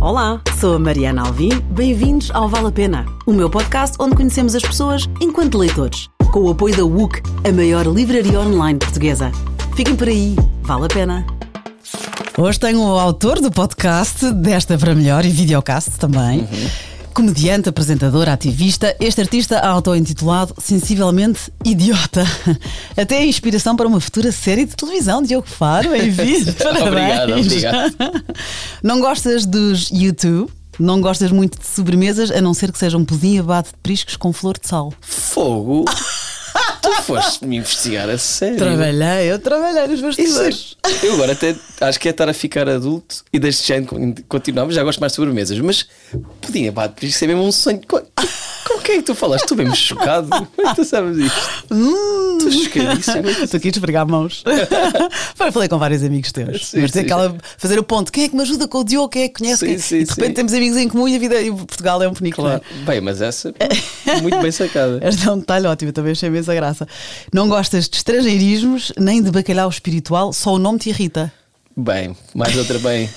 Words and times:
Olá, 0.00 0.40
sou 0.58 0.76
a 0.76 0.78
Mariana 0.78 1.26
Alvim. 1.26 1.50
Bem-vindos 1.72 2.30
ao 2.30 2.48
Vale 2.48 2.68
a 2.68 2.72
Pena, 2.72 3.04
o 3.26 3.34
meu 3.34 3.50
podcast 3.50 3.98
onde 4.00 4.16
conhecemos 4.16 4.54
as 4.54 4.62
pessoas 4.62 5.06
enquanto 5.20 5.58
leitores, 5.58 6.08
com 6.32 6.40
o 6.40 6.50
apoio 6.50 6.74
da 6.74 6.86
WUC, 6.86 7.20
a 7.46 7.52
maior 7.52 7.86
livraria 7.86 8.40
online 8.40 8.78
portuguesa. 8.78 9.30
Fiquem 9.76 9.94
por 9.94 10.08
aí, 10.08 10.36
vale 10.62 10.86
a 10.86 10.88
pena. 10.88 11.26
Hoje 12.38 12.58
tenho 12.58 12.80
o 12.80 12.98
autor 12.98 13.42
do 13.42 13.50
podcast 13.50 14.32
Desta 14.32 14.78
para 14.78 14.94
Melhor 14.94 15.26
e 15.26 15.28
videocast 15.28 15.98
também. 15.98 16.48
Comediante, 17.20 17.68
apresentador, 17.68 18.30
ativista, 18.30 18.96
este 18.98 19.20
artista 19.20 19.58
auto-intitulado 19.60 20.54
Sensivelmente 20.58 21.52
Idiota. 21.62 22.24
Até 22.96 23.18
a 23.18 23.26
inspiração 23.26 23.76
para 23.76 23.86
uma 23.86 24.00
futura 24.00 24.32
série 24.32 24.64
de 24.64 24.74
televisão, 24.74 25.22
Diogo 25.22 25.46
Faro, 25.46 25.90
bem-vindo. 25.90 26.50
Obrigado, 26.50 26.78
Parabéns. 27.28 27.46
obrigado. 27.46 27.94
Não 28.82 29.00
gostas 29.00 29.44
dos 29.44 29.90
YouTube? 29.90 30.50
Não 30.78 30.98
gostas 31.02 31.30
muito 31.30 31.58
de 31.58 31.66
sobremesas, 31.66 32.30
a 32.30 32.40
não 32.40 32.54
ser 32.54 32.72
que 32.72 32.78
seja 32.78 32.96
um 32.96 33.04
pudim 33.04 33.38
abate 33.38 33.68
de 33.68 33.76
priscos 33.82 34.16
com 34.16 34.32
flor 34.32 34.56
de 34.58 34.66
sal. 34.66 34.90
Fogo! 35.02 35.84
Tu 36.82 36.92
foste 37.02 37.44
me 37.46 37.56
investigar 37.56 38.08
a 38.08 38.18
sério. 38.18 38.56
Trabalhei, 38.58 39.30
eu 39.32 39.38
trabalhei 39.38 39.86
nos 39.86 39.98
Isso 40.00 40.02
bastidores. 40.02 40.76
é- 40.84 41.06
eu 41.06 41.14
agora 41.14 41.32
até 41.32 41.54
acho 41.80 42.00
que 42.00 42.08
é 42.08 42.10
estar 42.10 42.28
a 42.28 42.32
ficar 42.34 42.68
adulto 42.68 43.24
e 43.32 43.38
deixo 43.38 43.66
já 43.66 43.78
de 43.78 44.22
continuar, 44.28 44.66
mas 44.66 44.74
já 44.74 44.82
gosto 44.82 45.00
mais 45.00 45.12
de 45.12 45.16
sobremesas. 45.16 45.58
Mas 45.60 45.86
podia 46.40 46.72
por 46.72 47.04
isso 47.04 47.22
é 47.24 47.26
mesmo 47.26 47.42
um 47.44 47.52
sonho. 47.52 47.80
Co- 48.70 48.74
Com 48.76 48.80
quem 48.82 48.94
é 48.96 48.98
que 48.98 49.04
tu 49.04 49.14
falaste? 49.14 49.42
Estou 49.44 49.56
mesmo 49.56 49.74
chocado. 49.76 50.28
Como 50.28 50.68
é 50.68 50.70
que 50.70 50.76
tu 50.76 50.84
sabes 50.84 51.18
isto? 51.18 51.64
Hum. 51.70 52.36
Estou 52.38 52.50
chocadíssimo. 52.52 53.28
Estou 53.44 53.58
aqui 53.58 53.68
a 53.68 53.70
esfregar 53.70 54.06
mãos. 54.08 54.42
Falei- 55.34 55.52
Falei 55.52 55.68
com 55.68 55.78
vários 55.78 56.02
amigos 56.04 56.32
teus. 56.32 56.66
Sim, 56.68 56.82
mas 56.82 56.90
sim. 56.92 57.00
aquela 57.00 57.36
fazer 57.58 57.78
o 57.78 57.82
ponto. 57.82 58.10
Quem 58.12 58.24
é 58.24 58.28
que 58.28 58.36
me 58.36 58.42
ajuda 58.42 58.66
com 58.68 58.78
o 58.78 58.84
Diogo? 58.84 59.08
Quem 59.08 59.22
é 59.24 59.28
que 59.28 59.38
conhece? 59.40 59.66
Sim, 59.66 59.78
sim, 59.78 59.96
e 59.98 60.04
de 60.04 60.10
repente 60.10 60.26
sim. 60.28 60.34
temos 60.34 60.52
amigos 60.54 60.76
em 60.78 60.88
comum 60.88 61.08
e 61.08 61.16
a 61.16 61.18
vida 61.18 61.40
e 61.40 61.50
Portugal 61.50 62.02
é 62.02 62.08
um 62.08 62.14
penico. 62.14 62.40
Claro. 62.40 62.62
Bem, 62.86 63.00
mas 63.00 63.20
essa 63.20 63.52
muito 64.22 64.38
bem 64.40 64.50
sacada. 64.52 65.00
Este 65.06 65.26
é 65.28 65.32
um 65.32 65.38
detalhe 65.38 65.66
ótimo, 65.66 65.92
também 65.92 66.12
achei 66.12 66.28
imensa 66.28 66.54
graça. 66.54 66.86
Não 67.32 67.48
gostas 67.48 67.88
de 67.88 67.96
estrangeirismos 67.96 68.92
nem 68.98 69.22
de 69.22 69.30
bacalhau 69.30 69.68
espiritual, 69.68 70.32
só 70.32 70.54
o 70.54 70.58
nome 70.58 70.78
te 70.78 70.88
irrita. 70.90 71.32
Bem, 71.80 72.16
mais 72.34 72.56
outra 72.56 72.78
bem. 72.78 73.08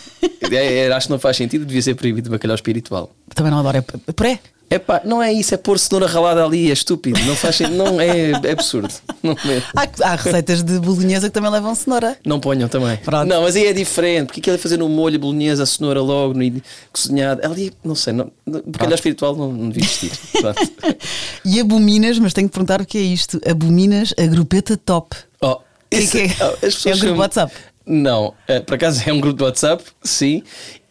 É, 0.51 0.85
é, 0.85 0.91
acho 0.93 1.07
que 1.07 1.11
não 1.11 1.19
faz 1.19 1.35
sentido, 1.37 1.65
devia 1.65 1.81
ser 1.81 1.95
proibido 1.95 2.29
bacalhau 2.29 2.55
espiritual. 2.55 3.11
Também 3.35 3.51
não 3.51 3.59
adoro. 3.59 3.77
É 3.77 3.81
p- 3.81 4.13
puré? 4.13 4.39
É 4.69 4.79
pá, 4.79 5.01
não 5.05 5.21
é 5.21 5.31
isso, 5.31 5.53
é 5.53 5.57
pôr 5.57 5.77
cenoura 5.77 6.07
ralada 6.07 6.43
ali, 6.43 6.69
é 6.69 6.73
estúpido. 6.73 7.19
Não 7.25 7.35
faz 7.35 7.57
sentido, 7.57 7.75
não 7.77 7.99
é, 8.01 8.31
é 8.31 8.51
absurdo. 8.51 8.91
Não, 9.21 9.33
é. 9.33 9.61
Há, 9.75 10.11
há 10.11 10.15
receitas 10.15 10.63
de 10.63 10.79
bolonhesa 10.79 11.27
que 11.27 11.33
também 11.33 11.51
levam 11.51 11.75
cenoura. 11.75 12.17
Não 12.25 12.39
ponham 12.39 12.67
também. 12.69 12.97
Pronto. 12.97 13.27
Não, 13.27 13.41
mas 13.43 13.55
aí 13.55 13.65
é 13.67 13.73
diferente. 13.73 14.27
Porque 14.27 14.39
aquilo 14.39 14.55
é 14.55 14.59
fazer 14.59 14.77
no 14.77 14.89
molho, 14.89 15.19
bolonhesa, 15.19 15.61
a 15.63 15.65
cenoura 15.65 16.01
logo, 16.01 16.33
no, 16.33 16.61
cozinhado. 16.91 17.45
Ali, 17.45 17.71
não 17.83 17.93
sei, 17.93 18.13
não, 18.13 18.31
bacalhau 18.65 18.95
espiritual 18.95 19.35
não, 19.35 19.51
não 19.51 19.69
devia 19.69 19.83
existir. 19.87 20.11
E 21.45 21.59
abominas, 21.59 22.17
mas 22.19 22.33
tenho 22.33 22.47
que 22.47 22.53
perguntar 22.53 22.81
o 22.81 22.85
que 22.85 22.97
é 22.97 23.01
isto. 23.01 23.39
Abominas 23.47 24.13
a 24.17 24.25
grupeta 24.25 24.77
top. 24.77 25.15
Oh, 25.41 25.57
Que 25.89 25.97
isso- 25.99 26.11
que 26.13 26.19
é? 26.19 26.35
oh, 26.41 26.65
as 26.65 26.75
pessoas 26.75 26.85
É 26.85 26.89
um 26.89 26.91
grupo 26.91 26.99
chamam- 27.05 27.19
WhatsApp? 27.19 27.53
Não, 27.85 28.33
eh, 28.47 28.59
por 28.61 28.75
acaso 28.75 29.03
é 29.07 29.11
um 29.11 29.19
grupo 29.19 29.37
de 29.37 29.43
WhatsApp, 29.43 29.83
sim. 30.01 30.41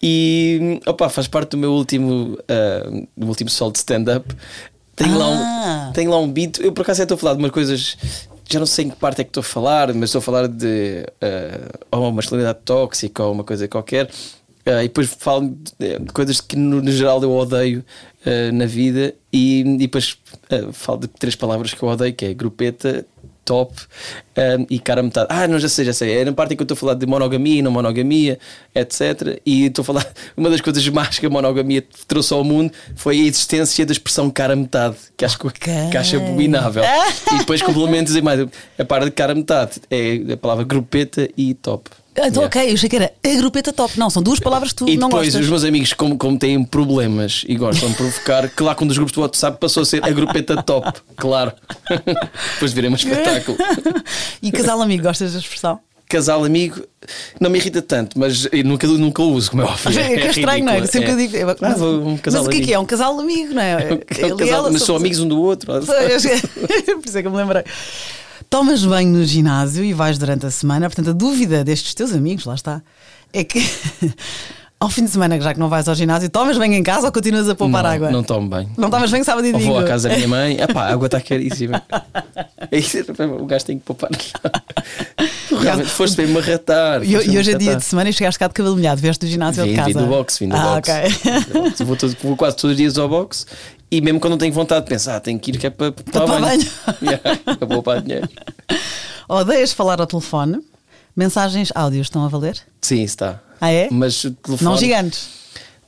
E 0.02 0.80
opa, 0.86 1.08
faz 1.08 1.26
parte 1.26 1.50
do 1.52 1.56
meu 1.58 1.72
último, 1.72 2.38
eh, 2.48 3.06
do 3.16 3.26
último 3.28 3.48
solo 3.48 3.72
de 3.72 3.78
stand-up. 3.78 4.34
Tenho, 4.94 5.16
lá 5.18 5.26
Ah. 5.26 5.88
um, 5.88 5.92
tenho 5.92 6.10
lá 6.10 6.18
um 6.18 6.30
beat. 6.30 6.58
Eu 6.60 6.72
por 6.72 6.82
acaso 6.82 7.02
estou 7.02 7.14
a 7.14 7.18
falar 7.18 7.34
de 7.34 7.38
umas 7.38 7.50
coisas. 7.50 7.96
Já 8.50 8.58
não 8.58 8.66
sei 8.66 8.84
em 8.86 8.90
que 8.90 8.96
parte 8.96 9.20
é 9.22 9.24
que 9.24 9.30
estou 9.30 9.40
a 9.40 9.44
falar, 9.44 9.94
mas 9.94 10.10
estou 10.10 10.18
a 10.18 10.22
falar 10.22 10.46
de 10.48 11.06
ou 11.90 12.00
uma 12.02 12.12
masculinidade 12.12 12.58
tóxica 12.64 13.22
ou 13.22 13.32
uma 13.32 13.44
coisa 13.44 13.66
qualquer. 13.68 14.10
Eh, 14.66 14.84
e 14.84 14.88
depois 14.88 15.08
falo 15.18 15.56
de, 15.78 15.98
de 15.98 16.12
coisas 16.12 16.40
que 16.40 16.56
no, 16.56 16.82
no 16.82 16.92
geral 16.92 17.22
eu 17.22 17.32
odeio 17.32 17.82
eh, 18.26 18.52
na 18.52 18.66
vida. 18.66 19.14
E, 19.32 19.60
e 19.60 19.78
depois 19.78 20.18
falo 20.72 20.98
de 21.00 21.08
três 21.08 21.34
palavras 21.34 21.72
que 21.72 21.82
eu 21.82 21.88
odeio, 21.88 22.12
que 22.12 22.26
é 22.26 22.34
grupeta, 22.34 23.06
top 23.44 23.74
um, 24.36 24.66
e 24.70 24.78
cara 24.78 25.02
metade. 25.02 25.26
Ah, 25.30 25.46
não, 25.48 25.58
já 25.58 25.68
sei, 25.68 25.84
já 25.84 25.92
sei. 25.92 26.18
É 26.18 26.24
na 26.24 26.32
parte 26.32 26.54
em 26.54 26.56
que 26.56 26.62
eu 26.62 26.64
estou 26.64 26.74
a 26.74 26.78
falar 26.78 26.94
de 26.94 27.06
monogamia 27.06 27.58
e 27.58 27.62
não 27.62 27.70
monogamia, 27.70 28.38
etc. 28.74 29.40
E 29.44 29.66
estou 29.66 29.82
a 29.82 29.84
falar. 29.86 30.06
Uma 30.36 30.48
das 30.50 30.60
coisas 30.60 30.86
más 30.88 31.18
que 31.18 31.26
a 31.26 31.30
monogamia 31.30 31.84
trouxe 32.06 32.32
ao 32.32 32.44
mundo 32.44 32.72
foi 32.94 33.18
a 33.20 33.22
existência 33.24 33.84
da 33.84 33.92
expressão 33.92 34.30
cara 34.30 34.54
metade, 34.56 34.96
que 35.16 35.24
acho, 35.24 35.38
que- 35.38 35.46
Ok. 35.46 35.72
que 35.90 35.96
acho 35.96 36.16
abominável. 36.16 36.82
e 37.34 37.38
depois 37.38 37.60
complemento 37.62 38.04
dizer 38.04 38.22
mais. 38.22 38.46
A 38.78 38.84
parte 38.84 39.04
de 39.06 39.10
cara 39.10 39.34
metade 39.34 39.80
é 39.90 40.32
a 40.32 40.36
palavra 40.36 40.64
grupeta 40.64 41.28
e 41.36 41.54
top. 41.54 41.90
Ah, 42.14 42.28
Então, 42.28 42.42
Yeah. 42.42 42.46
ok, 42.46 42.70
eu 42.70 42.74
achei 42.74 42.88
que 42.90 42.96
era 42.96 43.12
a 43.24 43.28
grupeta 43.36 43.72
top. 43.72 43.98
Não, 43.98 44.10
são 44.10 44.22
duas 44.22 44.38
palavras 44.38 44.70
que 44.72 44.76
tu 44.78 44.88
E 44.88 44.96
não 44.96 45.08
depois 45.08 45.28
gostas. 45.28 45.44
os 45.44 45.48
meus 45.50 45.64
amigos, 45.64 45.92
como, 45.94 46.18
como 46.18 46.38
têm 46.38 46.62
problemas 46.62 47.44
e 47.48 47.54
gostam 47.56 47.88
de 47.88 47.94
provocar, 47.96 48.48
que 48.50 48.62
lá 48.62 48.74
com 48.74 48.84
um 48.84 48.88
dos 48.88 48.96
grupos 48.98 49.14
do 49.14 49.22
WhatsApp 49.22 49.58
passou 49.58 49.82
a 49.82 49.86
ser 49.86 50.04
a 50.04 50.10
grupeta 50.10 50.62
top, 50.62 51.00
claro. 51.16 51.52
depois 52.54 52.72
virei 52.72 52.90
um 52.90 52.94
espetáculo. 52.94 53.56
e 54.42 54.52
casal 54.52 54.80
amigo, 54.82 55.02
gostas 55.02 55.32
da 55.32 55.38
expressão? 55.38 55.80
casal 56.08 56.44
amigo 56.44 56.78
não 57.40 57.48
me 57.48 57.58
irrita 57.58 57.80
tanto, 57.80 58.18
mas 58.18 58.46
eu 58.52 58.62
nunca, 58.64 58.86
nunca 58.86 59.22
o 59.22 59.32
uso, 59.32 59.50
como 59.50 59.62
é 59.62 59.64
óbvio. 59.64 59.92
É, 59.98 60.08
que 60.14 60.26
é 60.26 60.30
estranho, 60.30 60.62
não 60.66 60.72
é? 60.74 60.84
Sempre 60.86 61.12
eu 61.12 61.16
digo. 61.16 61.36
Ah, 61.50 61.56
Mas, 61.58 61.78
vou- 61.78 62.02
um 62.06 62.18
mas 62.22 62.34
o 62.46 62.50
que 62.50 62.58
é 62.58 62.60
que 62.60 62.74
é? 62.74 62.78
Um 62.78 62.84
casal 62.84 63.18
amigo, 63.18 63.54
não 63.54 63.62
é? 63.62 63.72
É 64.18 64.26
um 64.26 64.36
casal, 64.36 64.56
ela 64.58 64.70
mas 64.70 64.82
são 64.82 64.94
amigos 64.94 65.20
um 65.20 65.26
do 65.28 65.40
outro. 65.40 65.72
Por 65.72 65.82
isso 67.06 67.16
é 67.16 67.22
que 67.22 67.26
eu 67.28 67.30
me 67.30 67.38
lembrei. 67.38 67.64
Tomas 68.52 68.84
banho 68.84 69.08
no 69.08 69.24
ginásio 69.24 69.82
e 69.82 69.94
vais 69.94 70.18
durante 70.18 70.44
a 70.44 70.50
semana. 70.50 70.86
Portanto, 70.86 71.08
a 71.08 71.12
dúvida 71.14 71.64
destes 71.64 71.94
teus 71.94 72.12
amigos, 72.12 72.44
lá 72.44 72.54
está, 72.54 72.82
é 73.32 73.42
que 73.42 73.58
ao 74.78 74.90
fim 74.90 75.06
de 75.06 75.10
semana, 75.10 75.40
já 75.40 75.54
que 75.54 75.58
não 75.58 75.70
vais 75.70 75.88
ao 75.88 75.94
ginásio, 75.94 76.28
tomas 76.28 76.58
banho 76.58 76.74
em 76.74 76.82
casa 76.82 77.06
ou 77.06 77.12
continuas 77.12 77.48
a 77.48 77.54
poupar 77.54 77.82
não, 77.82 77.90
água? 77.90 78.10
Não 78.10 78.22
tomo 78.22 78.50
bem. 78.50 78.68
Não 78.76 78.90
tomas 78.90 79.10
banho 79.10 79.24
sábado 79.24 79.46
e 79.46 79.52
Ou 79.52 79.52
domingo? 79.54 79.72
vou 79.72 79.80
à 79.80 79.84
casa 79.84 80.10
da 80.10 80.16
minha 80.16 80.28
mãe, 80.28 80.60
epá, 80.60 80.82
a 80.82 80.92
água 80.92 81.06
está 81.06 81.18
caríssima. 81.18 81.82
É 82.70 82.78
isso, 82.78 82.98
o 83.40 83.46
gajo 83.46 83.64
tem 83.64 83.78
que 83.78 83.86
poupar. 83.86 84.10
Tu 85.48 85.56
realmente 85.56 85.90
foste 85.90 86.16
bem-me 86.16 86.38
arratar. 86.38 87.02
E, 87.02 87.10
e 87.12 87.38
hoje 87.38 87.52
é 87.52 87.58
dia 87.58 87.76
de 87.76 87.84
semana 87.84 88.10
e 88.10 88.12
chegaste 88.12 88.38
cá 88.38 88.46
de 88.48 88.54
cabelo 88.54 88.76
molhado, 88.76 89.00
vieste 89.00 89.24
do 89.26 89.30
ginásio 89.30 89.62
ou 89.62 89.66
de 89.66 89.72
Vim, 89.74 89.76
casa? 89.76 89.88
vim 89.92 89.98
do 89.98 90.06
boxe, 90.06 90.38
vim 90.44 90.48
do 90.48 90.56
ah, 90.56 90.74
boxe. 90.76 90.90
ok. 90.90 91.84
Vou, 91.86 91.96
todo- 91.96 92.16
vou 92.22 92.36
quase 92.36 92.56
todos 92.56 92.72
os 92.72 92.76
dias 92.76 92.98
ao 92.98 93.08
boxe 93.08 93.46
e 93.90 94.00
mesmo 94.00 94.18
quando 94.20 94.32
não 94.32 94.38
tenho 94.38 94.52
vontade 94.52 94.84
de 94.84 94.88
pensar, 94.88 95.16
ah, 95.16 95.20
tenho 95.20 95.38
que 95.38 95.50
ir 95.50 95.58
que 95.58 95.66
é 95.66 95.70
para, 95.70 95.92
para, 95.92 96.20
tomar 96.20 96.40
banho. 96.40 96.66
Yeah, 97.02 97.38
para 97.44 97.66
poupar 97.66 98.00
dinheiro. 98.00 98.28
Odeias 99.28 99.72
falar 99.72 100.00
ao 100.00 100.06
telefone? 100.06 100.60
Mensagens 101.14 101.70
áudios 101.74 102.06
estão 102.06 102.24
a 102.24 102.28
valer? 102.28 102.58
Sim, 102.80 103.02
está. 103.02 103.40
Ah, 103.60 103.70
é? 103.70 103.88
Mas 103.90 104.24
o 104.24 104.30
telefone. 104.30 104.70
Não 104.70 104.78
gigantes. 104.78 105.28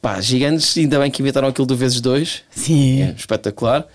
Pá, 0.03 0.20
gigantes, 0.20 0.76
ainda 0.76 0.98
bem 0.98 1.10
que 1.10 1.22
inventaram 1.22 1.48
aquilo 1.48 1.66
do 1.66 1.75
vezes 1.75 1.98
dois. 2.00 2.43
Sim. 2.50 3.03
É 3.03 3.14
espetacular. 3.16 3.87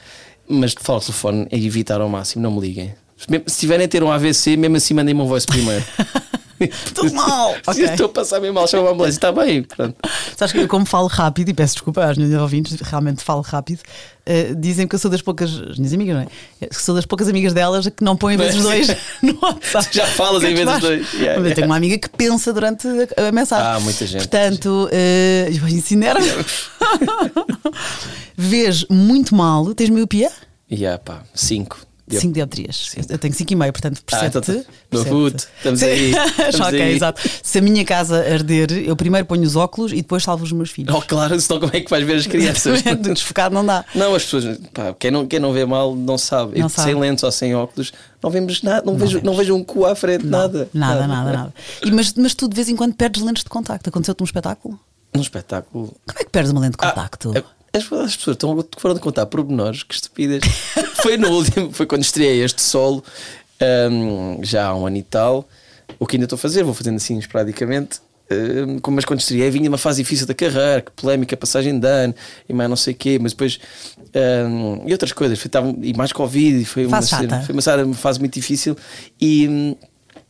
Mas 0.48 0.74
falar 0.74 0.98
ao 0.98 1.02
telefone 1.06 1.48
é 1.52 1.58
evitar 1.58 2.02
ao 2.02 2.10
máximo, 2.10 2.42
não 2.42 2.52
me 2.52 2.60
liguem. 2.62 2.96
Se 3.48 3.60
tiverem 3.60 3.86
a 3.86 3.90
ter 3.90 4.04
um 4.04 4.12
AVC, 4.12 4.56
mesmo 4.56 4.78
assim 4.78 4.94
mandem-me 4.94 5.22
um 5.22 5.28
voice 5.28 5.46
primeiro. 5.46 5.84
Tudo 6.94 7.14
mal. 7.14 7.54
Se 7.64 7.70
Ok. 7.70 7.86
Estou 7.86 8.06
a 8.08 8.10
passar 8.10 8.40
bem 8.40 8.52
mal, 8.52 8.68
chama 8.68 8.90
a 8.90 8.92
ambulância, 8.92 9.18
está 9.18 9.32
bem. 9.32 9.64
Pronto. 9.64 9.96
Sabes 10.36 10.52
que 10.52 10.60
eu, 10.60 10.68
como 10.68 10.86
falo 10.86 11.08
rápido, 11.08 11.50
e 11.50 11.54
peço 11.54 11.76
desculpa 11.76 12.04
às 12.04 12.18
minhas 12.18 12.40
ouvintes, 12.42 12.80
realmente 12.82 13.24
falo 13.24 13.42
rápido, 13.42 13.82
eh, 14.26 14.54
dizem 14.58 14.88
que 14.88 14.96
eu 14.96 15.00
sou 15.00 15.10
das 15.10 15.22
poucas, 15.22 15.50
as 15.50 15.78
minhas 15.78 15.94
amigas, 15.94 16.16
não 16.16 16.24
é? 16.24 16.28
Eh, 16.62 16.68
Que 16.68 16.82
sou 16.82 16.94
das 16.96 17.06
poucas 17.06 17.28
amigas 17.30 17.54
delas 17.54 17.88
que 17.88 18.04
não 18.04 18.18
põem 18.18 18.36
vezes 18.36 18.62
dois 18.62 18.88
no 19.24 19.38
WhatsApp. 19.42 19.88
Já 19.92 20.06
falas 20.08 20.44
em 20.44 20.54
vezes 20.54 20.80
dois. 20.80 21.14
Yeah, 21.14 21.14
Mas 21.14 21.24
eu 21.24 21.44
yeah. 21.44 21.56
tenho 21.56 21.68
uma 21.68 21.78
amiga 21.78 21.98
que 21.98 22.10
pensa 22.10 22.52
durante 22.52 22.88
a, 23.16 23.32
mensagem. 23.32 23.66
Ah, 23.66 23.80
muita 23.80 24.06
gente. 24.06 24.28
Portanto, 24.28 24.90
eh, 24.92 25.48
eu 25.50 25.60
vou 25.60 25.70
ensinar. 25.70 26.16
Vês 28.36 28.86
muito 28.90 29.36
mal, 29.36 29.74
tens 29.74 29.90
miopia? 29.90 30.32
Yeah, 30.72 30.98
pá, 31.00 31.24
5. 32.10 32.22
5 32.22 32.34
dioptrias. 32.34 32.96
Eu 33.10 33.18
tenho 33.18 33.34
5,5, 33.34 33.72
portanto, 33.72 34.02
Ah, 34.12 34.26
então 34.26 34.42
percebe-te. 34.42 34.66
tá- 34.90 35.50
estamos 35.58 35.84
aí, 35.84 36.12
estamos 36.50 36.60
ok, 36.68 36.82
aí. 36.82 36.96
exato. 36.96 37.22
Se 37.44 37.58
a 37.60 37.62
minha 37.62 37.86
casa 37.86 38.18
arder, 38.18 38.72
eu 38.72 38.96
primeiro 38.96 39.26
ponho 39.28 39.44
os 39.44 39.56
óculos 39.56 39.92
e 39.92 39.98
depois 39.98 40.24
salvo 40.24 40.44
os 40.44 40.52
meus 40.52 40.72
filhos. 40.72 40.94
Oh, 40.96 41.02
claro, 41.02 41.40
senão 41.40 41.60
como 41.60 41.72
é 41.76 41.82
que 41.82 41.90
vais 41.90 42.04
ver 42.06 42.16
as 42.16 42.28
crianças? 42.28 42.82
Do 43.00 43.14
desfocado 43.14 43.54
não 43.54 43.66
dá. 43.66 43.86
Não, 43.96 44.16
as 44.16 44.24
pessoas, 44.24 44.58
pá, 44.74 44.94
quem 44.98 45.12
não, 45.12 45.28
quem 45.28 45.40
não 45.40 45.54
vê 45.54 45.66
mal 45.66 45.96
não 45.96 46.18
sabe. 46.18 46.60
Não 46.60 46.68
E 46.68 46.70
sabe. 46.70 46.90
Sem 46.92 47.00
lentes 47.00 47.24
ou 47.24 47.32
sem 47.32 47.56
óculos, 47.56 47.92
não 48.22 48.30
vemos 48.30 48.62
nada, 48.64 48.84
não, 48.86 48.98
vejo, 48.98 49.12
vemos. 49.20 49.24
não 49.24 49.36
vejo 49.36 49.56
um 49.56 49.64
cu 49.64 49.86
à 49.86 49.96
frente, 49.96 50.26
nada. 50.26 50.70
Nada, 50.74 51.08
nada, 51.08 51.32
nada. 51.32 51.54
E, 51.84 51.92
mas, 51.92 52.14
mas 52.14 52.34
tu 52.34 52.48
de 52.48 52.56
vez 52.56 52.68
em 52.70 52.76
quando 52.76 52.94
perdes 52.96 53.22
lentes 53.22 53.44
de 53.44 53.50
contacto. 53.50 53.88
Aconteceu-te 53.90 54.22
um 54.22 54.26
espetáculo? 54.26 54.80
Num 55.14 55.22
espetáculo. 55.22 55.88
Como 56.08 56.20
é 56.20 56.24
que 56.24 56.30
perdes 56.30 56.52
uma 56.52 56.62
lente 56.62 56.72
de 56.72 56.78
Ah, 56.86 56.90
contacto? 56.92 57.38
é- 57.38 57.44
as, 57.74 57.84
as 57.94 58.16
pessoas 58.16 58.36
estão, 58.36 58.66
foram 58.78 58.96
de 58.96 59.02
contar 59.02 59.26
pormenores, 59.26 59.84
que 59.84 59.94
estupidez. 59.94 60.42
foi 61.02 61.18
no 61.18 61.30
último, 61.30 61.72
foi 61.72 61.86
quando 61.86 62.04
estreiei 62.04 62.44
este 62.44 62.62
solo, 62.62 63.04
hum, 63.92 64.40
já 64.42 64.68
há 64.68 64.76
um 64.76 64.86
ano 64.88 64.98
e 64.98 65.04
tal. 65.04 65.48
O 66.00 66.06
que 66.06 66.16
ainda 66.16 66.26
estou 66.26 66.36
a 66.36 66.40
fazer, 66.40 66.64
vou 66.64 66.74
fazendo 66.74 66.98
assim 66.98 67.18
esporadicamente. 67.18 68.00
hum, 68.32 68.80
como- 68.80 68.96
mas 68.96 69.06
quando 69.06 69.20
estreiei, 69.22 69.50
vinha 69.50 69.68
uma 69.70 69.78
fase 69.78 70.04
difícil 70.04 70.28
da 70.28 70.34
carreira, 70.34 70.82
que 70.82 70.92
polémica, 70.92 71.36
passagem 71.36 71.80
de 71.80 71.88
ano 71.88 72.14
e 72.48 72.54
mais 72.54 72.70
não 72.70 72.78
sei 72.78 72.94
o 72.94 72.98
quê, 72.98 73.18
mas 73.22 73.34
depois. 73.34 73.60
hum, 74.48 74.84
e 74.86 74.92
outras 74.92 75.12
coisas, 75.12 75.40
foi, 75.40 75.50
tava- 75.50 75.74
e 75.82 75.94
mais 75.96 76.12
Covid, 76.12 76.62
e 76.62 76.66
foi 76.66 76.86
uma, 76.86 76.98
foi 77.46 77.54
uma, 77.54 77.62
fase 77.96 78.20
muito 78.20 78.34
difícil. 78.34 78.76
E. 79.22 79.76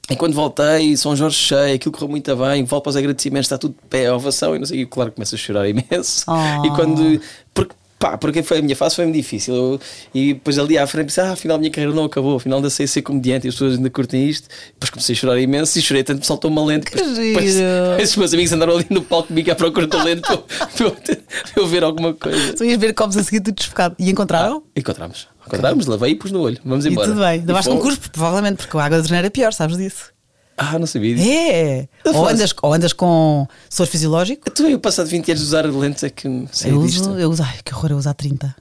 E 0.09 0.15
quando 0.15 0.33
voltei, 0.33 0.95
São 0.97 1.15
Jorge 1.15 1.38
cheio, 1.38 1.75
aquilo 1.75 1.91
correu 1.94 2.09
muito 2.09 2.35
bem, 2.35 2.63
volto 2.63 2.83
para 2.83 2.89
os 2.89 2.95
agradecimentos, 2.95 3.45
está 3.45 3.57
tudo 3.57 3.73
de 3.81 3.88
pé, 3.89 4.11
ovação 4.11 4.56
e 4.56 4.59
não 4.59 4.65
sei, 4.65 4.81
e 4.81 4.85
claro, 4.85 5.11
começo 5.11 5.35
a 5.35 5.38
chorar 5.38 5.67
imenso. 5.69 6.25
Oh. 6.27 6.65
E 6.65 6.69
quando. 6.71 7.21
Porque, 7.53 7.75
pá, 8.00 8.17
porque 8.17 8.41
foi 8.41 8.57
a 8.59 8.61
minha 8.61 8.75
fase 8.75 8.95
foi 8.95 9.06
muito 9.06 9.17
difícil. 9.17 9.53
Eu- 9.53 9.79
e 10.15 10.33
depois 10.33 10.57
ali 10.57 10.77
à 10.77 10.88
frente 10.88 11.07
pensei, 11.07 11.23
ah, 11.23 11.33
afinal 11.33 11.57
a 11.57 11.59
minha 11.59 11.69
carreira 11.69 11.94
não 11.94 12.06
acabou, 12.06 12.38
afinal 12.38 12.57
ainda 12.57 12.69
sei 12.71 12.88
ser 12.88 13.01
comediante 13.03 13.45
e 13.45 13.50
as 13.50 13.53
pessoas 13.56 13.75
ainda 13.75 13.89
curtem 13.89 14.27
isto. 14.27 14.47
Depois 14.73 14.89
comecei 14.89 15.13
a 15.13 15.17
chorar 15.17 15.39
imenso 15.39 15.77
e 15.77 15.81
chorei 15.81 16.03
tanto, 16.03 16.19
me 16.19 16.25
saltou 16.25 16.50
uma 16.50 16.65
lente. 16.65 16.88
Que 16.88 16.95
Depois, 16.95 17.55
depois, 17.55 18.09
os 18.09 18.15
meus 18.15 18.33
amigos 18.33 18.51
andaram 18.53 18.77
ali 18.77 18.88
no 18.89 19.01
palco 19.03 19.27
comigo 19.27 19.51
à 19.51 19.55
procura 19.55 19.85
da 19.85 20.01
lente 20.03 20.21
para, 20.21 20.33
eu- 20.33 20.41
para 20.75 20.85
eu- 20.85 20.91
para 20.91 21.17
eu 21.55 21.67
ver 21.67 21.83
alguma 21.83 22.13
coisa. 22.15 22.53
Tu 22.53 22.63
ias 22.65 22.79
ver 22.79 22.94
copos 22.94 23.15
a 23.17 23.23
seguir 23.23 23.41
tudo 23.41 23.55
desfocado. 23.55 23.95
E 24.00 24.09
encontraram? 24.09 24.63
Encontramos. 24.75 25.27
Encontramos, 25.50 25.86
lavei 25.88 26.12
e 26.12 26.16
pus 26.16 26.31
no 26.31 26.42
olho. 26.42 26.57
Vamos 26.63 26.86
E 26.86 26.90
embora. 26.90 27.07
tudo 27.07 27.19
bem. 27.19 27.46
Com 27.46 27.63
fomos. 27.63 27.84
cuspo, 27.84 28.10
provavelmente, 28.12 28.57
porque 28.57 28.78
a 28.78 28.84
água 28.86 28.98
da 28.98 29.04
torneira 29.04 29.28
é 29.28 29.30
pior, 29.30 29.51
sabes 29.54 29.78
disso? 29.78 30.12
Ah, 30.57 30.78
não 30.78 30.86
sabia 30.86 31.16
disso. 31.16 31.28
É! 31.30 31.88
Eu 32.04 32.13
Ou 32.13 32.24
faço. 32.24 32.36
andas, 32.36 32.54
ou 32.62 32.74
andas 32.74 32.94
com 32.94 33.48
soro 33.69 33.90
fisiológico. 33.90 34.51
Tu, 34.51 34.63
eu 34.68 34.78
passado 34.80 35.07
20 35.07 35.31
anos 35.31 35.42
de 35.42 35.48
usar 35.48 35.66
lentes 35.66 36.04
é 36.04 36.10
que 36.10 36.28
sei 36.51 36.72
eu 36.72 36.84
disto. 36.86 37.01
uso, 37.01 37.18
eu 37.19 37.30
uso, 37.30 37.44
ai 37.44 37.56
que 37.63 37.74
horror, 37.74 37.92
eu 37.92 37.98
uso 37.98 38.10
há 38.10 38.13
30. 38.13 38.54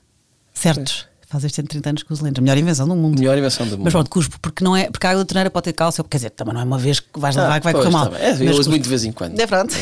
Certos. 0.54 1.06
Faz 1.30 1.44
este 1.44 1.60
ano 1.60 1.68
30 1.68 1.90
anos 1.90 2.02
que 2.04 2.12
uso 2.12 2.24
lentes. 2.24 2.38
A 2.38 2.42
melhor 2.42 2.56
invenção 2.56 2.88
do 2.88 2.94
mundo. 2.96 3.18
Melhor 3.18 3.36
invenção 3.36 3.66
do 3.66 3.72
mundo. 3.72 3.84
Mas 3.84 3.92
pronto, 3.92 4.08
cuspo, 4.08 4.38
porque, 4.40 4.64
não 4.64 4.74
é, 4.76 4.90
porque 4.90 5.06
a 5.06 5.10
água 5.10 5.22
da 5.24 5.28
torneira 5.28 5.50
pode 5.50 5.64
ter 5.64 5.72
cálcio, 5.74 6.02
quer 6.04 6.16
dizer, 6.16 6.30
também 6.30 6.54
não 6.54 6.60
é 6.62 6.64
uma 6.64 6.78
vez 6.78 7.00
que 7.00 7.18
vais 7.20 7.36
levar 7.36 7.52
Ah, 7.56 7.58
que 7.60 7.64
vai 7.64 7.72
pois, 7.74 7.84
correr 7.84 7.94
mal. 7.94 8.06
tá. 8.08 8.18
É, 8.18 8.30
eu 8.30 8.34
uso 8.44 8.46
cuspo. 8.56 8.70
muito 8.70 8.82
de 8.84 8.88
vez 8.88 9.04
em 9.04 9.12
quando. 9.12 9.38
É 9.38 9.46
pronto. 9.46 9.74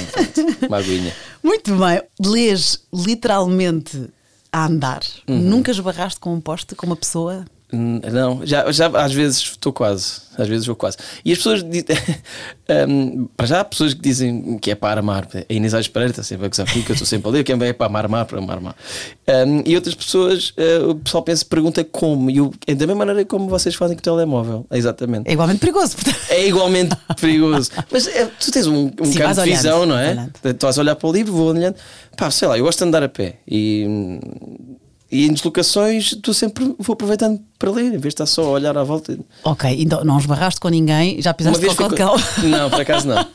Uma 0.68 0.78
aguinha. 0.78 1.12
Muito 1.44 1.76
bem. 1.76 2.02
Lês 2.18 2.80
literalmente 2.92 4.08
a 4.52 4.66
andar. 4.66 5.02
Uhum. 5.28 5.38
Nunca 5.40 5.70
esbarraste 5.70 6.20
com 6.20 6.34
um 6.34 6.40
poste, 6.40 6.74
com 6.74 6.86
uma 6.86 6.96
pessoa. 6.96 7.44
Hum, 7.72 8.00
Não, 8.12 8.46
já, 8.46 8.70
já 8.70 8.86
às 8.86 9.12
vezes 9.12 9.38
estou 9.38 9.72
quase. 9.72 10.26
Às 10.38 10.46
vezes 10.48 10.66
vou 10.66 10.76
quase. 10.76 10.98
E 11.24 11.32
as 11.32 11.38
pessoas 11.38 11.62
hum, 11.62 13.28
para 13.36 13.46
já 13.46 13.60
há 13.60 13.64
pessoas 13.64 13.94
que 13.94 14.00
dizem 14.00 14.58
que 14.58 14.70
é 14.70 14.74
para 14.74 14.98
armar. 14.98 15.26
A 15.34 15.52
Inês 15.52 15.74
Aires 15.74 15.88
Pereira 15.88 16.10
está 16.12 16.22
sempre 16.22 16.46
a 16.46 16.48
gozar 16.48 16.66
comigo, 16.66 16.90
eu 16.90 16.92
estou 16.92 17.06
sempre 17.06 17.28
a 17.28 17.32
ler. 17.32 17.44
Quem 17.44 17.56
vai 17.56 17.68
é 17.68 17.72
para 17.72 17.86
amar, 17.86 18.04
armar, 18.04 18.26
para 18.26 18.38
amar, 18.38 18.56
armar. 18.56 18.76
Hum, 19.28 19.62
e 19.64 19.74
outras 19.74 19.94
pessoas, 19.94 20.52
eh, 20.56 20.78
o 20.78 20.94
pessoal 20.96 21.22
pensa, 21.24 21.44
pergunta 21.44 21.82
como. 21.84 22.30
E 22.30 22.36
eu, 22.36 22.52
é 22.66 22.74
da 22.74 22.86
mesma 22.86 23.04
maneira 23.04 23.24
como 23.24 23.48
vocês 23.48 23.74
fazem 23.74 23.96
com 23.96 24.00
o 24.00 24.02
telemóvel. 24.02 24.66
É 24.70 24.78
exatamente. 24.78 25.28
É 25.28 25.32
igualmente 25.32 25.58
perigoso. 25.58 25.96
portanto. 25.96 26.18
É 26.28 26.46
igualmente 26.46 26.96
perigoso. 27.20 27.70
Mas 27.90 28.06
é, 28.06 28.26
tu 28.26 28.52
tens 28.52 28.66
um, 28.66 28.90
um 29.00 29.04
Sim, 29.04 29.18
de 29.18 29.42
visão, 29.42 29.86
não 29.86 29.98
é? 29.98 30.28
estás 30.44 30.78
a 30.78 30.82
olhar 30.82 30.94
para 30.96 31.08
o 31.08 31.12
livro, 31.12 31.32
vou 31.32 31.48
olhando. 31.48 31.76
Pá, 32.16 32.30
sei 32.30 32.46
lá, 32.46 32.56
eu 32.58 32.64
gosto 32.64 32.78
de 32.78 32.84
andar 32.84 33.02
a 33.02 33.08
pé. 33.08 33.38
E, 33.48 33.86
e 35.10 35.26
em 35.26 35.32
deslocações, 35.32 36.14
tu 36.22 36.34
sempre 36.34 36.74
vou 36.78 36.94
aproveitando 36.94 37.40
para 37.58 37.70
ler, 37.70 37.84
em 37.86 37.90
vez 37.92 38.02
de 38.02 38.08
estar 38.08 38.26
só 38.26 38.44
a 38.44 38.48
olhar 38.50 38.76
à 38.76 38.82
volta. 38.82 39.18
ok, 39.44 39.76
então 39.82 40.04
não 40.04 40.18
esbarraste 40.18 40.60
com 40.60 40.68
ninguém, 40.68 41.22
já 41.22 41.32
pisaste 41.32 41.64
com 41.64 41.74
qualquer 41.74 42.06
co- 42.06 42.16
Não, 42.46 42.68
por 42.68 42.80
acaso 42.80 43.08
não. 43.08 43.26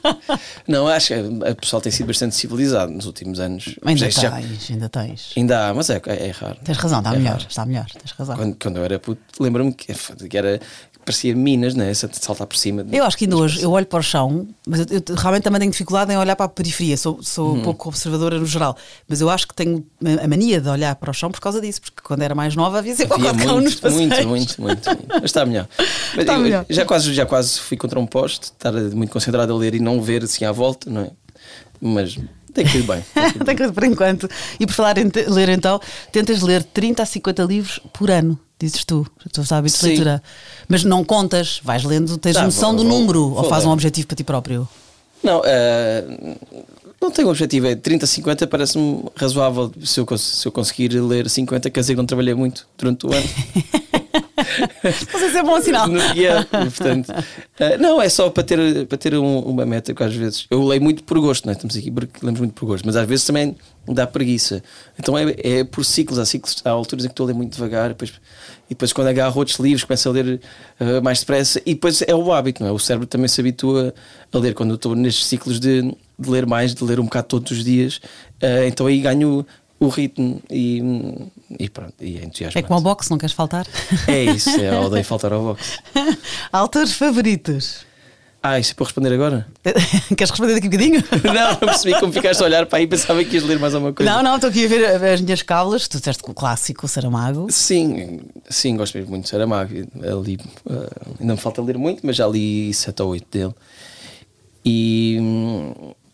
Não, 0.67 0.87
acho 0.87 1.07
que 1.07 1.13
o 1.15 1.55
pessoal 1.55 1.81
tem 1.81 1.91
sido 1.91 2.07
bastante 2.07 2.35
civilizado 2.35 2.91
nos 2.91 3.05
últimos 3.05 3.39
anos. 3.39 3.75
Ainda 3.83 4.09
Já- 4.11 4.21
já- 4.21 4.31
tens, 4.31 4.69
ainda 4.69 4.89
tens. 4.89 5.31
Ainda 5.35 5.69
há, 5.69 5.73
mas 5.73 5.89
é, 5.89 6.01
é, 6.05 6.27
é 6.27 6.31
raro. 6.31 6.57
Tens 6.63 6.77
razão, 6.77 6.99
está 6.99 7.13
É 7.13 7.17
melhor, 7.17 7.31
raro. 7.33 7.45
está 7.49 7.65
melhor, 7.65 7.85
tens 7.89 8.11
razão. 8.11 8.35
Quando, 8.35 8.55
quando 8.61 8.77
eu 8.77 8.83
era 8.85 8.99
puto, 8.99 9.21
lembro-me 9.39 9.73
que, 9.73 9.93
que 10.29 10.37
era. 10.37 10.59
Parecia 11.05 11.35
Minas? 11.35 11.77
Essa 11.77 12.07
de 12.07 12.17
saltar 12.23 12.47
por 12.47 12.55
cima. 12.57 12.85
Eu 12.91 13.03
acho 13.03 13.17
que 13.17 13.25
ainda 13.25 13.37
hoje 13.37 13.61
eu 13.61 13.71
olho 13.71 13.85
para 13.85 13.99
o 13.99 14.03
chão, 14.03 14.47
mas 14.67 14.79
eu, 14.81 14.85
eu 15.09 15.15
realmente 15.15 15.43
também 15.43 15.59
tenho 15.59 15.71
dificuldade 15.71 16.11
em 16.11 16.17
olhar 16.17 16.35
para 16.35 16.45
a 16.45 16.49
periferia. 16.49 16.95
Sou, 16.97 17.21
sou 17.21 17.51
Uhum. 17.53 17.59
um 17.59 17.61
pouco 17.63 17.89
observadora 17.89 18.37
no 18.39 18.45
geral, 18.45 18.75
mas 19.07 19.19
eu 19.21 19.29
acho 19.29 19.47
que 19.47 19.53
tenho 19.55 19.85
a 20.23 20.27
mania 20.27 20.59
de 20.61 20.69
olhar 20.69 20.95
para 20.95 21.11
o 21.11 21.13
chão 21.13 21.31
por 21.31 21.39
causa 21.39 21.59
disso, 21.61 21.81
porque 21.81 22.01
quando 22.03 22.21
era 22.21 22.33
mais 22.35 22.55
nova 22.55 22.77
havia 22.79 22.95
sempre 22.95 23.13
Havia 23.15 23.45
cão 23.45 23.59
nos 23.61 23.79
muito, 23.81 23.91
muito, 23.91 24.27
muito, 24.27 24.61
muito, 24.61 24.89
muito. 24.89 25.07
Mas 25.09 25.23
está 25.25 25.45
melhor. 25.45 25.67
Mas 25.77 26.17
Está 26.19 26.33
eu- 26.33 26.39
melhor. 26.39 26.65
Já, 26.69 26.85
quase, 26.85 27.13
já 27.13 27.25
quase 27.25 27.59
fui 27.59 27.77
contra 27.77 27.99
um 27.99 28.05
poste, 28.05 28.45
estar 28.45 28.71
muito 28.71 29.11
concentrado 29.11 29.53
a 29.53 29.57
ler 29.57 29.75
e 29.75 29.79
não 29.79 30.01
ver 30.01 30.23
assim 30.23 30.45
à 30.45 30.51
volta, 30.51 30.89
não 30.89 31.01
é? 31.01 31.11
Mas 31.79 32.17
tem 32.53 32.65
que 32.65 32.77
ir 32.79 32.83
bem. 32.83 33.03
tem 33.45 33.55
que 33.55 33.63
ir 33.63 33.71
por 33.73 33.83
enquanto. 33.83 34.29
E 34.59 34.67
por 34.67 34.73
falar 34.73 34.97
em 34.97 35.09
ler 35.27 35.49
então, 35.49 35.79
tentas 36.11 36.41
ler 36.41 36.63
30 36.63 37.01
a 37.01 37.05
50 37.05 37.43
livros 37.43 37.79
por 37.93 38.11
ano, 38.11 38.37
dizes 38.65 38.83
tu, 38.85 39.05
os 39.25 39.31
teus 39.31 39.51
hábitos 39.51 39.73
de 39.75 39.79
Sim. 39.81 39.87
leitura. 39.89 40.23
Mas 40.67 40.83
não 40.83 41.03
contas, 41.03 41.59
vais 41.63 41.83
lendo, 41.83 42.17
tens 42.17 42.35
Tá, 42.35 42.43
noção 42.43 42.75
vou- 42.75 42.83
do 42.83 42.89
vou- 42.89 42.99
número 42.99 43.29
vou 43.29 43.43
ou 43.43 43.49
fazes 43.49 43.67
um 43.67 43.71
objetivo 43.71 44.07
para 44.07 44.15
ti 44.15 44.23
próprio? 44.23 44.67
Não, 45.23 45.41
eh, 45.45 46.03
não 46.99 47.11
tenho 47.11 47.29
objetivo, 47.29 47.67
é 47.67 47.75
30, 47.75 48.07
50 48.07 48.47
parece-me 48.47 49.03
razoável 49.15 49.71
se 49.83 49.99
eu, 49.99 50.17
se 50.17 50.47
eu 50.47 50.51
conseguir 50.51 50.89
ler 50.99 51.29
50, 51.29 51.69
quer 51.69 51.79
dizer 51.81 51.93
que 51.93 51.97
não 51.97 52.05
trabalhei 52.05 52.33
muito 52.33 52.65
durante 52.77 53.05
o 53.05 53.13
ano. 53.13 53.29
Não 55.13 55.19
sei 55.19 55.29
se 55.29 55.37
é 55.37 55.43
bom 55.43 55.61
sinal. 55.61 55.87
Yeah, 56.15 56.45
portanto, 56.45 57.13
eh, 57.59 57.77
não, 57.77 58.01
é 58.01 58.09
só 58.09 58.29
para 58.29 58.43
ter, 58.43 58.85
para 58.87 58.97
ter 58.97 59.15
um- 59.17 59.39
uma 59.39 59.65
meta 59.65 59.93
que 59.93 60.03
às 60.03 60.13
vezes 60.13 60.45
eu 60.49 60.63
leio 60.65 60.81
muito 60.81 61.03
por 61.03 61.19
gosto, 61.19 61.45
não 61.45 61.51
é? 61.51 61.55
Estamos 61.55 61.75
aqui 61.75 61.89
porque 61.91 62.25
lemos 62.25 62.39
muito 62.39 62.53
por 62.53 62.65
gosto, 62.65 62.85
mas 62.85 62.95
às 62.95 63.07
vezes 63.07 63.25
também 63.25 63.55
dá 63.87 64.05
preguiça. 64.07 64.63
Então 64.99 65.17
é, 65.17 65.35
é 65.43 65.63
por 65.63 65.83
ciclos, 65.85 66.19
há 66.19 66.25
ciclos, 66.25 66.55
há 66.63 66.69
alturas 66.69 67.05
em 67.05 67.07
que 67.07 67.13
estou 67.13 67.25
a 67.25 67.27
ler 67.27 67.33
muito 67.33 67.53
devagar, 67.53 67.89
depois, 67.89 68.11
e 68.69 68.73
depois 68.73 68.93
quando 68.93 69.07
agarro 69.07 69.37
outros 69.39 69.57
livros 69.59 69.83
começo 69.83 70.07
a 70.07 70.11
ler 70.11 70.39
eh, 70.79 71.01
mais 71.01 71.19
depressa, 71.19 71.61
e 71.65 71.73
depois 71.73 72.01
é 72.01 72.13
o 72.15 72.31
hábito, 72.31 72.63
não 72.63 72.69
é? 72.69 72.71
O 72.71 72.79
cérebro 72.79 73.07
também 73.07 73.27
se 73.27 73.39
habitua 73.41 73.93
a 74.31 74.37
ler. 74.37 74.53
Quando 74.53 74.69
eu 74.71 74.75
estou 74.75 74.95
nestes 74.95 75.25
ciclos 75.25 75.59
de, 75.59 75.81
de 76.17 76.29
ler 76.29 76.45
mais, 76.45 76.73
de 76.73 76.83
ler 76.83 76.99
um 76.99 77.03
bocado 77.05 77.27
todos 77.27 77.51
os 77.51 77.63
dias, 77.63 77.99
eh, 78.39 78.67
então 78.67 78.85
aí 78.87 78.99
ganho 79.01 79.45
o 79.81 79.87
ritmo 79.87 80.39
e, 80.47 80.79
e 81.59 81.67
pronto, 81.67 81.95
e 81.99 82.19
é 82.19 82.23
entusiasmante. 82.23 82.59
É 82.59 82.61
como 82.61 82.75
ao 82.75 82.81
boxe, 82.81 83.09
não 83.09 83.17
queres 83.17 83.33
faltar? 83.33 83.65
É 84.07 84.25
isso, 84.25 84.51
é, 84.51 84.79
odeio 84.79 85.03
faltar 85.03 85.33
ao 85.33 85.41
boxe. 85.41 85.79
Autores 86.53 86.93
favoritos? 86.93 87.83
Ah, 88.43 88.59
isso 88.59 88.71
é 88.71 88.75
para 88.75 88.85
responder 88.85 89.11
agora? 89.13 89.47
Queres 90.15 90.29
responder 90.29 90.53
daqui 90.53 90.67
a 90.67 90.69
bocadinho? 90.69 91.03
Não, 91.33 91.51
não 91.51 91.59
percebi 91.59 91.99
como 91.99 92.11
ficaste 92.11 92.41
a 92.41 92.45
olhar 92.45 92.65
para 92.65 92.79
aí 92.79 92.87
pensava 92.87 93.23
que 93.23 93.35
ias 93.35 93.43
ler 93.43 93.59
mais 93.59 93.75
alguma 93.75 93.93
coisa. 93.93 94.11
Não, 94.11 94.23
não, 94.23 94.35
estou 94.35 94.49
aqui 94.49 94.65
a 94.65 94.67
ver 94.67 95.03
as 95.13 95.21
minhas 95.21 95.43
cábulas. 95.43 95.87
Tu 95.87 95.99
disseste 95.99 96.23
o 96.27 96.33
clássico, 96.33 96.87
o 96.87 96.89
Saramago. 96.89 97.47
Sim, 97.51 98.19
sim, 98.49 98.75
gosto 98.75 98.97
mesmo 98.97 99.11
muito 99.11 99.25
de 99.25 99.29
Saramago. 99.29 99.71
Ali, 100.03 100.39
eh, 100.67 100.89
ainda 101.19 101.33
me 101.33 101.39
falta 101.39 101.61
ler 101.61 101.77
muito, 101.77 102.03
mas 102.03 102.15
já 102.15 102.27
li 102.27 102.73
7 102.73 103.01
ou 103.03 103.09
8 103.09 103.27
dele. 103.31 103.53
E 104.65 105.19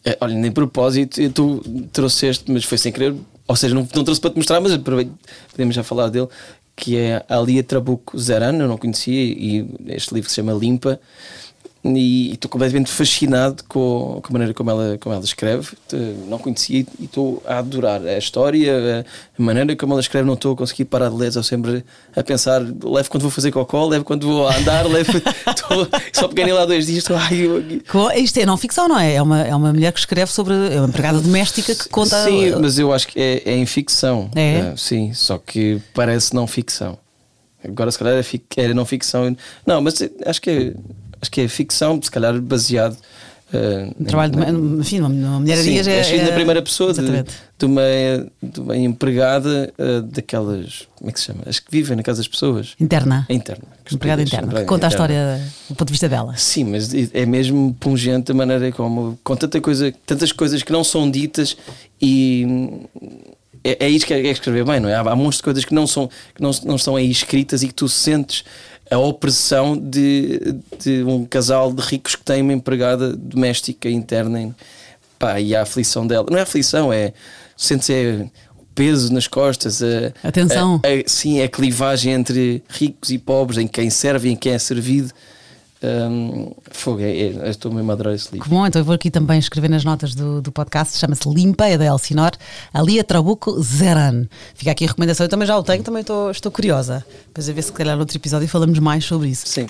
eh, 0.03 0.17
olha, 0.19 0.35
nem 0.35 0.51
propósito, 0.51 1.29
tu 1.31 1.61
trouxeste, 1.93 2.51
mas 2.51 2.65
foi 2.65 2.77
sem 2.77 2.91
querer, 2.91 3.15
ou 3.47 3.55
seja, 3.55 3.73
não, 3.73 3.87
não 3.95 4.03
trouxe 4.03 4.19
para 4.19 4.31
te 4.31 4.35
mostrar, 4.37 4.59
mas 4.59 4.77
podemos 4.77 5.75
já 5.75 5.83
falar 5.83 6.09
dele, 6.09 6.27
que 6.75 6.97
é 6.97 7.25
a 7.27 7.37
Alia 7.37 7.63
Trabuco 7.63 8.17
Zeran, 8.19 8.53
eu 8.57 8.67
não 8.67 8.77
conhecia, 8.77 9.13
e 9.13 9.67
este 9.87 10.13
livro 10.13 10.29
se 10.29 10.35
chama 10.35 10.53
Limpa. 10.53 10.99
E 11.85 12.33
estou 12.33 12.49
completamente 12.49 12.89
fascinado 12.91 13.63
com, 13.65 14.19
com 14.21 14.27
a 14.29 14.31
maneira 14.33 14.53
como 14.53 14.69
ela, 14.69 14.97
como 14.99 15.15
ela 15.15 15.23
escreve. 15.23 15.69
Te- 15.87 15.95
Não 16.27 16.37
conhecia 16.37 16.85
e 16.99 17.05
estou 17.05 17.41
a 17.45 17.59
adorar 17.59 18.01
a 18.05 18.17
história, 18.17 19.05
a, 19.05 19.41
a 19.41 19.41
maneira 19.43 19.73
como 19.75 19.93
ela 19.93 20.01
escreve. 20.01 20.25
Não 20.27 20.33
estou 20.33 20.53
a 20.53 20.57
conseguir 20.57 20.85
parar 20.85 21.09
de 21.09 21.15
ler, 21.15 21.27
estou 21.27 21.43
sempre 21.43 21.85
a 22.15 22.23
pensar. 22.23 22.59
Levo 22.61 23.09
quando 23.09 23.21
vou 23.21 23.31
fazer 23.31 23.51
cocó, 23.51 23.85
levo 23.87 24.03
quando 24.03 24.27
vou 24.27 24.47
a 24.47 24.57
andar, 24.57 24.85
levo. 24.89 25.11
estou- 25.17 25.87
só 26.11 26.27
peguei 26.27 26.51
lá 26.51 26.65
dois 26.65 26.87
dias. 26.87 26.99
Estou, 26.99 27.15
ai, 27.15 27.37
eu 27.37 27.63
Isto 28.17 28.39
é 28.39 28.45
não 28.45 28.57
ficção, 28.57 28.87
não 28.89 28.99
é? 28.99 29.13
É 29.13 29.21
uma, 29.21 29.41
é 29.43 29.55
uma 29.55 29.71
mulher 29.71 29.93
que 29.93 29.99
escreve 29.99 30.29
sobre. 30.31 30.53
É 30.55 30.79
uma 30.81 30.87
empregada 30.89 31.21
doméstica 31.21 31.73
que 31.73 31.87
conta. 31.89 32.21
Sim, 32.25 32.51
mas 32.59 32.77
eu 32.77 32.91
acho 32.91 33.07
que 33.07 33.19
é, 33.19 33.43
é 33.45 33.55
em 33.55 33.65
ficção. 33.65 34.29
É? 34.35 34.59
Ah, 34.59 34.73
sim, 34.75 35.13
só 35.13 35.37
que 35.37 35.79
parece 35.93 36.33
não 36.33 36.47
ficção. 36.47 36.97
Agora, 37.63 37.91
se 37.91 37.97
calhar, 37.99 38.13
é, 38.15 38.23
fic- 38.23 38.45
era 38.57 38.73
não 38.73 38.85
ficção. 38.85 39.35
Não, 39.65 39.81
mas 39.81 40.01
eh, 40.01 40.09
acho 40.25 40.41
que 40.41 40.49
é, 40.49 40.73
acho 41.27 41.31
que 41.31 41.41
é 41.41 41.47
ficção, 41.47 41.99
se 42.01 42.09
calhar 42.09 42.39
baseado. 42.41 42.97
ah, 43.53 43.89
Um 43.99 44.03
trabalho 44.05 44.31
de 44.31 44.37
na- 44.39 44.45
uma, 44.47 44.81
enfim, 44.81 44.99
uma, 45.01 45.09
mulher 45.09 45.57
Sim, 45.57 45.77
é 45.77 45.79
é. 45.79 46.01
escrito 46.01 46.23
na 46.23 46.29
é- 46.29 46.35
primeira 46.35 46.61
pessoa 46.61 46.93
de, 46.93 47.01
de 47.01 47.65
uma, 47.65 47.81
de 48.41 48.59
uma 48.59 48.77
empregada 48.77 49.73
ah, 49.77 50.01
daquelas. 50.09 50.87
Como 50.95 51.09
é 51.09 51.13
que 51.13 51.19
se 51.19 51.25
chama? 51.27 51.41
As 51.45 51.59
que 51.59 51.69
vivem 51.69 51.97
na 51.97 52.03
casa 52.03 52.19
das 52.19 52.27
pessoas. 52.27 52.75
Interna. 52.79 53.25
A 53.29 53.33
interna. 53.33 53.63
Empregada 53.91 54.21
interna. 54.21 54.53
Que 54.53 54.65
conta 54.65 54.87
a 54.87 54.89
história 54.89 55.41
do 55.69 55.75
ponto 55.75 55.87
de 55.87 55.93
vista 55.93 56.09
dela. 56.09 56.33
Sim, 56.37 56.65
mas 56.65 56.91
é 57.13 57.25
mesmo 57.25 57.75
pungente 57.79 58.31
a 58.31 58.35
maneira 58.35 58.71
como. 58.71 59.19
com 59.23 59.35
tanta 59.35 59.59
coisa, 59.59 59.93
tantas 60.05 60.31
coisas 60.31 60.63
que 60.63 60.71
não 60.71 60.83
são 60.83 61.09
ditas 61.11 61.57
e. 62.01 62.45
É, 63.63 63.85
é 63.85 63.89
isso 63.89 64.05
que 64.05 64.13
é, 64.13 64.25
é 64.25 64.31
escrever 64.31 64.63
bem, 64.63 64.79
não 64.79 64.87
é? 64.87 64.95
Há, 64.95 65.01
há 65.01 65.15
de 65.15 65.41
coisas 65.43 65.65
que 65.65 65.73
não, 65.73 65.85
são, 65.85 66.07
que 66.07 66.41
não, 66.41 66.51
não 66.63 66.75
estão 66.77 66.95
aí 66.95 67.09
escritas 67.11 67.63
e 67.63 67.67
que 67.67 67.73
tu 67.73 67.89
sentes 67.89 68.45
a 68.91 68.97
opressão 68.97 69.77
de, 69.77 70.55
de 70.79 71.03
um 71.03 71.25
casal 71.25 71.71
de 71.73 71.81
ricos 71.81 72.15
que 72.15 72.23
tem 72.23 72.41
uma 72.41 72.53
empregada 72.53 73.15
doméstica 73.15 73.89
interna 73.89 74.41
e, 74.41 74.53
pá, 75.19 75.39
e 75.39 75.55
a 75.55 75.61
aflição 75.63 76.05
dela. 76.07 76.25
Não 76.29 76.37
é 76.37 76.41
aflição, 76.41 76.91
é. 76.93 77.13
Sentes 77.55 77.89
é, 77.89 78.27
o 78.57 78.63
peso 78.75 79.11
nas 79.13 79.27
costas, 79.27 79.81
a, 79.81 80.13
A 80.27 80.31
tensão. 80.31 80.79
a- 80.83 80.87
a- 80.87 81.03
sim, 81.07 81.41
a 81.41 81.47
clivagem 81.47 82.13
entre 82.13 82.63
ricos 82.69 83.09
e 83.09 83.17
pobres, 83.17 83.57
em 83.57 83.67
quem 83.67 83.89
serve 83.89 84.29
e 84.29 84.31
em 84.31 84.35
quem 84.35 84.53
é 84.53 84.59
servido. 84.59 85.11
Hum, 85.83 86.53
fogo, 86.71 87.01
é, 87.01 87.11
é, 87.11 87.49
estou 87.49 87.71
mesmo 87.71 87.91
a 87.91 87.93
adorar 87.93 88.13
esse 88.13 88.31
livro. 88.31 88.47
Que 88.47 88.49
bom, 88.49 88.65
então 88.65 88.81
eu 88.81 88.85
vou 88.85 88.95
aqui 88.95 89.11
também 89.11 89.37
escrever 89.37 89.69
nas 89.69 89.83
notas 89.83 90.15
do, 90.15 90.41
do 90.41 90.51
podcast, 90.51 90.97
chama-se 90.97 91.29
Limpa, 91.29 91.67
é 91.67 91.77
da 91.77 91.85
Elsinor, 91.85 92.31
Alia 92.73 93.03
Trabuco 93.03 93.61
Zeran. 93.61 94.25
Fica 94.55 94.71
aqui 94.71 94.85
a 94.85 94.87
recomendação, 94.87 95.25
eu 95.25 95.29
também 95.29 95.47
já 95.47 95.57
o 95.57 95.63
tenho, 95.63 95.83
também 95.83 96.01
estou, 96.01 96.31
estou 96.31 96.51
curiosa. 96.51 97.05
Depois 97.27 97.47
a 97.47 97.53
ver 97.53 97.61
se 97.61 97.71
calhar 97.71 97.95
no 97.95 98.01
outro 98.01 98.17
episódio 98.17 98.47
falamos 98.47 98.79
mais 98.79 99.05
sobre 99.05 99.29
isso. 99.29 99.47
Sim. 99.47 99.67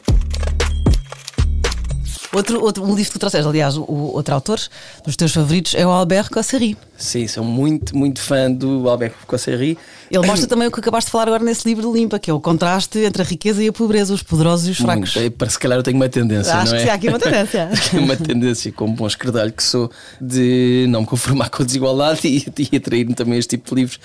Outro, 2.38 2.63
outro 2.63 2.84
um 2.84 2.96
livro 2.96 3.06
que 3.06 3.12
tu 3.12 3.20
trouxeste, 3.20 3.48
aliás, 3.48 3.75
o, 3.77 3.86
outro 3.88 4.34
autor 4.34 4.60
dos 5.03 5.15
teus 5.15 5.34
favoritos 5.34 5.74
é 5.74 5.86
o 5.86 5.89
Albert 5.89 6.29
Cossery. 6.29 6.77
Sim, 6.96 7.27
sou 7.27 7.44
muito, 7.44 7.98
muito 7.98 8.22
fã 8.22 8.51
do 8.51 8.88
Albert 8.88 9.13
Cossery. 9.25 9.77
Ele 10.12 10.25
mostra 10.25 10.46
também 10.48 10.67
o 10.67 10.72
que 10.72 10.79
acabaste 10.79 11.08
de 11.08 11.12
falar 11.12 11.27
agora 11.27 11.44
nesse 11.44 11.67
livro 11.67 11.91
de 11.91 12.00
Limpa, 12.00 12.20
que 12.20 12.29
é 12.29 12.34
o 12.34 12.39
contraste 12.39 13.00
entre 13.00 13.24
a 13.24 13.25
riqueza 13.25 13.63
e 13.63 13.67
a 13.67 13.74
pobreza, 13.74 14.13
os 14.13 14.22
poderosos 14.22 14.67
e 14.67 14.72
os 14.72 14.77
fracos. 14.77 15.15
Muito. 15.15 15.32
Para 15.32 15.50
se 15.50 15.58
calhar 15.58 15.79
eu 15.79 15.84
tenho 15.84 15.98
uma 15.98 16.10
tendência, 16.10 16.53
Acho 16.53 16.74
não 16.74 16.79
é? 16.79 16.84
que 16.84 16.89
há 16.89 16.94
aqui 16.94 17.10
uma 17.10 17.20
tendência. 17.20 17.70
uma 17.94 18.15
tendência, 18.15 18.72
como 18.72 18.94
bom 18.94 19.08
escredalho 19.08 19.51
que 19.51 19.63
sou, 19.63 19.89
de 20.22 20.86
não 20.89 21.01
me 21.01 21.08
conformar 21.08 21.50
com 21.51 21.63
a 21.63 21.65
desigualdade 21.65 22.22
e, 22.24 22.46
e 22.72 22.77
atrair-me 22.77 23.15
também 23.15 23.36
a 23.36 23.39
este 23.39 23.58
tipo 23.58 23.74
de 23.74 23.82
livros. 23.82 24.00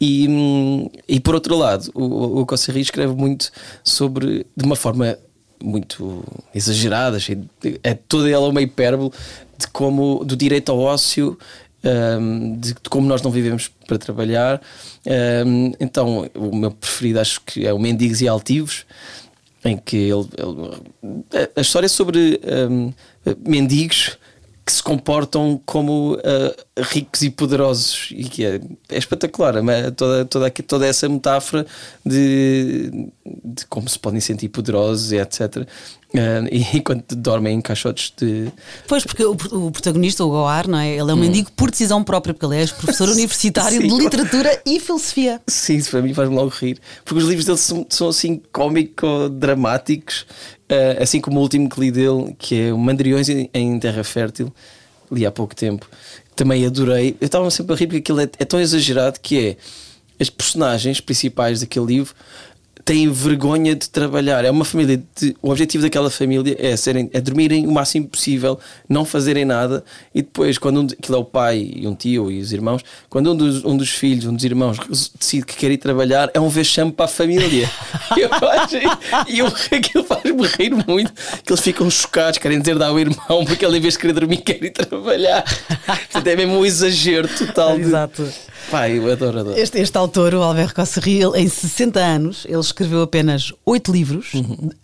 E, 0.00 0.28
hum, 0.28 0.88
e 1.08 1.18
por 1.18 1.34
outro 1.34 1.56
lado, 1.56 1.90
o, 1.94 2.40
o 2.40 2.46
Cosserri 2.46 2.80
escreve 2.80 3.14
muito 3.14 3.50
sobre, 3.82 4.46
de 4.56 4.64
uma 4.64 4.76
forma 4.76 5.18
muito 5.62 6.24
exagerada, 6.54 7.18
é 7.82 7.94
toda 7.94 8.28
ela 8.30 8.48
uma 8.48 8.62
hipérbole 8.62 9.10
de 9.56 9.66
como 9.68 10.24
do 10.24 10.36
direito 10.36 10.70
ao 10.70 10.78
ócio, 10.78 11.38
hum, 12.20 12.56
de, 12.58 12.74
de 12.74 12.90
como 12.90 13.06
nós 13.08 13.22
não 13.22 13.30
vivemos 13.30 13.70
para 13.86 13.98
trabalhar. 13.98 14.60
Hum, 15.46 15.72
então, 15.80 16.28
o 16.34 16.54
meu 16.54 16.70
preferido 16.70 17.20
acho 17.20 17.40
que 17.42 17.66
é 17.66 17.72
o 17.72 17.78
Mendigos 17.78 18.20
e 18.20 18.28
Altivos, 18.28 18.86
em 19.64 19.76
que 19.76 19.96
ele, 19.96 20.28
ele- 20.38 21.48
a 21.56 21.60
história 21.60 21.86
é 21.86 21.88
sobre 21.88 22.40
hum, 22.70 22.92
mendigos 23.46 24.16
que 24.68 24.72
se 24.72 24.82
comportam 24.82 25.58
como 25.64 26.12
uh, 26.16 26.82
ricos 26.82 27.22
e 27.22 27.30
poderosos 27.30 28.10
e 28.10 28.24
que 28.24 28.44
é, 28.44 28.60
é 28.90 28.98
espetacular 28.98 29.62
mas 29.62 29.90
toda, 29.96 30.26
toda, 30.26 30.50
toda 30.50 30.86
essa 30.86 31.08
metáfora 31.08 31.66
de, 32.04 32.90
de 33.42 33.64
como 33.66 33.88
se 33.88 33.98
podem 33.98 34.20
sentir 34.20 34.50
poderosos 34.50 35.10
e 35.10 35.16
etc 35.16 35.66
Uh, 36.08 36.48
e 36.50 36.64
enquanto 36.78 37.14
dormem 37.14 37.58
em 37.58 37.60
caixotes 37.60 38.14
de 38.16 38.50
Pois, 38.86 39.04
porque 39.04 39.22
o, 39.22 39.32
o 39.32 39.70
protagonista, 39.70 40.24
o 40.24 40.30
Goar, 40.30 40.66
não 40.66 40.78
é? 40.78 40.92
Ele 40.92 41.10
é 41.10 41.14
um 41.14 41.18
mendigo 41.18 41.52
por 41.52 41.70
decisão 41.70 42.02
própria, 42.02 42.32
porque 42.32 42.46
ele 42.46 42.62
é 42.62 42.66
professor 42.66 43.08
universitário 43.12 43.78
Sim. 43.78 43.88
de 43.88 43.94
literatura 43.94 44.62
e 44.64 44.80
filosofia. 44.80 45.38
Sim, 45.46 45.76
isso 45.76 45.90
para 45.90 46.00
mim 46.00 46.14
faz-me 46.14 46.34
logo 46.34 46.48
rir. 46.48 46.80
Porque 47.04 47.22
os 47.22 47.28
livros 47.28 47.44
dele 47.44 47.58
são, 47.58 47.86
são 47.90 48.08
assim 48.08 48.40
cómico-dramáticos, 48.50 50.24
eh, 50.68 50.98
assim 51.00 51.20
como 51.20 51.38
o 51.38 51.42
último 51.42 51.68
que 51.68 51.80
li 51.80 51.90
dele, 51.90 52.34
que 52.38 52.60
é 52.62 52.72
o 52.72 52.78
Mandriões 52.78 53.28
em, 53.28 53.48
em 53.54 53.78
Terra 53.78 54.04
Fértil, 54.04 54.52
li 55.10 55.24
há 55.24 55.30
pouco 55.30 55.54
tempo. 55.54 55.88
Também 56.36 56.66
adorei. 56.66 57.16
Eu 57.20 57.26
estava 57.26 57.50
sempre 57.50 57.74
a 57.74 57.76
rir 57.76 57.86
porque 57.86 57.98
aquilo 57.98 58.20
é, 58.20 58.24
é 58.38 58.44
tão 58.44 58.60
exagerado 58.60 59.18
que 59.20 59.38
é 59.38 59.56
as 60.20 60.30
personagens 60.30 61.00
principais 61.00 61.60
daquele 61.60 61.86
livro 61.86 62.14
têm 62.88 63.10
vergonha 63.10 63.76
de 63.76 63.90
trabalhar. 63.90 64.46
É 64.46 64.50
uma 64.50 64.64
família. 64.64 65.02
De, 65.14 65.36
o 65.42 65.50
objetivo 65.50 65.82
daquela 65.82 66.08
família 66.08 66.56
é, 66.58 66.74
serem, 66.74 67.10
é 67.12 67.20
dormirem 67.20 67.66
o 67.66 67.70
máximo 67.70 68.08
possível, 68.08 68.58
não 68.88 69.04
fazerem 69.04 69.44
nada 69.44 69.84
e 70.14 70.22
depois, 70.22 70.56
quando 70.56 70.80
um, 70.80 70.86
aquilo 70.86 71.18
é 71.18 71.20
o 71.20 71.24
pai 71.24 71.70
e 71.76 71.86
um 71.86 71.94
tio 71.94 72.30
e 72.30 72.40
os 72.40 72.50
irmãos, 72.50 72.82
quando 73.10 73.30
um 73.32 73.36
dos, 73.36 73.62
um 73.62 73.76
dos 73.76 73.90
filhos, 73.90 74.24
um 74.24 74.34
dos 74.34 74.42
irmãos 74.42 74.78
decide 75.18 75.44
que 75.44 75.54
quer 75.54 75.70
ir 75.70 75.76
trabalhar, 75.76 76.30
é 76.32 76.40
um 76.40 76.48
vexame 76.48 76.90
para 76.90 77.04
a 77.04 77.08
família. 77.08 77.70
Eu 78.16 78.30
acho, 78.32 78.76
e 79.28 79.38
eu, 79.38 79.46
aquilo 79.46 80.02
faz-me 80.02 80.46
rir 80.46 80.70
muito, 80.70 81.12
que 81.44 81.52
eles 81.52 81.60
ficam 81.60 81.90
chocados, 81.90 82.38
querem 82.38 82.58
dizer 82.58 82.78
dar 82.78 82.88
ao 82.88 82.98
irmão, 82.98 83.44
porque 83.44 83.64
ele 83.64 83.76
em 83.76 83.80
vez 83.80 83.94
de 83.94 84.00
querer 84.00 84.14
dormir 84.14 84.38
quer 84.38 84.64
ir 84.64 84.70
trabalhar. 84.70 85.44
Portanto, 85.84 86.26
é 86.26 86.36
mesmo 86.36 86.58
um 86.58 86.64
exagero 86.64 87.28
total. 87.28 87.76
De, 87.76 87.82
Exato. 87.82 88.28
Pai, 88.70 88.98
eu 88.98 89.10
adoro, 89.10 89.38
adoro. 89.38 89.58
Este, 89.58 89.78
este 89.78 89.96
autor, 89.96 90.34
o 90.34 90.42
Albert 90.42 90.74
Cosserri, 90.74 91.20
em 91.36 91.48
60 91.48 91.98
anos, 91.98 92.46
ele 92.46 92.60
escreveu 92.84 93.02
apenas 93.02 93.52
oito 93.66 93.90
livros, 93.90 94.32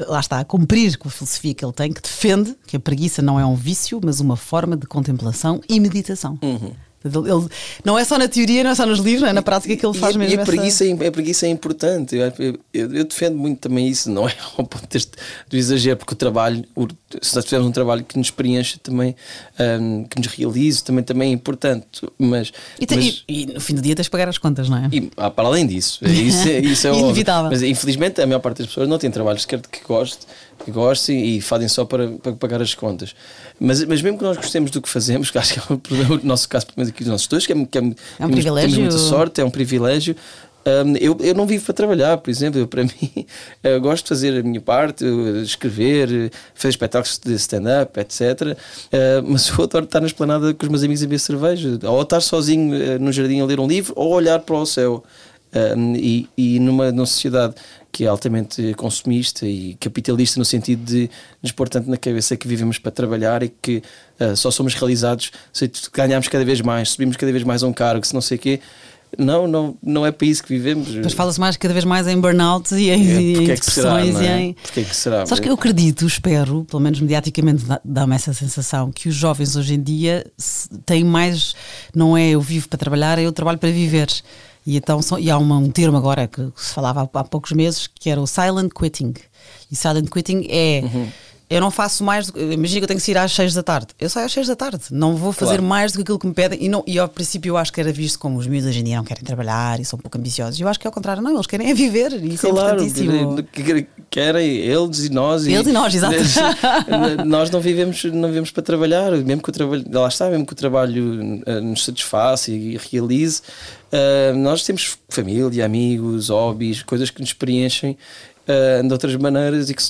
lá 0.09 0.19
está, 0.19 0.41
a 0.41 0.45
cumprir 0.45 0.97
com 0.99 1.09
a 1.09 1.11
filosofia 1.11 1.55
que 1.55 1.65
ele 1.65 1.73
tem, 1.73 1.93
que 1.93 2.03
defende 2.03 2.57
que 2.67 2.77
a 2.77 2.81
preguiça 2.81 3.23
não 3.23 3.39
é 3.39 3.47
um 3.47 3.55
vício, 3.55 4.01
mas 4.05 4.19
uma 4.21 4.37
forma 4.37 4.77
de 4.77 4.87
contemplação 4.87 5.61
e 5.69 5.79
meditação. 5.79 6.37
Ele- 6.43 6.75
ele- 7.05 7.49
não 7.85 7.99
é 7.99 8.05
só 8.05 8.17
na 8.19 8.27
teoria, 8.29 8.65
não 8.65 8.71
é 8.71 8.75
só 8.75 8.87
nos 8.87 8.99
livros, 8.99 9.23
não 9.23 9.29
é 9.29 9.33
na 9.33 9.43
prática 9.43 9.77
que 9.77 9.85
ele 9.87 9.99
faz 9.99 10.15
e, 10.15 10.17
a- 10.17 10.19
mesmo 10.19 10.35
e 10.35 10.39
a 10.39 10.43
essa- 10.43 10.51
preguiça, 10.53 10.85
é- 10.87 11.07
a 11.07 11.13
preguiça 11.13 11.47
é 11.47 11.51
importante. 11.51 12.17
Eu, 12.17 12.33
eu- 12.39 12.59
eu- 12.95 13.05
defendo 13.05 13.37
muito 13.37 13.59
também 13.61 13.87
isso, 13.89 14.11
não 14.11 14.29
é 14.29 14.35
ao 14.57 14.65
ponto 14.67 14.87
deste, 14.89 15.13
do 15.49 15.57
exagero, 15.57 15.97
porque 15.99 16.15
o 16.15 16.17
trabalho, 16.17 16.65
o- 16.75 16.89
se 17.23 17.35
nós 17.37 17.45
tivermos 17.45 17.69
um 17.69 17.73
trabalho 17.73 18.05
que 18.05 18.17
nos 18.19 18.31
preencha 18.31 18.79
também, 18.83 19.15
hum, 19.81 20.05
que 20.09 20.19
nos 20.19 20.27
realize, 20.29 20.83
também, 20.83 21.05
também 21.05 21.31
é 21.31 21.33
importante. 21.35 21.87
Mas, 22.19 22.53
E, 22.81 22.87
tem- 22.87 22.99
mas- 22.99 23.25
e- 23.29 23.43
e 23.43 23.47
no 23.47 23.61
fim 23.61 23.75
do 23.75 23.83
dia 23.83 23.95
tens 23.95 24.05
de 24.07 24.11
pagar 24.11 24.29
as 24.29 24.39
contas, 24.39 24.69
não 24.69 24.79
é? 24.79 24.89
e, 24.93 25.11
ah, 25.17 25.31
para 25.31 25.47
além 25.49 25.67
disso, 25.67 25.99
é 26.05 26.11
isso, 26.11 26.49
é- 26.49 26.61
isso 26.61 26.87
é 26.87 26.91
óbvio. 26.93 27.05
Inevitável. 27.07 27.51
Mas 27.51 27.63
infelizmente 27.63 28.21
a 28.21 28.27
maior 28.27 28.41
parte 28.41 28.59
das 28.59 28.67
pessoas 28.69 28.89
não 28.89 28.99
tem 28.99 29.11
trabalho 29.11 29.39
sequer 29.39 29.61
de 29.61 29.69
que 29.69 29.81
goste, 29.87 30.27
que 30.65 30.71
gostem 30.71 31.37
e 31.37 31.41
fazem 31.41 31.69
só 31.69 31.85
para, 31.85 32.09
para 32.13 32.33
pagar 32.33 32.63
as 32.63 32.75
contas. 32.75 33.15
Mas, 33.59 33.85
mas 33.85 34.03
mesmo 34.03 34.19
que 34.19 34.25
nós 34.25 34.37
gostemos 34.37 34.71
do 34.71 34.81
que 34.81 34.89
fazemos, 34.89 35.31
que 35.33 35.39
acho 35.39 35.55
que 35.55 35.61
é 35.61 36.13
o, 36.15 36.21
nosso 36.25 36.49
caso, 36.49 36.67
pelo 36.67 36.79
menos 36.79 36.91
aqui 36.91 37.05
dos 37.05 37.11
nossos 37.11 37.27
dois, 37.27 37.47
que 37.47 37.53
é, 37.53 37.57
que 37.57 37.79
é, 37.79 37.81
temos- 37.81 37.97
privilégio. 38.19 38.71
Temos 38.71 38.79
muita 38.79 38.99
sorte, 38.99 39.41
é 39.41 39.45
um 39.45 39.51
privilégio. 39.51 40.17
Hum, 40.67 40.95
eu, 40.99 41.17
eu 41.21 41.35
não 41.35 41.47
vivo 41.47 41.63
para 41.63 41.75
trabalhar, 41.75 42.17
por 42.17 42.31
exemplo, 42.31 42.59
eu, 42.59 42.67
para 42.67 42.83
mim 42.85 43.27
eu 43.63 43.81
gosto 43.81 44.05
de 44.05 44.09
fazer 44.09 44.41
a 44.41 44.43
minha 44.43 44.61
parte, 44.61 45.05
escrever, 45.43 46.33
fazer 46.55 46.71
espetáculos 46.71 47.21
de 47.23 47.35
stand-up, 47.35 48.01
etc. 48.01 48.21
Uh, 48.23 48.57
mas 49.27 49.49
eu 49.49 49.63
adoro 49.65 49.85
estar 49.85 50.01
na 50.01 50.07
esplanada 50.07 50.55
com 50.55 50.65
os 50.65 50.71
meus 50.71 50.83
amigos 50.83 51.03
a 51.03 51.07
beber 51.07 51.19
cerveja, 51.21 51.79
ou 51.83 52.03
estar 52.03 52.21
sozinho 52.21 52.75
uh, 52.75 52.99
no 52.99 53.13
jardim 53.13 53.41
a 53.41 53.45
ler 53.45 53.61
um 53.61 53.67
livro, 53.67 53.93
ou 53.95 54.13
olhar 54.13 54.39
para 54.41 54.57
o 54.57 54.65
céu. 54.65 55.05
Um, 55.77 55.95
e, 55.95 56.29
e 56.37 56.59
numa, 56.59 56.91
numa 56.91 57.07
sociedade 57.07 57.55
que 57.93 58.05
é 58.05 58.09
altamente 58.09 58.75
consumista 58.75 59.47
e 59.47 59.77
capitalista 59.79 60.37
no 60.41 60.45
sentido 60.45 60.85
de 60.85 61.09
nos 61.41 61.53
pôr 61.53 61.69
tanto 61.69 61.89
na 61.89 61.97
cabeça 61.97 62.37
que 62.37 62.49
vivemos 62.49 62.77
para 62.77 62.91
trabalhar 62.91 63.41
e 63.45 63.49
que 63.63 63.81
uh, 64.21 64.37
só 64.37 64.51
somos 64.51 64.75
realizados 64.75 65.31
se 65.53 65.71
ganharmos 65.93 66.27
cada 66.27 66.45
vez 66.45 66.61
mais, 66.61 66.91
subimos 66.91 67.17
cada 67.17 67.31
vez 67.31 67.45
mais 67.45 67.63
a 67.63 67.69
um 67.69 67.73
cargo, 67.73 68.05
se 68.05 68.13
não 68.13 68.21
sei 68.21 68.37
o 68.37 68.41
quê. 68.41 68.61
Não, 69.17 69.47
não, 69.47 69.77
não 69.81 70.05
é 70.05 70.11
para 70.11 70.27
isso 70.27 70.43
que 70.43 70.49
vivemos. 70.49 70.93
Mas 70.97 71.13
fala-se 71.13 71.39
mais 71.39 71.57
cada 71.57 71.73
vez 71.73 71.85
mais 71.85 72.09
em 72.09 72.19
burnout 72.21 72.75
e 72.75 72.91
em, 72.91 73.11
É, 73.11 73.21
em 73.45 73.51
é 73.53 73.57
será, 73.57 74.05
não 74.05 74.23
e 74.23 74.27
é? 74.27 74.41
em. 74.41 74.53
Porque 74.55 74.81
é 74.81 74.83
que 74.83 74.97
será? 74.97 75.25
Sabes 75.25 75.39
que 75.39 75.49
eu 75.49 75.55
acredito, 75.55 76.05
espero, 76.05 76.65
pelo 76.65 76.83
menos 76.83 76.99
mediaticamente 76.99 77.65
dá- 77.65 77.81
dá-me 77.85 78.17
essa 78.17 78.33
sensação, 78.33 78.91
que 78.91 79.09
os 79.09 79.15
jovens 79.15 79.55
hoje 79.55 79.75
em 79.75 79.81
dia 79.81 80.27
têm 80.85 81.05
mais, 81.05 81.55
não 81.95 82.17
é 82.17 82.31
eu 82.31 82.41
vivo 82.41 82.69
para 82.69 82.77
trabalhar, 82.77 83.19
é 83.21 83.23
eu 83.23 83.31
trabalho 83.33 83.59
para 83.59 83.71
viver. 83.71 84.09
E, 84.66 84.76
então, 84.76 85.00
são- 85.02 85.18
e 85.18 85.30
há 85.30 85.37
uma- 85.38 85.59
um 85.59 85.71
termo 85.71 85.97
agora 85.97 86.26
que 86.26 86.40
se 86.56 86.73
falava 86.73 87.02
há, 87.12 87.18
há 87.21 87.25
poucos 87.25 87.52
meses 87.52 87.87
que 87.87 88.09
era 88.09 88.21
o 88.21 88.26
silent 88.26 88.71
quitting. 88.73 89.12
E 89.71 89.76
silent 89.76 90.09
quitting 90.11 90.47
é. 90.49 90.83
Uhum. 90.85 91.09
Eu 91.50 91.61
não 91.61 91.71
faço 91.71 92.02
mais. 92.02 92.30
Imagina 92.35 92.80
que 92.80 92.85
eu 92.85 92.88
tenho 92.88 92.99
que 92.99 93.04
sair 93.04 93.18
às 93.18 93.30
6 93.30 93.52
da 93.52 93.62
tarde. 93.62 93.88
Eu 94.00 94.09
saio 94.09 94.25
às 94.25 94.33
6 94.33 94.47
da 94.49 94.56
tarde. 94.56 94.80
Não 94.90 95.14
vou 95.14 95.30
fazer 95.30 95.50
Claro. 95.59 95.62
mais 95.62 95.92
do 95.92 95.97
que 95.97 96.02
aquilo 96.02 96.18
que 96.18 96.26
me 96.26 96.33
pedem. 96.33 96.59
E, 96.64 96.68
não, 96.71 96.83
e 96.87 96.99
ao 96.99 97.06
princípio 97.06 97.50
eu 97.50 97.56
acho 97.59 97.71
que 97.71 97.78
era 97.78 97.92
visto 97.92 98.18
como 98.18 98.38
os 98.38 98.47
miúdos 98.47 98.66
hoje 98.71 98.80
em 98.80 98.85
dia 98.85 98.97
não 98.97 99.04
querem 99.04 99.23
trabalhar 99.23 99.78
e 99.78 99.85
são 99.85 99.99
um 99.99 100.00
pouco 100.02 100.16
ambiciosos. 100.16 100.59
E 100.59 100.62
eu 100.62 100.68
acho 100.68 100.80
que 100.80 100.87
é 100.87 100.88
ao 100.88 100.92
contrário, 100.92 101.23
não. 101.23 101.35
Eles 101.35 101.47
querem 101.47 101.71
é 101.71 101.75
viver. 101.75 102.12
E 102.12 102.33
isso 102.35 102.47
é 102.47 102.50
Claro, 102.50 102.83
importantíssimo. 102.83 103.42
que- 103.52 103.87
querem 104.09 104.47
eles 104.56 105.00
e 105.04 105.11
nós. 105.11 105.47
Eles 105.47 105.66
e 105.66 105.73
nós, 105.73 105.94
exato. 105.94 106.16
nós 107.26 107.50
não 107.50 107.61
vivemos, 107.61 108.02
não 108.04 108.28
vivemos 108.28 108.50
para 108.50 108.62
trabalhar, 108.62 109.12
mesmo 109.12 109.42
que 109.42 109.50
o 109.50 109.52
trabalho, 109.52 109.85
lá 109.92 110.09
está, 110.09 110.30
mesmo 110.30 110.47
que 110.47 110.52
o 110.54 110.56
trabalho 110.56 111.42
eh, 111.47 111.61
nos 111.61 111.85
satisfaça 111.85 112.50
e 112.50 112.78
realize, 112.90 113.42
eh, 113.95 114.33
nós 114.35 114.63
temos 114.65 114.99
família, 115.09 115.65
amigos, 115.65 116.29
hobbies, 116.29 116.83
coisas 116.83 117.11
que 117.11 117.21
nos 117.21 117.33
preenchem. 117.33 117.97
eh, 118.47 118.83
de 118.83 118.93
outras 118.93 119.17
maneiras 119.17 119.71
e 119.71 119.75
que, 119.75 119.83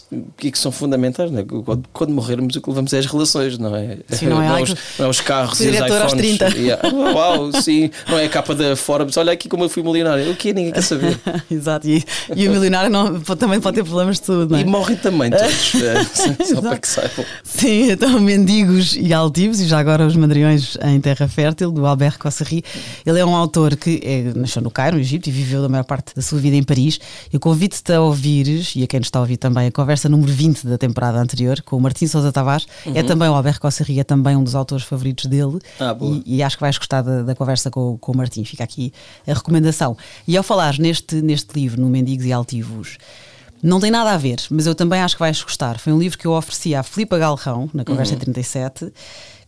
e 0.46 0.52
que 0.52 0.56
são 0.56 0.70
fundamentais. 0.70 1.28
Não 1.28 1.40
é? 1.40 1.44
quando, 1.44 1.84
quando 1.92 2.10
morrermos, 2.12 2.54
o 2.54 2.60
que 2.60 2.68
levamos 2.70 2.92
é 2.92 2.98
as 3.00 3.06
relações, 3.06 3.58
não 3.58 3.74
é? 3.74 3.98
Sim, 4.10 4.26
não 4.26 4.40
é, 4.40 4.46
ai, 4.46 4.62
os, 4.62 4.76
não 4.96 5.06
é 5.06 5.08
os 5.08 5.20
carros 5.20 5.58
e 5.58 5.64
os 5.66 5.72
diretor 5.72 6.02
aos 6.02 6.12
iPhones. 6.12 6.38
30. 6.38 6.56
Yeah. 6.56 6.88
Uau, 7.12 7.50
sim, 7.60 7.90
não 8.08 8.16
é 8.16 8.26
a 8.26 8.28
capa 8.28 8.54
da 8.54 8.76
Forbes. 8.76 9.16
Olha 9.16 9.32
aqui 9.32 9.48
como 9.48 9.64
eu 9.64 9.68
fui 9.68 9.82
milionário. 9.82 10.30
O 10.30 10.36
que 10.36 10.52
Ninguém 10.52 10.70
quer 10.72 10.82
saber. 10.84 11.18
Exato, 11.50 11.88
e, 11.88 12.04
e 12.36 12.46
o 12.46 12.52
milionário 12.52 12.88
não- 12.88 13.18
também 13.22 13.60
pode 13.60 13.74
ter 13.74 13.82
problemas 13.82 14.20
de 14.20 14.30
não 14.30 14.56
é? 14.56 14.60
E 14.60 14.64
morrem 14.64 14.96
também 14.98 15.30
todos, 15.34 15.74
eh, 15.74 16.44
só 16.44 16.62
para 16.62 16.78
que 16.78 16.86
saibam. 16.86 17.24
Sim, 17.42 17.90
então 17.90 18.20
Mendigos 18.20 18.94
e 18.96 19.12
Altivos, 19.12 19.60
e 19.60 19.66
já 19.66 19.80
agora 19.80 20.06
os 20.06 20.14
Madriões 20.14 20.78
em 20.80 21.00
Terra 21.00 21.26
Fértil, 21.26 21.72
do 21.72 21.84
Albert 21.86 22.18
Cosserri. 22.20 22.62
Ele 23.04 23.18
é 23.18 23.24
um 23.26 23.34
autor 23.34 23.74
que 23.74 23.93
é, 24.02 24.32
nasceu 24.34 24.62
no 24.62 24.70
Cairo, 24.70 24.96
no 24.96 25.00
Egito, 25.02 25.28
e 25.28 25.32
viveu 25.32 25.64
a 25.64 25.68
maior 25.68 25.84
parte 25.84 26.14
da 26.14 26.22
sua 26.22 26.38
vida 26.38 26.56
em 26.56 26.62
Paris. 26.62 26.98
Eu 27.32 27.38
convido-te 27.38 27.92
a 27.92 28.00
ouvires, 28.00 28.74
e 28.76 28.82
a 28.82 28.86
quem 28.86 29.00
nos 29.00 29.06
está 29.08 29.18
a 29.18 29.22
ouvir 29.22 29.36
também, 29.36 29.66
a 29.66 29.72
conversa 29.72 30.08
número 30.08 30.32
20 30.32 30.66
da 30.66 30.78
temporada 30.78 31.18
anterior, 31.18 31.60
com 31.62 31.76
o 31.76 31.80
Martim 31.80 32.06
Sousa 32.06 32.32
Tavares. 32.32 32.66
É 32.94 33.02
também 33.02 33.28
o 33.28 33.34
Albert 33.34 33.60
Cosserri, 33.60 34.00
é 34.00 34.04
também 34.04 34.36
um 34.36 34.44
dos 34.44 34.54
autores 34.54 34.84
favoritos 34.84 35.26
dele. 35.26 35.58
Ah. 35.78 35.96
E, 36.00 36.36
e 36.36 36.42
acho 36.42 36.56
que 36.56 36.60
vais 36.62 36.76
gostar 36.78 37.02
da, 37.02 37.22
da 37.22 37.34
conversa 37.34 37.70
com, 37.70 37.96
com 37.98 38.12
o 38.12 38.16
Martim. 38.16 38.44
Fica 38.44 38.64
aqui 38.64 38.92
a 39.26 39.32
recomendação. 39.34 39.96
E 40.26 40.36
ao 40.36 40.42
falar 40.42 40.78
neste, 40.78 41.16
neste 41.22 41.54
livro, 41.58 41.80
no 41.80 41.88
Mendigos 41.88 42.24
e 42.26 42.32
Altivos, 42.32 42.98
não 43.62 43.80
tem 43.80 43.90
nada 43.90 44.10
a 44.10 44.16
ver, 44.18 44.36
mas 44.50 44.66
eu 44.66 44.74
também 44.74 45.00
acho 45.00 45.16
que 45.16 45.20
vais 45.20 45.42
gostar. 45.42 45.78
Foi 45.78 45.90
um 45.92 45.98
livro 45.98 46.18
que 46.18 46.26
eu 46.26 46.32
ofereci 46.32 46.74
à 46.74 46.82
Filipa 46.82 47.16
Galrão, 47.16 47.70
na 47.72 47.82
Conversa 47.82 48.12
Uhum. 48.12 48.18
em 48.18 48.24
37, 48.24 48.92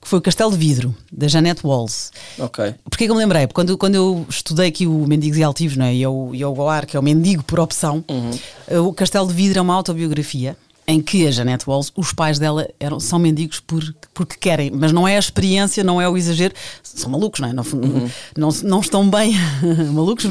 que 0.01 0.07
foi 0.09 0.19
o 0.19 0.23
Castelo 0.23 0.51
de 0.51 0.57
Vidro, 0.57 0.95
da 1.13 1.27
Janette 1.29 1.67
Walls. 1.67 2.11
Ok. 2.39 2.75
Porquê 2.85 3.07
que 3.07 3.11
eu 3.11 3.15
me 3.15 3.21
lembrei? 3.21 3.47
Porque 3.47 3.55
Quando, 3.55 3.77
quando 3.79 3.95
eu 3.95 4.27
estudei 4.29 4.69
aqui 4.69 4.87
o 4.87 5.07
Mendigos 5.07 5.39
e 5.39 5.43
Altivos, 5.43 5.77
não 5.77 5.87
é? 5.87 5.95
e, 5.95 6.07
o, 6.07 6.35
e 6.35 6.45
o 6.45 6.53
Goar, 6.53 6.87
que 6.87 6.97
é 6.97 7.01
o 7.01 7.03
mendigo 7.03 7.43
por 7.43 7.59
opção, 7.61 8.05
Uhum. 8.09 8.87
o 8.89 8.93
Castelo 8.93 9.27
de 9.27 9.35
Vidro 9.35 9.59
é 9.59 9.63
uma 9.63 9.75
autobiografia 9.75 10.57
em 10.89 11.01
que 11.01 11.27
a 11.27 11.31
Janette 11.31 11.69
Walls, 11.69 11.93
os 11.97 12.13
pais 12.13 12.39
dela 12.39 12.69
eram, 12.79 13.01
são 13.01 13.19
mendigos 13.19 13.59
por, 13.59 13.83
porque 14.15 14.37
querem, 14.37 14.71
mas 14.71 14.93
não 14.93 15.07
é 15.07 15.17
a 15.17 15.19
experiência, 15.19 15.83
não 15.83 16.01
é 16.01 16.09
o 16.09 16.17
exagero, 16.17 16.55
são 16.83 17.11
malucos, 17.11 17.41
não 17.41 17.49
é? 17.49 17.53
Não, 17.53 17.65
uhum. 17.65 18.11
não, 18.37 18.49
não, 18.63 18.81
estão 18.81 19.09
bem 19.11 19.35
malucos, 19.93 20.27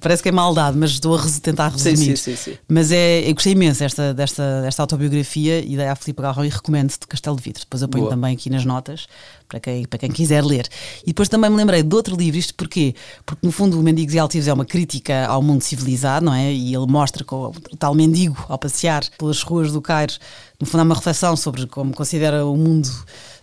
parece 0.00 0.22
que 0.22 0.28
é 0.28 0.32
maldade, 0.32 0.76
mas 0.78 0.90
estou 0.90 1.16
a 1.16 1.22
tentar 1.42 1.68
resumir. 1.68 2.16
Sim, 2.16 2.16
sim, 2.16 2.36
sim, 2.36 2.58
mas 2.68 2.92
é, 2.92 3.28
eu 3.28 3.34
gostei 3.34 3.52
imenso 3.52 3.80
desta, 3.80 4.14
desta, 4.14 4.62
desta 4.62 4.82
autobiografia 4.82 5.64
e 5.64 5.76
daí 5.76 5.88
a 5.88 5.96
Filipe 5.96 6.22
Garrão 6.22 6.44
e 6.44 6.48
recomendo-te 6.48 7.00
de 7.00 7.06
Castelo 7.06 7.36
de 7.36 7.42
Vidro. 7.42 7.60
Depois 7.60 7.82
eu 7.82 7.88
ponho 7.88 8.04
Boa. 8.04 8.14
também 8.14 8.34
aqui 8.34 8.48
nas 8.48 8.64
notas 8.64 9.06
para 9.52 9.60
quem, 9.60 9.84
para 9.84 9.98
quem 9.98 10.10
quiser 10.10 10.42
ler. 10.42 10.66
E 11.02 11.08
depois 11.08 11.28
também 11.28 11.50
me 11.50 11.56
lembrei 11.56 11.82
de 11.82 11.94
outro 11.94 12.16
livro, 12.16 12.38
isto 12.38 12.54
porquê? 12.54 12.94
Porque 13.26 13.44
no 13.44 13.52
fundo 13.52 13.78
o 13.78 13.82
Mendigos 13.82 14.14
e 14.14 14.18
Altivos 14.18 14.48
é 14.48 14.52
uma 14.52 14.64
crítica 14.64 15.26
ao 15.26 15.42
mundo 15.42 15.60
civilizado, 15.60 16.24
não 16.24 16.32
é? 16.32 16.50
E 16.50 16.74
ele 16.74 16.86
mostra 16.86 17.22
com 17.22 17.48
o 17.48 17.76
tal 17.76 17.94
mendigo 17.94 18.42
ao 18.48 18.56
passear 18.56 19.04
pelas 19.18 19.42
ruas 19.42 19.70
do 19.70 19.82
Cairo, 19.82 20.14
no 20.58 20.66
fundo 20.66 20.80
há 20.80 20.84
uma 20.84 20.94
reflexão 20.94 21.36
sobre 21.36 21.66
como 21.66 21.92
considera 21.94 22.46
o 22.46 22.56
mundo 22.56 22.88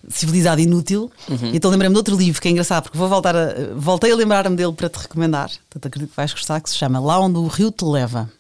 civilizado 0.08 0.60
inútil. 0.60 1.12
Uhum. 1.30 1.52
Então 1.54 1.70
lembrei-me 1.70 1.94
de 1.94 2.00
outro 2.00 2.18
livro 2.18 2.42
que 2.42 2.48
é 2.48 2.52
engraçado, 2.52 2.84
porque 2.84 2.98
vou 2.98 3.08
voltar 3.08 3.36
a, 3.36 3.54
voltei 3.76 4.12
a 4.12 4.16
lembrar-me 4.16 4.56
dele 4.56 4.74
para 4.74 4.90
te 4.90 4.98
recomendar, 4.98 5.50
portanto 5.70 5.86
acredito 5.86 6.10
que 6.10 6.18
vais 6.18 6.34
gostar, 6.34 6.60
que 6.60 6.72
se 6.72 6.76
chama 6.76 7.00
Lá 7.00 7.20
Onde 7.20 7.38
o 7.38 7.46
Rio 7.46 7.72
Te 7.72 7.86
Leva. 7.86 8.32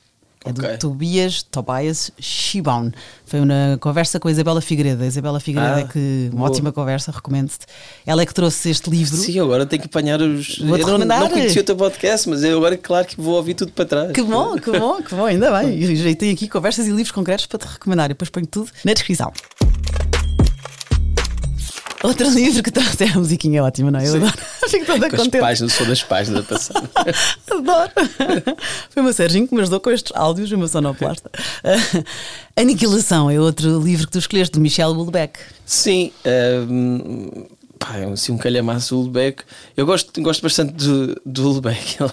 É 0.45 0.53
do 0.53 0.77
Tobias, 0.77 1.43
Tobias 1.43 2.11
Shibon. 2.17 2.91
Foi 3.25 3.41
uma 3.41 3.77
conversa 3.81 4.19
com 4.19 4.29
a 4.29 4.31
Isabela 4.31 4.61
Figueiredo. 4.61 5.03
A 5.03 5.05
Isabela 5.05 5.39
Figueiredo 5.39 5.75
ah, 5.75 5.79
é 5.81 5.83
que, 5.83 6.29
uma 6.31 6.39
boa. 6.39 6.49
ótima 6.49 6.71
conversa, 6.71 7.11
recomendo-te. 7.11 7.65
Ela 8.05 8.21
é 8.21 8.25
que 8.25 8.33
trouxe 8.33 8.69
este 8.69 8.89
livro. 8.89 9.17
Sim, 9.17 9.37
agora 9.39 9.65
tenho 9.65 9.81
que 9.81 9.87
apanhar 9.87 10.21
os. 10.21 10.59
Vou 10.59 10.77
eu 10.77 10.97
não, 10.97 11.05
não 11.05 11.29
conheci 11.29 11.59
o 11.59 11.63
teu 11.63 11.75
podcast, 11.75 12.29
mas 12.29 12.41
eu 12.43 12.57
agora, 12.57 12.77
claro, 12.77 13.05
que 13.05 13.19
vou 13.19 13.35
ouvir 13.35 13.53
tudo 13.53 13.73
para 13.73 13.85
trás. 13.85 14.11
Que 14.13 14.21
bom, 14.21 14.55
que 14.55 14.71
bom, 14.71 15.01
que 15.01 15.13
bom, 15.13 15.25
ainda 15.25 15.51
bem. 15.59 15.77
E 15.77 16.15
tenho 16.15 16.33
aqui 16.33 16.47
conversas 16.47 16.87
e 16.87 16.89
livros 16.89 17.11
concretos 17.11 17.45
para 17.45 17.59
te 17.59 17.67
recomendar. 17.67 18.05
E 18.05 18.09
depois 18.09 18.29
ponho 18.29 18.47
tudo 18.47 18.71
na 18.85 18.93
descrição. 18.93 19.33
Outro 22.03 22.29
livro 22.33 22.63
que 22.63 22.71
trouxe 22.71 23.03
é 23.03 23.07
a 23.09 23.17
musiquinha 23.17 23.63
ótima, 23.63 23.91
não 23.91 23.99
é? 23.99 24.07
Eu 24.07 24.11
Sim. 24.11 24.17
adoro. 24.17 24.37
Fico 24.69 24.85
toda 24.85 25.09
com 25.09 25.17
contente. 25.17 25.37
As 25.37 25.41
páginas, 25.41 25.73
sou 25.73 25.85
das 25.85 26.03
páginas 26.03 26.45
passadas. 26.45 26.89
adoro. 27.49 27.91
Foi 28.89 29.01
o 29.01 29.03
meu 29.03 29.13
Serginho 29.13 29.47
que 29.47 29.55
me 29.55 29.61
ajudou 29.61 29.79
com 29.79 29.89
estes 29.89 30.15
áudios, 30.15 30.51
o 30.51 30.57
meu 30.57 30.67
sonoplasta. 30.67 31.29
Aniquilação 32.55 33.29
é 33.29 33.39
outro 33.39 33.79
livro 33.79 34.05
que 34.05 34.13
tu 34.13 34.19
escolheste, 34.19 34.53
do 34.53 34.61
Michel 34.61 34.91
Houellebecq. 34.91 35.39
Sim. 35.65 36.11
Um, 36.69 37.45
pá, 37.79 37.97
é 37.97 38.05
assim 38.05 38.31
um 38.33 38.37
calhamaço 38.37 38.93
do 38.93 38.99
Houellebecq. 38.99 39.43
Eu 39.75 39.85
gosto, 39.85 40.21
gosto 40.21 40.41
bastante 40.41 40.73
do, 40.73 41.19
do 41.25 41.45
Houellebecq. 41.45 42.03
Ele 42.03 42.11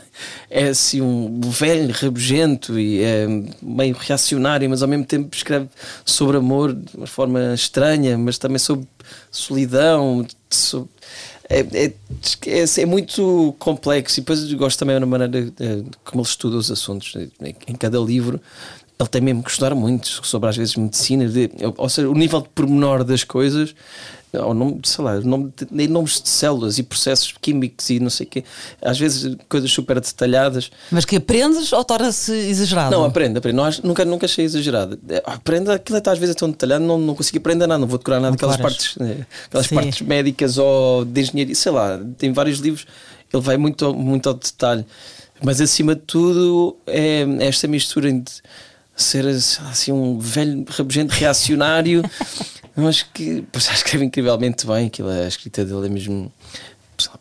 é 0.49 0.69
assim 0.69 1.01
um 1.01 1.41
velho, 1.41 1.93
rabugento 1.93 2.79
e 2.79 3.03
é 3.03 3.27
meio 3.61 3.97
reacionário, 3.99 4.71
mas 4.71 4.83
ao 4.83 4.89
mesmo 4.89 5.05
tempo 5.05 5.35
escreve 5.35 5.69
sobre 6.05 6.37
amor 6.37 6.73
de 6.73 6.97
uma 6.97 7.07
forma 7.07 7.53
estranha, 7.53 8.17
mas 8.17 8.39
também 8.39 8.59
sobre 8.59 8.87
solidão. 9.31 10.25
Sobre, 10.49 10.89
é, 11.49 11.61
é, 11.61 11.93
é, 12.47 12.81
é, 12.83 12.87
muito 12.87 13.55
complexo 13.59 14.19
e 14.19 14.21
depois 14.21 14.51
eu 14.51 14.59
gosto 14.59 14.79
também 14.79 14.99
da 14.99 15.07
maneira 15.07 15.43
de, 15.43 15.53
como 16.05 16.23
ele 16.23 16.29
estuda 16.29 16.57
os 16.57 16.73
assuntos 16.73 17.15
em 17.41 17.75
cada 17.77 18.01
livro 18.01 18.41
ele 18.99 19.09
tem 19.09 19.21
mesmo 19.21 19.43
que 19.43 19.51
estudar 19.51 19.75
muito 19.75 20.09
sobre 20.27 20.49
às 20.49 20.57
vezes 20.57 20.75
medicina, 20.75 21.29
de, 21.29 21.51
ou 21.77 21.89
seja, 21.89 22.09
o 22.09 22.15
nível 22.15 22.41
de 22.41 22.49
pormenor 22.49 23.05
das 23.05 23.25
coisas 23.25 23.75
ou 24.33 24.55
nome, 24.55 24.81
sei 24.85 25.05
lá, 25.05 25.21
nome 25.21 25.53
de, 25.71 25.89
nomes 25.89 26.21
de 26.21 26.29
células 26.29 26.79
e 26.79 26.83
processos 26.83 27.35
químicos 27.41 27.89
e 27.91 28.01
não 28.01 28.11
sei 28.11 28.27
o 28.27 28.29
quê. 28.29 28.45
Às 28.83 28.99
vezes 28.99 29.37
coisas 29.49 29.71
super 29.71 30.01
detalhadas. 30.01 30.71
Mas 30.91 31.05
que 31.05 31.17
aprendes 31.17 31.73
ou 31.73 31.85
torna-se 31.85 32.33
exagerado? 32.33 32.91
Não, 32.91 33.05
aprende, 33.05 33.39
aprende. 33.39 33.57
Não, 33.57 33.65
nunca, 33.85 34.05
nunca 34.05 34.27
achei 34.27 34.45
exagerado. 34.45 34.99
É, 35.09 35.23
aprende, 35.25 35.71
aquilo 35.71 36.01
às 36.05 36.19
vezes 36.19 36.35
é 36.35 36.39
tão 36.39 36.51
detalhado, 36.51 36.85
não, 36.85 36.99
não 36.99 37.15
consigo 37.15 37.39
aprender 37.39 37.67
nada, 37.67 37.79
não 37.79 37.89
vou 37.89 37.99
decorar 37.99 38.21
nada 38.21 38.33
daquelas 38.33 38.57
partes, 38.57 38.97
eh, 39.01 39.25
aquelas 39.47 39.67
partes 39.67 40.01
médicas 40.03 40.59
ou 40.59 41.05
de 41.05 41.21
engenharia, 41.21 41.55
sei 41.55 41.73
lá, 41.73 42.01
tem 42.19 42.33
vários 42.33 42.59
livros, 42.59 42.87
ele 43.33 43.43
vai 43.43 43.57
muito, 43.57 43.95
muito 43.95 44.29
ao 44.29 44.35
detalhe. 44.35 44.85
Mas 45.43 45.61
acima 45.61 45.95
de 45.95 46.03
tudo 46.03 46.77
é 46.87 47.27
esta 47.41 47.69
mistura 47.69 48.11
de 48.11 48.33
ser 48.95 49.27
assim 49.27 49.93
um 49.93 50.19
velho 50.19 50.65
rabugento 50.69 51.13
reacionário 51.13 52.03
mas 52.77 53.03
que 53.03 53.45
pois, 53.51 53.71
escreve 53.71 54.05
incrivelmente 54.05 54.67
bem, 54.67 54.87
aquilo, 54.87 55.09
a 55.09 55.27
escrita 55.27 55.65
dele 55.65 55.87
é 55.87 55.89
mesmo 55.89 56.33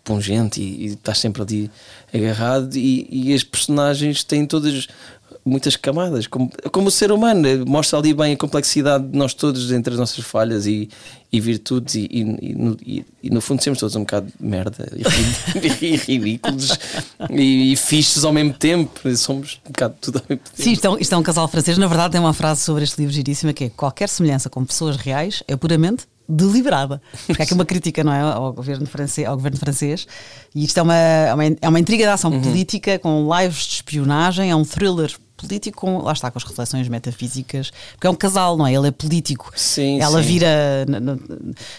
pungente 0.03 0.61
e, 0.61 0.83
e 0.83 0.85
estás 0.87 1.17
sempre 1.17 1.41
ali 1.41 1.71
agarrado 2.13 2.75
e, 2.75 3.07
e 3.09 3.33
as 3.33 3.43
personagens 3.43 4.23
têm 4.23 4.45
todas 4.45 4.87
muitas 5.45 5.75
camadas, 5.75 6.25
como, 6.25 6.51
como 6.71 6.87
o 6.87 6.91
ser 6.91 7.11
humano, 7.11 7.47
mostra 7.67 7.99
ali 7.99 8.15
bem 8.15 8.33
a 8.33 8.37
complexidade 8.37 9.07
de 9.07 9.15
nós 9.15 9.33
todos 9.35 9.71
entre 9.71 9.93
as 9.93 9.99
nossas 9.99 10.25
falhas 10.25 10.65
e, 10.65 10.89
e 11.31 11.39
virtudes, 11.39 11.93
e, 11.93 12.07
e, 12.11 12.55
no, 12.55 12.75
e, 12.83 13.05
no 13.29 13.39
fundo 13.39 13.63
somos 13.63 13.77
todos 13.77 13.95
um 13.95 13.99
bocado 13.99 14.25
de 14.27 14.45
merda 14.45 14.89
e, 15.81 15.95
ridículos 15.97 16.71
e, 17.29 17.73
e 17.73 18.25
ao 18.25 18.33
mesmo 18.33 18.53
tempo, 18.53 19.15
somos 19.15 19.59
um 19.67 19.71
bocado 19.71 19.95
tudo 20.01 20.17
ao 20.17 20.23
mesmo 20.27 20.43
tempo. 20.43 20.63
Sim, 20.63 20.71
isto 20.71 20.85
é, 20.85 20.89
um, 20.89 20.97
isto 20.97 21.13
é 21.13 21.17
um 21.17 21.23
casal 21.23 21.47
francês. 21.47 21.77
Na 21.77 21.87
verdade, 21.87 22.13
tem 22.13 22.21
uma 22.21 22.33
frase 22.33 22.61
sobre 22.61 22.83
este 22.83 22.97
livro 22.99 23.13
giríssima 23.13 23.53
que 23.53 23.65
é: 23.65 23.69
qualquer 23.69 24.09
semelhança 24.09 24.49
com 24.49 24.65
pessoas 24.65 24.95
reais 24.97 25.43
é 25.47 25.55
puramente 25.55 26.07
deliberada. 26.27 26.99
Porque 27.27 27.41
é 27.41 27.45
aqui 27.45 27.53
uma 27.53 27.65
crítica, 27.65 28.03
não 28.03 28.11
é? 28.11 28.21
Ao 28.21 28.51
governo 28.51 28.87
francês, 28.87 29.27
ao 29.27 29.35
governo 29.35 29.59
francês. 29.59 30.07
E 30.55 30.63
isto 30.63 30.79
é 30.79 30.81
uma, 30.81 30.95
é 30.95 31.33
uma, 31.33 31.43
é 31.61 31.69
uma 31.69 31.79
intriga 31.79 32.03
de 32.03 32.09
ação 32.09 32.31
uhum. 32.31 32.41
política 32.41 32.97
com 32.97 33.29
lives 33.39 33.63
de 33.65 33.73
espionagem, 33.75 34.49
é 34.49 34.55
um 34.55 34.65
thriller 34.65 35.15
político, 35.35 35.81
com, 35.81 35.97
lá 35.99 36.13
está, 36.13 36.31
com 36.31 36.37
as 36.37 36.43
reflexões 36.43 36.87
metafísicas, 36.87 37.71
porque 37.91 38.07
é 38.07 38.09
um 38.09 38.15
casal, 38.15 38.57
não 38.57 38.65
é? 38.65 38.73
Ele 38.73 38.87
é 38.87 38.91
político. 38.91 39.51
Sim, 39.55 39.99
Ela 39.99 40.21
sim. 40.21 40.27
vira 40.27 40.85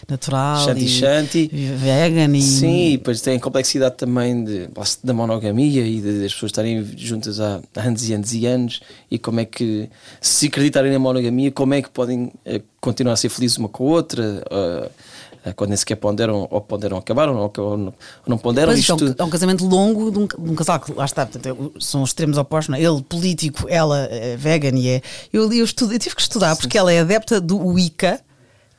natural. 0.08 0.64
Shanti 0.64 0.84
e, 0.84 0.88
shanti. 0.88 1.50
Vegan 1.52 2.36
e. 2.36 2.42
Sim, 2.42 2.86
e 2.88 2.96
depois 2.96 3.20
tem 3.20 3.36
a 3.36 3.40
complexidade 3.40 3.96
também 3.96 4.44
de, 4.44 4.68
da 5.02 5.12
monogamia 5.12 5.86
e 5.86 6.00
das 6.00 6.32
pessoas 6.34 6.50
estarem 6.50 6.84
juntas 6.96 7.40
há 7.40 7.60
anos 7.76 8.08
e 8.08 8.14
anos 8.14 8.32
e 8.32 8.46
anos 8.46 8.80
e 9.10 9.18
como 9.18 9.40
é 9.40 9.44
que, 9.44 9.88
se 10.20 10.46
acreditarem 10.46 10.92
na 10.92 10.98
monogamia, 10.98 11.50
como 11.50 11.74
é 11.74 11.82
que 11.82 11.90
podem 11.90 12.24
uh, 12.24 12.62
continuar 12.80 13.14
a 13.14 13.16
ser 13.16 13.28
felizes 13.28 13.56
uma 13.56 13.68
com 13.68 13.88
a 13.88 13.90
outra. 13.90 14.42
Uh, 14.50 14.84
eh, 14.86 14.90
quando 15.52 15.70
nem 15.70 15.76
sequer 15.76 15.96
ponderam, 15.96 16.46
ou 16.50 16.60
ponderam, 16.60 16.96
acabaram, 16.96 17.36
ou, 17.36 17.52
ou 17.58 17.76
não, 17.76 17.94
não 18.26 18.38
ponderam. 18.38 18.68
Pois, 18.68 18.80
isto... 18.80 19.14
é, 19.18 19.22
um, 19.22 19.30
casamento 19.30 19.66
longo 19.66 20.10
de 20.10 20.18
um, 20.18 20.26
de 20.26 20.50
um, 20.50 20.54
casal 20.54 20.80
que 20.80 20.92
lá 20.92 21.04
está, 21.04 21.26
portanto, 21.26 21.72
são 21.80 22.02
os 22.02 22.10
extremos 22.10 22.38
opostos, 22.38 22.70
não 22.70 22.78
é? 22.78 22.82
ele 22.82 23.02
político, 23.02 23.66
ela 23.68 24.08
é 24.10 24.36
vegan 24.36 24.76
e 24.76 24.88
é. 24.88 25.02
Eu, 25.32 25.52
eu, 25.52 25.64
estudo, 25.64 25.92
eu 25.92 25.98
tive 25.98 26.14
que 26.14 26.22
estudar 26.22 26.56
porque 26.56 26.76
ela 26.76 26.92
é 26.92 27.00
adepta 27.00 27.40
do 27.40 27.58
Wicca 27.58 28.20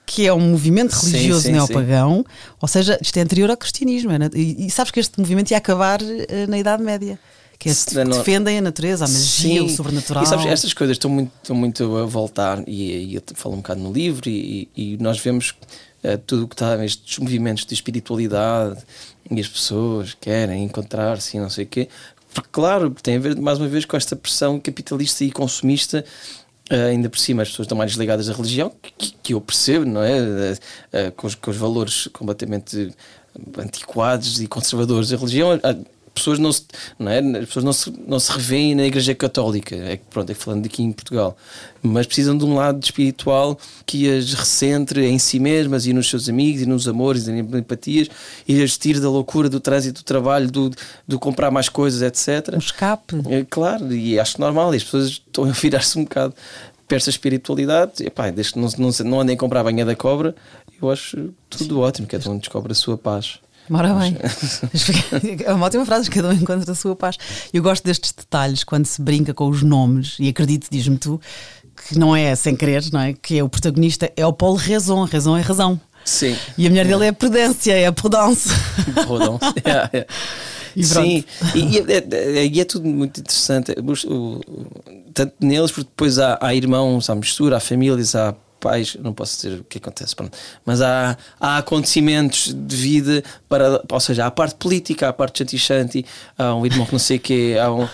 que 0.07 0.25
é 0.25 0.33
um 0.33 0.39
movimento 0.39 0.93
religioso 0.93 1.41
sim, 1.41 1.47
sim, 1.47 1.51
neopagão, 1.51 2.19
sim. 2.19 2.51
ou 2.61 2.67
seja, 2.67 2.97
isto 3.01 3.17
é 3.17 3.21
anterior 3.21 3.51
ao 3.51 3.57
cristianismo. 3.57 4.09
É, 4.13 4.17
e, 4.33 4.65
e, 4.65 4.71
sabes 4.71 4.89
que 4.89 5.01
este 5.01 5.19
movimento 5.19 5.51
ia 5.51 5.57
acabar 5.57 6.01
uh, 6.01 6.05
na 6.47 6.57
Idade 6.57 6.81
Média. 6.81 7.19
Que 7.59 7.69
é, 7.69 7.73
defendem 8.05 8.59
a 8.59 8.61
natureza, 8.61 9.03
a 9.03 9.07
magia, 9.07 9.63
o 9.63 9.69
sobrenatural. 9.69 10.23
E 10.23 10.27
sabes, 10.27 10.45
estas 10.45 10.73
coisas 10.73 10.95
estão 10.95 11.09
muito, 11.09 11.31
estão 11.41 11.55
muito 11.55 11.97
a 11.97 12.05
voltar, 12.05 12.63
e, 12.67 13.09
e 13.09 13.15
eu 13.15 13.21
falo 13.33 13.55
um 13.55 13.57
bocado 13.57 13.81
no 13.81 13.91
livro, 13.91 14.29
e, 14.29 14.69
e 14.77 14.97
nós 15.01 15.19
vemos 15.19 15.55
uh, 16.03 16.17
tudo 16.25 16.45
o 16.45 16.47
que 16.47 16.55
está, 16.55 16.83
estes 16.83 17.19
movimentos 17.19 17.65
de 17.65 17.73
espiritualidade 17.73 18.83
e 19.29 19.39
as 19.39 19.47
pessoas 19.47 20.15
querem 20.19 20.63
encontrar-se 20.63 21.37
e 21.37 21.39
não 21.39 21.49
sei 21.49 21.65
o 21.65 21.67
quê. 21.67 21.89
Porque, 22.33 22.49
claro, 22.51 22.89
tem 23.01 23.15
a 23.15 23.19
ver 23.19 23.35
mais 23.35 23.57
uma 23.59 23.67
vez 23.67 23.85
com 23.85 23.97
esta 23.97 24.15
pressão 24.15 24.59
capitalista 24.59 25.23
e 25.23 25.31
consumista. 25.31 26.05
Uh, 26.69 26.89
ainda 26.89 27.09
por 27.09 27.17
cima, 27.17 27.43
as 27.43 27.49
pessoas 27.49 27.65
estão 27.65 27.77
mais 27.77 27.93
ligadas 27.93 28.29
à 28.29 28.33
religião, 28.33 28.71
que, 28.97 29.13
que 29.23 29.33
eu 29.33 29.39
percebo, 29.39 29.85
não 29.85 30.03
é? 30.03 30.19
Uh, 30.21 31.11
com, 31.15 31.27
os, 31.27 31.35
com, 31.35 31.49
os, 31.49 31.57
valores 31.57 32.07
completamente 32.11 32.93
antiquados 33.57 34.41
e 34.41 34.47
conservadores 34.47 35.09
da 35.09 35.17
religião 35.17 35.51
pessoas 36.19 36.39
não 36.39 36.51
se, 36.51 36.63
não 36.97 37.11
é? 37.11 37.19
As 37.19 37.45
pessoas 37.47 37.65
não 37.65 37.73
se, 37.73 37.93
não 38.07 38.19
se 38.19 38.31
revêem 38.31 38.75
na 38.75 38.85
Igreja 38.85 39.13
Católica, 39.15 39.75
é, 39.75 39.99
pronto, 40.09 40.29
é 40.31 40.33
falando 40.33 40.65
aqui 40.65 40.83
em 40.83 40.91
Portugal, 40.91 41.35
mas 41.81 42.05
precisam 42.05 42.37
de 42.37 42.45
um 42.45 42.55
lado 42.55 42.83
espiritual 42.83 43.57
que 43.85 44.09
as 44.09 44.33
recentre 44.33 45.05
em 45.05 45.17
si 45.19 45.39
mesmas 45.39 45.85
e 45.85 45.93
nos 45.93 46.09
seus 46.09 46.27
amigos 46.29 46.61
e 46.61 46.65
nos 46.65 46.87
amores 46.87 47.27
e 47.27 47.31
nas 47.31 47.59
empatias 47.59 48.09
e 48.47 48.61
as 48.61 48.77
tire 48.77 48.99
da 48.99 49.09
loucura 49.09 49.49
do 49.49 49.59
trânsito 49.59 50.01
do 50.01 50.05
trabalho, 50.05 50.49
do, 50.49 50.71
do 51.07 51.19
comprar 51.19 51.51
mais 51.51 51.69
coisas, 51.69 52.01
etc. 52.01 52.53
Um 52.53 52.59
escape. 52.59 53.15
É, 53.29 53.45
claro, 53.49 53.93
e 53.93 54.19
acho 54.19 54.39
normal, 54.39 54.73
e 54.73 54.77
as 54.77 54.83
pessoas 54.83 55.07
estão 55.07 55.43
a 55.45 55.51
virar-se 55.51 55.97
um 55.97 56.03
bocado 56.03 56.33
para 56.87 56.97
esta 56.97 57.09
espiritualidade, 57.09 57.91
e, 57.99 58.09
pá, 58.09 58.29
desde 58.29 58.53
que 58.53 58.59
não, 58.59 58.69
não, 58.77 58.89
não 59.05 59.19
andem 59.19 59.35
a 59.35 59.39
comprar 59.39 59.59
a 59.59 59.63
banha 59.63 59.85
da 59.85 59.95
cobra, 59.95 60.33
eu 60.81 60.89
acho 60.89 61.33
tudo 61.49 61.75
Sim. 61.75 61.81
ótimo, 61.81 62.07
cada 62.07 62.29
um 62.29 62.37
descobre 62.37 62.71
a 62.71 62.75
sua 62.75 62.97
paz. 62.97 63.39
Mora 63.69 63.93
bem. 63.93 64.15
é 65.45 65.53
uma 65.53 65.65
ótima 65.65 65.85
frase, 65.85 66.09
cada 66.09 66.29
um 66.29 66.33
encontra 66.33 66.71
a 66.71 66.75
sua 66.75 66.95
paz. 66.95 67.17
Eu 67.53 67.61
gosto 67.61 67.83
destes 67.83 68.11
detalhes 68.11 68.63
quando 68.63 68.85
se 68.85 69.01
brinca 69.01 69.33
com 69.33 69.49
os 69.49 69.61
nomes, 69.61 70.15
e 70.19 70.29
acredito, 70.29 70.67
diz-me 70.71 70.97
tu, 70.97 71.19
que 71.87 71.97
não 71.97 72.15
é 72.15 72.35
sem 72.35 72.55
querer, 72.55 72.83
não 72.91 72.99
é? 72.99 73.13
Que 73.13 73.39
é 73.39 73.43
o 73.43 73.49
protagonista 73.49 74.11
é 74.15 74.25
o 74.25 74.33
Paulo 74.33 74.55
Raison, 74.57 75.03
Raison 75.05 75.37
é 75.37 75.41
razão. 75.41 75.79
Sim. 76.05 76.37
E 76.57 76.65
a 76.65 76.69
mulher 76.69 76.87
dele 76.87 77.05
é 77.05 77.09
a 77.09 77.13
Prudência, 77.13 77.73
é 77.73 77.85
a 77.85 77.91
Prudence. 77.91 78.49
Prudence, 79.05 79.53
yeah, 79.65 79.89
yeah. 79.93 80.13
E. 80.75 80.83
Sim, 80.83 81.23
e, 81.55 81.77
é, 81.79 82.39
é- 82.41 82.45
e 82.45 82.61
é 82.61 82.65
tudo 82.65 82.87
muito 82.87 83.19
interessante. 83.19 83.75
Tanto 85.13 85.33
neles, 85.39 85.71
porque 85.71 85.89
depois 85.89 86.17
há, 86.19 86.37
há 86.39 86.53
irmãos, 86.53 87.09
há 87.09 87.15
mistura, 87.15 87.57
há 87.57 87.59
famílias, 87.59 88.15
há 88.15 88.33
pais, 88.59 88.95
não 88.99 89.13
posso 89.13 89.35
dizer 89.35 89.59
o 89.59 89.63
que 89.63 89.77
acontece, 89.77 90.15
pronto. 90.15 90.37
mas 90.65 90.81
há, 90.81 91.17
há 91.39 91.57
acontecimentos 91.57 92.53
de 92.53 92.75
vida, 92.75 93.23
para, 93.47 93.81
ou 93.89 93.99
seja, 93.99 94.23
há 94.25 94.27
a 94.27 94.31
parte 94.31 94.55
política, 94.55 95.07
há 95.07 95.09
a 95.09 95.13
parte 95.13 95.39
chanti-chanti, 95.39 96.05
há 96.37 96.53
um 96.55 96.65
irmão 96.65 96.85
que 96.85 96.91
não 96.91 96.99
sei 96.99 97.17
o 97.17 97.19
quê, 97.19 97.57
há 97.61 97.71
um, 97.71 97.87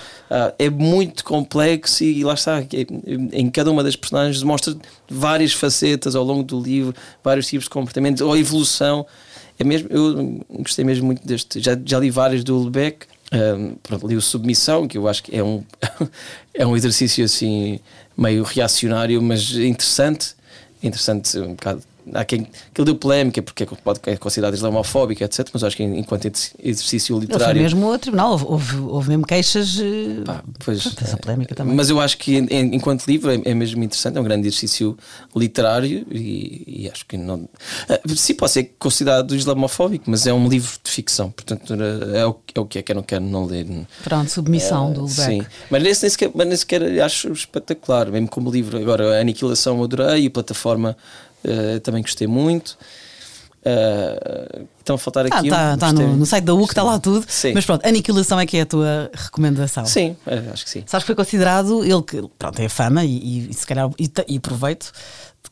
é 0.57 0.69
muito 0.69 1.23
complexo 1.23 2.03
e 2.03 2.23
lá 2.23 2.33
está, 2.33 2.61
é- 2.61 2.67
em 3.31 3.49
cada 3.49 3.69
uma 3.71 3.83
das 3.83 3.95
personagens 3.95 4.39
demonstra 4.39 4.75
várias 5.09 5.53
facetas 5.53 6.15
ao 6.15 6.23
longo 6.23 6.43
do 6.43 6.59
livro, 6.59 6.95
vários 7.23 7.47
tipos 7.47 7.65
de 7.65 7.69
comportamentos, 7.69 8.21
ou 8.21 8.35
evolução. 8.35 9.05
É 9.59 9.63
mesmo, 9.63 9.87
eu 9.91 10.43
gostei 10.59 10.83
mesmo 10.83 11.05
muito 11.05 11.25
deste. 11.25 11.59
Já, 11.59 11.77
já 11.85 11.99
li 11.99 12.09
vários 12.09 12.43
do 12.43 12.63
Lebec. 12.63 13.05
Um, 13.31 13.75
li 14.07 14.15
o 14.15 14.21
Submissão, 14.21 14.87
que 14.87 14.97
eu 14.97 15.07
acho 15.07 15.23
que 15.23 15.35
é 15.35 15.43
um, 15.43 15.63
é 16.53 16.65
um 16.65 16.75
exercício 16.75 17.23
assim 17.25 17.79
meio 18.17 18.43
reacionário, 18.43 19.21
mas 19.21 19.51
interessante. 19.51 20.35
Interessante, 20.83 21.39
um 21.39 21.55
bocado. 21.55 21.92
Há 22.13 22.25
quem 22.25 22.43
que 22.43 22.49
ele 22.81 22.85
deu 22.85 22.95
polémica 22.95 23.41
porque 23.41 23.63
é 23.63 23.65
pode 23.65 23.99
é 24.07 24.17
considerado 24.17 24.53
islamofóbico, 24.53 25.23
etc. 25.23 25.47
Mas 25.53 25.63
acho 25.63 25.77
que 25.77 25.83
enquanto 25.83 26.25
ex- 26.25 26.53
exercício 26.61 27.15
Ele 27.15 27.25
foi 27.27 27.33
literário. 27.35 27.61
mesmo 27.61 27.91
ao 27.91 27.97
tribunal, 27.99 28.31
houve, 28.43 28.77
houve, 28.77 29.09
mesmo 29.09 29.25
queixas. 29.25 29.79
eh, 29.79 30.23
Pá, 30.25 30.43
pois, 30.63 30.85
essa 31.01 31.17
polémica 31.17 31.55
também. 31.55 31.75
Mas 31.75 31.89
eu 31.89 31.99
acho 31.99 32.17
que 32.17 32.35
en- 32.35 32.47
en- 32.49 32.75
enquanto 32.75 33.05
livro 33.07 33.31
é, 33.31 33.41
é 33.45 33.53
mesmo 33.53 33.83
interessante, 33.83 34.17
é 34.17 34.21
um 34.21 34.23
grande 34.23 34.47
exercício 34.47 34.97
literário 35.35 36.05
e, 36.11 36.63
e 36.83 36.89
acho 36.91 37.05
que 37.05 37.17
não. 37.17 37.47
Ah, 37.89 37.99
sim, 38.15 38.33
pode 38.33 38.51
ser 38.51 38.75
considerado 38.79 39.35
islamofóbico, 39.35 40.05
mas 40.09 40.25
é 40.27 40.33
um 40.33 40.47
livro 40.47 40.71
de 40.83 40.89
ficção, 40.89 41.31
portanto 41.31 41.73
é 42.13 42.25
o, 42.25 42.35
é 42.55 42.59
o 42.59 42.65
que 42.65 42.79
é 42.79 42.81
que 42.81 42.91
eu 42.91 42.95
não 42.95 43.03
quero 43.03 43.23
não 43.23 43.45
ler. 43.45 43.65
Pronto, 44.03 44.29
submissão 44.29 44.91
do 44.91 45.01
Lebec. 45.01 45.13
Sim, 45.21 45.45
mas 45.69 45.83
nesse 45.83 46.01
nem 46.03 46.09
sequer, 46.09 46.31
mas 46.33 46.47
nem 46.47 46.57
sequer 46.57 47.01
acho 47.01 47.31
espetacular, 47.31 48.09
mesmo 48.11 48.27
como 48.27 48.49
livro. 48.51 48.77
Agora, 48.77 49.17
a 49.17 49.21
Aniquilação 49.21 49.77
eu 49.77 49.83
adorei, 49.83 50.27
a 50.27 50.31
plataforma 50.31 50.97
eh, 51.43 51.79
também 51.79 52.01
gostei 52.01 52.27
muito. 52.27 52.77
Eh, 53.65 54.63
estão 54.79 54.95
a 54.95 54.99
faltar 54.99 55.25
Ah, 55.31 55.37
aqui. 55.37 55.47
um, 55.47 55.49
tá, 55.49 55.77
tá 55.77 55.93
no, 55.93 56.17
no 56.17 56.25
site 56.25 56.43
da 56.43 56.53
UC, 56.53 56.71
está 56.71 56.83
lá 56.83 56.99
tudo. 56.99 57.25
Sim. 57.29 57.53
Mas 57.53 57.65
pronto, 57.65 57.85
Aniquilação 57.87 58.39
é 58.39 58.45
que 58.45 58.57
é 58.57 58.61
a 58.61 58.65
tua 58.65 59.09
recomendação. 59.13 59.85
Sim, 59.85 60.17
eh, 60.27 60.43
acho 60.51 60.65
que 60.65 60.69
sim. 60.69 60.83
Sabes 60.85 61.03
que 61.03 61.07
foi 61.07 61.15
considerado, 61.15 61.83
ele 61.83 62.01
que 62.01 62.21
pronto, 62.37 62.59
é 62.61 62.67
fama 62.67 63.05
e, 63.05 63.49
e 63.49 63.53
se 63.53 63.65
calhar 63.65 63.89
e, 63.97 64.11
e 64.27 64.39
proveito 64.39 64.91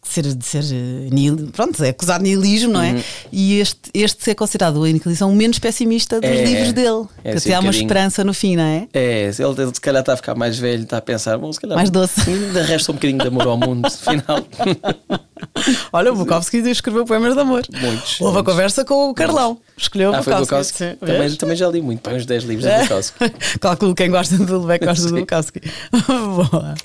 de 0.04 0.10
ser, 0.10 0.23
de 0.36 0.45
ser 0.45 0.63
nihil, 1.12 1.49
pronto, 1.54 1.82
é 1.84 1.89
acusado 1.89 2.23
de 2.23 2.30
nihilismo, 2.32 2.73
não 2.73 2.82
é? 2.82 2.91
Uhum. 2.93 3.01
E 3.32 3.60
este, 3.60 3.89
este 3.93 4.23
ser 4.23 4.36
considerado 4.36 4.84
a 4.84 4.88
Aniquilação 4.88 5.32
o 5.32 5.36
menos 5.36 5.60
pessimista 5.60 6.19
dos 6.19 6.30
É, 6.30 6.43
livros 6.43 6.73
dele. 6.73 7.06
é 7.23 7.32
que 7.32 7.38
assim 7.38 7.49
até 7.49 7.56
há 7.56 7.60
um 7.60 7.63
uma 7.63 7.71
esperança 7.71 8.23
no 8.25 8.34
fim, 8.34 8.56
não 8.58 8.63
é? 8.63 8.88
É, 8.93 9.25
ele, 9.38 9.62
ele 9.62 9.73
se 9.73 9.80
calhar 9.80 10.01
está 10.01 10.13
a 10.13 10.17
ficar 10.17 10.36
mais 10.36 10.58
velho, 10.58 10.84
está 10.84 10.97
a 10.97 11.01
pensar, 11.01 11.38
bom, 11.38 11.51
se 11.54 11.60
calhar 11.62 11.77
Mais 11.77 11.89
doce. 11.89 12.19
ainda 12.30 12.62
resta 12.63 12.91
um 12.91 12.95
bocadinho 12.95 13.19
de 13.19 13.27
amor 13.27 13.47
ao 13.47 13.58
mundo, 13.58 13.86
afinal. 13.88 14.45
Olha, 15.93 16.12
o 16.12 16.15
Bukowski 16.15 16.58
escreveu 16.58 17.06
poemas 17.06 17.34
de 17.34 17.39
amor. 17.41 17.63
Muitos, 17.71 18.21
Houve 18.21 18.32
a 18.32 18.34
muitos. 18.34 18.54
conversa 18.54 18.86
com 18.86 19.10
o 19.10 19.13
Carlão. 19.13 19.60
Escolheu 19.78 20.12
o 20.12 20.15
ah, 20.15 20.19
o 20.19 20.24
Bukowski. 20.24 20.45
Bukowski. 20.54 20.97
Também, 21.00 21.36
também 21.36 21.56
já 21.56 21.67
li 21.67 21.82
muito, 21.82 22.02
para 22.02 22.13
uns 22.15 22.26
10 22.26 22.43
livros 22.43 22.65
É. 22.65 22.78
do 22.80 22.84
Bukowski. 22.84 23.19
Calculo 23.60 23.95
quem 23.95 24.10
gosta 24.10 24.38
do 24.38 24.60
Lebec 24.62 24.86
gosta 24.86 25.08
do. 25.08 25.15
Bukowski. 25.21 25.62
Boa. 26.08 26.76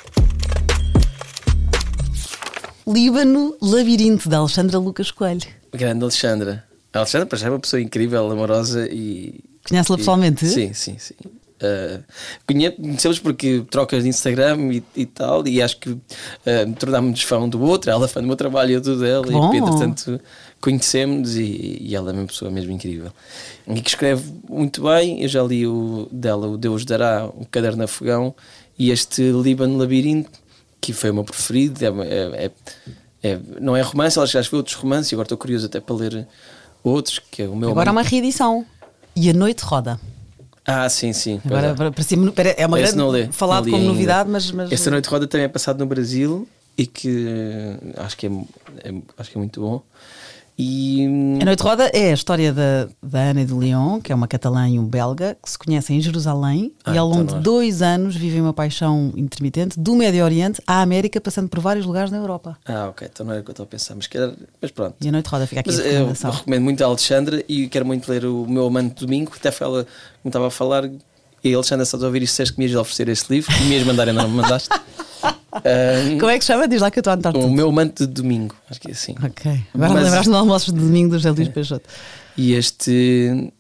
Líbano 2.87 3.57
Labirinto, 3.61 4.29
de 4.29 4.35
Alexandra 4.35 4.79
Lucas 4.79 5.11
Coelho. 5.11 5.43
Grande 5.73 6.03
Alexandra. 6.05 6.65
A 6.93 6.99
Alexandra, 7.01 7.27
para 7.27 7.39
já, 7.39 7.49
é 7.49 7.51
uma 7.51 7.59
pessoa 7.59 7.81
incrível, 7.81 8.31
amorosa 8.31 8.87
e. 8.91 9.41
Conhece-la 9.69 9.99
pessoalmente? 9.99 10.47
Sim, 10.47 10.73
sim, 10.73 10.97
sim. 10.99 11.15
Uh, 11.57 12.03
conhe- 12.47 12.71
Conhecemos 12.71 13.19
porque 13.19 13.65
trocas 13.71 14.03
de 14.03 14.09
Instagram 14.11 14.73
e, 14.75 14.83
e 14.95 15.07
tal, 15.07 15.47
e 15.49 15.63
acho 15.63 15.79
que 15.79 15.89
uh, 15.91 16.01
tornámos-nos 16.79 17.23
fã 17.23 17.39
um 17.39 17.49
do 17.49 17.61
outro. 17.63 17.91
Ela 17.91 18.05
é 18.05 18.09
fã 18.09 18.21
do 18.21 18.27
meu 18.27 18.37
trabalho 18.37 18.71
e 18.73 18.75
eu 18.75 18.81
do 18.81 18.99
dela, 19.01 19.25
Que 19.27 19.33
bom. 19.33 19.55
e 19.55 19.57
entretanto 19.57 20.21
conhecemos 20.61 21.37
e, 21.37 21.79
e 21.81 21.95
ela 21.97 22.11
é 22.11 22.13
uma 22.15 22.27
pessoa 22.27 22.51
mesmo 22.51 22.73
incrível. 22.73 23.11
E 23.67 23.81
que 23.81 23.89
escreve 23.89 24.31
muito 24.49 24.83
bem. 24.83 25.23
Eu 25.23 25.29
já 25.29 25.43
li 25.43 25.67
o 25.67 26.09
dela, 26.13 26.47
O 26.47 26.59
Deus 26.59 26.85
Dará, 26.85 27.27
O 27.27 27.47
Caderno 27.51 27.85
a 27.85 27.87
Fogão, 27.87 28.35
e 28.79 28.91
este 28.91 29.23
Líbano 29.33 29.79
Labirinto, 29.79 30.31
que 30.81 30.93
foi 30.93 31.11
o 31.11 31.15
meu 31.15 31.25
preferido. 31.25 31.83
É, 31.83 31.89
é- 31.89 32.45
é- 32.47 32.51
é- 33.31 33.41
não 33.61 33.75
é 33.75 33.81
romance, 33.81 34.19
ela 34.19 34.27
já 34.27 34.41
escreveu 34.41 34.59
outros 34.59 34.77
romances, 34.77 35.11
e 35.11 35.15
agora 35.15 35.25
estou 35.25 35.39
curioso 35.39 35.65
até 35.67 35.81
para 35.81 35.97
ler 35.97 36.29
outros, 36.85 37.19
que 37.19 37.43
é 37.43 37.49
o 37.49 37.57
meu 37.57 37.71
Agora 37.71 37.91
amante- 37.91 38.05
uma 38.07 38.11
reedição. 38.11 38.65
E 39.17 39.31
a 39.31 39.33
noite 39.33 39.63
roda. 39.65 39.99
Ah, 40.67 40.89
sim, 40.89 41.13
sim. 41.13 41.41
Agora 41.45 41.69
é. 41.69 41.75
para- 41.75 41.93
parecia- 41.93 42.19
é 42.57 42.67
uma 42.67 42.81
Esse 42.81 42.95
grande 42.97 42.97
falado 43.33 43.71
como 43.71 43.85
novidade, 43.85 44.29
mas, 44.29 44.51
mas 44.51 44.73
Esta 44.73 44.91
Noite 44.91 45.09
Roda 45.09 45.27
também 45.27 45.45
é 45.45 45.49
passado 45.49 45.79
no 45.79 45.87
Brasil 45.87 46.47
e 46.77 46.87
que 46.87 47.27
eh, 47.29 47.77
acho 47.99 48.17
que 48.17 48.27
é, 48.27 48.31
é- 48.85 48.95
acho 49.17 49.31
que 49.31 49.37
é 49.37 49.41
muito 49.41 49.61
bom. 49.61 49.83
E 50.59 51.39
A 51.41 51.45
Noite 51.45 51.63
Roda 51.63 51.91
é 51.93 52.11
a 52.11 52.15
história 52.15 52.51
da, 52.53 52.89
da 53.03 53.21
Ana 53.21 53.43
e 53.43 53.45
do 53.45 53.59
Leon, 53.59 54.01
que 54.01 54.11
é 54.11 54.15
uma 54.15 54.27
catalã 54.27 54.67
e 54.69 54.79
um 54.79 54.85
belga, 54.87 55.37
que 55.43 55.51
se 55.51 55.59
conhecem 55.59 55.99
em 55.99 56.01
Jerusalém 56.01 56.73
Ah, 56.83 56.95
e 56.95 56.99
ao 56.99 57.07
longo 57.07 57.23
então 57.25 57.27
de 57.27 57.35
nós- 57.35 57.43
dois 57.45 57.83
anos 57.83 58.17
vivem 58.17 58.41
uma 58.41 58.55
paixão 58.55 59.13
intermitente 59.17 59.79
do 59.79 59.95
Médio 59.95 60.25
Oriente 60.25 60.63
à 60.67 60.81
América, 60.81 61.21
passando 61.21 61.49
por 61.49 61.61
vários 61.61 61.85
lugares 61.85 62.11
na 62.11 62.17
Europa. 62.17 62.57
ah, 62.65 62.87
ok, 62.89 63.07
então 63.13 63.27
não 63.27 63.33
era 63.33 63.43
o 63.43 63.45
que 63.45 63.51
eu 63.51 63.53
estava 63.53 63.67
a 63.67 63.71
pensar, 63.71 63.95
mas, 63.97 64.07
que 64.07 64.17
era, 64.17 64.35
mas 64.63 64.71
pronto. 64.71 64.95
E 65.01 65.09
a 65.09 65.13
Noite 65.13 65.27
Roda 65.29 65.47
fica 65.47 65.61
aqui 65.61 65.69
Mas 65.71 65.79
eu 65.79 65.85
recomendação. 65.93 66.31
recomendo 66.31 66.63
muito 66.63 66.83
a 66.83 66.87
Alexandra 66.87 67.45
e 67.47 67.69
quero 67.69 67.85
muito 67.85 68.11
ler 68.11 68.25
o 68.25 68.47
meu 68.49 68.67
amante 68.67 68.95
de 68.95 69.05
domingo, 69.07 69.33
até 69.37 69.51
foi 69.51 69.67
ela 69.67 69.85
que 69.85 69.91
me 70.25 70.29
estava 70.31 70.47
a 70.47 70.51
falar. 70.51 70.89
E 71.45 71.55
Alexandra, 71.55 71.85
se 71.85 71.91
estás 71.91 72.03
a 72.03 72.07
ouvir 72.07 72.23
isto, 72.23 72.33
disseste 72.33 72.55
que 72.55 72.59
me 72.61 72.67
ias 72.67 72.75
oferecer 72.75 73.09
este 73.09 73.31
livro, 73.33 73.55
que 73.55 73.63
me 73.65 73.75
ias 73.77 73.87
mandar 73.87 74.09
e 74.09 74.13
não 74.13 74.27
me 74.29 74.37
mandaste. 74.37 74.69
Ah, 75.65 76.17
Como 76.19 76.31
é 76.31 76.39
que 76.39 76.45
se 76.45 76.49
chama? 76.53 76.69
Diz 76.69 76.81
lá 76.81 76.91
que 76.91 76.99
eu 76.99 77.01
estou 77.01 77.11
a 77.11 77.15
anotar 77.15 77.37
o 77.37 77.51
meu 77.51 77.69
amante 77.69 78.07
de 78.07 78.13
domingo, 78.13 78.55
acho 78.71 78.81
que 78.81 78.89
é 78.89 78.93
assim. 78.93 79.15
Ok. 79.23 79.53
Agora 79.75 79.93
Mas- 79.95 80.05
lembraste 80.05 80.29
do 80.31 80.37
almoço 80.37 80.73
de 80.73 80.79
domingo 80.81 81.11
do 81.11 81.17
José 81.19 81.31
Luís 81.31 81.49
Peixoto. 81.49 81.89
E 82.37 82.53
este. 82.55 83.53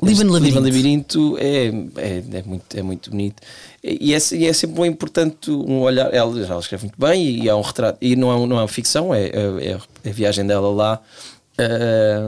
Este 0.00 0.22
Labirinto. 0.24 0.60
Labirinto 0.60 1.36
é, 1.40 1.66
é, 1.96 2.22
é 2.38 2.42
muito, 2.46 2.78
é 2.78 2.82
muito 2.82 3.10
bonito. 3.10 3.42
E 3.82 4.14
é, 4.14 4.18
e 4.32 4.46
é 4.46 4.52
sempre 4.52 4.80
bem 4.80 4.90
importante 4.92 5.50
um 5.50 5.80
olhar. 5.80 6.14
Ela, 6.14 6.38
ela 6.46 6.60
escreve 6.60 6.84
muito 6.84 7.00
bem 7.00 7.42
e 7.42 7.48
é 7.48 7.54
um 7.54 7.60
retrato. 7.62 7.98
E 8.00 8.14
não 8.14 8.30
é, 8.30 8.36
um- 8.36 8.46
não 8.46 8.60
é 8.62 8.68
ficção, 8.68 9.12
é, 9.12 9.24
é, 9.24 9.78
é 10.04 10.08
a 10.08 10.12
viagem 10.12 10.46
dela 10.46 10.68
lá. 10.70 11.00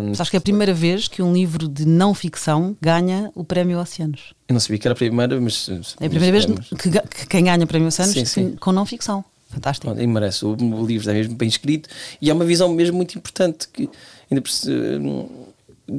Mas 0.08 0.20
acho 0.20 0.30
que 0.30 0.36
é 0.36 0.38
a 0.38 0.42
primeira 0.42 0.74
vez 0.74 1.06
que 1.06 1.22
um 1.22 1.32
livro 1.32 1.68
de 1.68 1.86
não 1.86 2.14
ficção 2.14 2.76
ganha 2.80 3.30
o 3.34 3.44
Prémio 3.44 3.78
Oceanos. 3.78 4.34
eu 4.48 4.52
não 4.52 4.60
sabia 4.60 4.78
que 4.78 4.88
era 4.88 4.92
a 4.92 4.96
primeira, 4.96 5.40
mas. 5.40 5.68
É 6.00 6.06
a 6.06 6.10
primeira 6.10 6.32
vez 6.32 6.46
que, 6.46 6.90
que 6.90 7.26
quem 7.28 7.44
ganha 7.44 7.62
o 7.62 7.66
Prémio 7.66 7.88
Oceanos 7.88 8.14
Sim, 8.14 8.24
sim. 8.24 8.56
com 8.58 8.72
não 8.72 8.84
ficção. 8.84 9.24
Fantástico. 9.50 9.92
E 9.98 10.06
merece. 10.06 10.44
O, 10.44 10.50
o 10.52 10.86
livro 10.86 11.02
está 11.02 11.12
mesmo 11.12 11.34
bem 11.34 11.48
escrito 11.48 11.88
e 12.20 12.30
é 12.30 12.32
uma 12.32 12.44
visão 12.44 12.68
mesmo 12.68 12.96
muito 12.96 13.18
importante 13.18 13.68
que, 13.68 13.88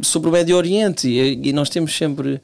sobre 0.04 0.30
o 0.30 0.32
Médio 0.32 0.56
Oriente. 0.56 1.08
E, 1.08 1.50
e 1.50 1.54
nós 1.54 1.70
temos 1.70 1.96
sempre. 1.96 2.42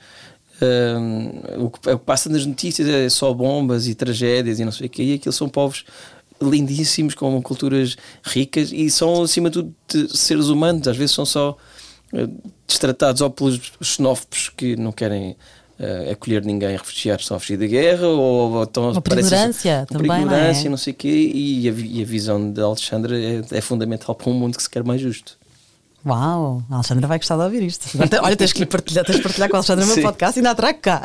o, 1.57 1.69
que, 1.69 1.89
o 1.89 1.99
que 1.99 2.05
passa 2.05 2.29
nas 2.29 2.45
notícias 2.45 2.87
é 2.87 3.09
só 3.09 3.33
bombas 3.33 3.87
e 3.87 3.95
tragédias 3.95 4.59
e 4.59 4.65
não 4.65 4.71
sei 4.71 4.87
o 4.87 4.89
quê. 4.89 5.03
E 5.03 5.13
aqueles 5.13 5.35
são 5.35 5.47
povos 5.47 5.85
lindíssimos, 6.41 7.15
com 7.15 7.41
culturas 7.41 7.95
ricas 8.23 8.71
e 8.71 8.89
são, 8.89 9.23
acima 9.23 9.49
de 9.49 9.53
tudo, 9.53 9.75
de 9.87 10.17
seres 10.17 10.47
humanos. 10.47 10.87
Às 10.87 10.97
vezes 10.97 11.15
são 11.15 11.25
só 11.25 11.57
eh, 12.13 12.27
destratados 12.67 13.21
ou 13.21 13.29
pelos 13.29 13.71
xenófobos 13.81 14.49
que 14.55 14.75
não 14.75 14.91
querem. 14.91 15.35
eh, 15.79 16.11
acolher 16.11 16.43
ninguém, 16.43 16.75
refugiados 16.75 17.23
estão 17.25 17.37
a 17.37 17.39
fugir 17.39 17.57
da 17.57 17.67
guerra 17.67 18.07
ou, 18.07 18.51
ou 18.53 18.63
estão 18.63 18.85
Ou 18.93 19.01
por 19.01 19.13
ignorância 19.17 19.85
por 19.87 19.93
também, 19.97 20.07
não 20.07 20.15
é? 20.15 20.21
ignorância, 20.21 20.69
não 20.69 20.77
sei 20.77 20.93
o 20.93 20.95
quê, 20.95 21.31
e 21.33 21.69
a, 21.69 21.71
e 21.71 22.01
a 22.01 22.05
visão 22.05 22.51
de 22.51 22.59
Alexandra 22.61 23.15
é, 23.19 23.41
é 23.51 23.61
fundamental 23.61 24.15
para 24.15 24.29
um 24.29 24.33
mundo 24.33 24.57
que 24.57 24.63
se 24.63 24.69
quer 24.69 24.83
mais 24.83 24.99
justo. 24.99 25.37
Uau, 26.07 26.63
a 26.69 26.75
Alexandra 26.75 27.05
vai 27.07 27.17
gostar 27.17 27.35
de 27.35 27.43
ouvir 27.43 27.63
isto. 27.63 27.85
Agora, 28.01 28.23
olha, 28.23 28.35
tens 28.37 28.53
que 28.53 28.65
partilhar, 28.65 29.03
tens 29.05 29.17
de 29.17 29.21
partilhar 29.21 29.49
com 29.49 29.57
a 29.57 29.59
Alexandra 29.59 29.83
o 29.83 29.87
meu 29.87 30.01
podcast 30.01 30.37
e 30.37 30.39
ainda 30.39 30.55
trago 30.55 30.79
cá. 30.81 31.01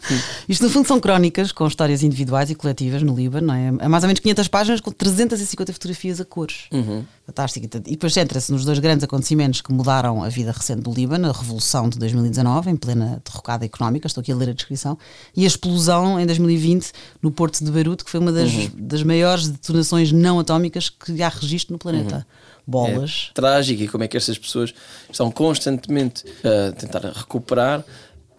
isto, 0.48 0.64
no 0.64 0.70
fundo, 0.70 0.88
são 0.88 0.98
crónicas 0.98 1.52
com 1.52 1.66
histórias 1.66 2.02
individuais 2.02 2.48
e 2.50 2.54
coletivas 2.54 3.02
no 3.02 3.14
Líbano, 3.14 3.48
não 3.48 3.54
é? 3.54 3.68
É 3.80 3.88
mais 3.88 4.02
ou 4.04 4.08
menos 4.08 4.20
500 4.20 4.48
páginas 4.48 4.80
com 4.80 4.90
350 4.90 5.72
fotografias 5.72 6.20
a 6.20 6.24
cores. 6.24 6.64
Uhum. 6.72 7.04
Fantástico. 7.26 7.66
E 7.66 7.90
depois 7.90 8.14
centra-se 8.14 8.50
nos 8.50 8.64
dois 8.64 8.78
grandes 8.78 9.04
acontecimentos 9.04 9.60
que 9.60 9.70
mudaram 9.70 10.22
a 10.22 10.30
vida 10.30 10.50
recente 10.50 10.80
do 10.80 10.92
Líbano: 10.92 11.28
a 11.28 11.32
Revolução 11.32 11.86
de 11.88 11.98
2019, 11.98 12.70
em 12.70 12.76
plena 12.76 13.20
derrocada 13.22 13.66
económica, 13.66 14.06
estou 14.06 14.22
aqui 14.22 14.32
a 14.32 14.36
ler 14.36 14.48
a 14.48 14.52
descrição, 14.54 14.96
e 15.36 15.44
a 15.44 15.46
explosão 15.46 16.18
em 16.18 16.24
2020 16.24 16.90
no 17.20 17.30
Porto 17.30 17.62
de 17.62 17.70
Beirute, 17.70 18.02
que 18.02 18.10
foi 18.10 18.18
uma 18.18 18.32
das, 18.32 18.48
Uhum. 18.50 18.70
das 18.76 19.02
maiores 19.02 19.46
detonações 19.48 20.10
não 20.10 20.38
atómicas 20.40 20.88
que 20.88 21.22
há 21.22 21.28
registro 21.28 21.74
no 21.74 21.78
planeta. 21.78 22.26
Bolas. 22.68 23.28
É 23.30 23.32
trágico 23.32 23.82
e 23.82 23.88
como 23.88 24.04
é 24.04 24.08
que 24.08 24.16
estas 24.18 24.36
pessoas 24.36 24.74
estão 25.10 25.30
constantemente 25.30 26.22
a 26.44 26.72
tentar 26.72 27.00
recuperar. 27.00 27.82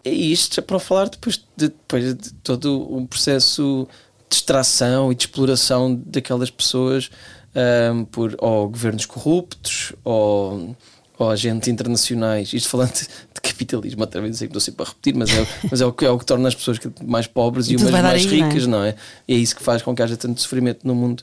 E 0.05 0.31
isto 0.31 0.59
é 0.59 0.61
para 0.61 0.77
falar 0.77 1.09
depois 1.09 1.37
de, 1.57 1.69
depois 1.69 2.13
de 2.13 2.33
todo 2.35 2.95
um 2.95 3.07
processo 3.07 3.87
de 4.29 4.35
extração 4.35 5.11
e 5.11 5.15
de 5.15 5.23
exploração 5.23 5.99
daquelas 6.05 6.51
pessoas 6.51 7.09
ahm, 7.55 8.03
por 8.05 8.35
ou 8.37 8.69
governos 8.69 9.07
corruptos 9.07 9.93
ou, 10.03 10.75
ou 11.19 11.29
agentes 11.29 11.67
internacionais, 11.67 12.53
isto 12.53 12.69
falando 12.69 12.93
de 12.93 13.41
capitalismo, 13.41 14.01
outra 14.01 14.21
vez, 14.21 14.37
sei 14.37 14.47
que 14.47 14.57
estou 14.57 14.61
sempre 14.61 14.85
a 14.85 14.87
repetir, 14.87 15.13
mas 15.15 15.29
é, 15.29 15.47
mas 15.69 15.81
é, 15.81 15.85
o, 15.85 15.91
que, 15.91 16.05
é 16.05 16.09
o 16.09 16.17
que 16.17 16.25
torna 16.25 16.47
as 16.47 16.55
pessoas 16.55 16.79
mais 17.03 17.27
pobres 17.27 17.67
e, 17.67 17.73
E 17.73 17.75
umas 17.75 17.91
mais 17.91 18.25
aí, 18.25 18.39
é? 18.39 18.45
ricas, 18.45 18.65
não 18.65 18.81
é? 18.81 18.95
E 19.27 19.35
é 19.35 19.37
isso 19.37 19.53
que 19.53 19.61
faz 19.61 19.81
com 19.81 19.93
que 19.93 20.01
haja 20.01 20.15
tanto 20.15 20.39
sofrimento 20.39 20.87
no 20.87 20.95
mundo. 20.95 21.21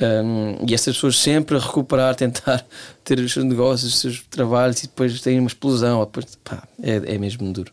Um, 0.00 0.64
e 0.66 0.72
essas 0.72 0.94
pessoas 0.94 1.18
sempre 1.18 1.56
a 1.56 1.60
recuperar, 1.60 2.14
tentar 2.14 2.64
ter 3.02 3.18
os 3.18 3.32
seus 3.32 3.44
negócios, 3.44 3.92
os 3.92 4.00
seus 4.00 4.22
trabalhos 4.30 4.78
e 4.78 4.86
depois 4.86 5.20
têm 5.20 5.40
uma 5.40 5.48
explosão. 5.48 5.98
ou 5.98 6.06
Depois, 6.06 6.38
pá, 6.44 6.62
é, 6.80 7.14
é 7.14 7.18
mesmo 7.18 7.52
duro. 7.52 7.72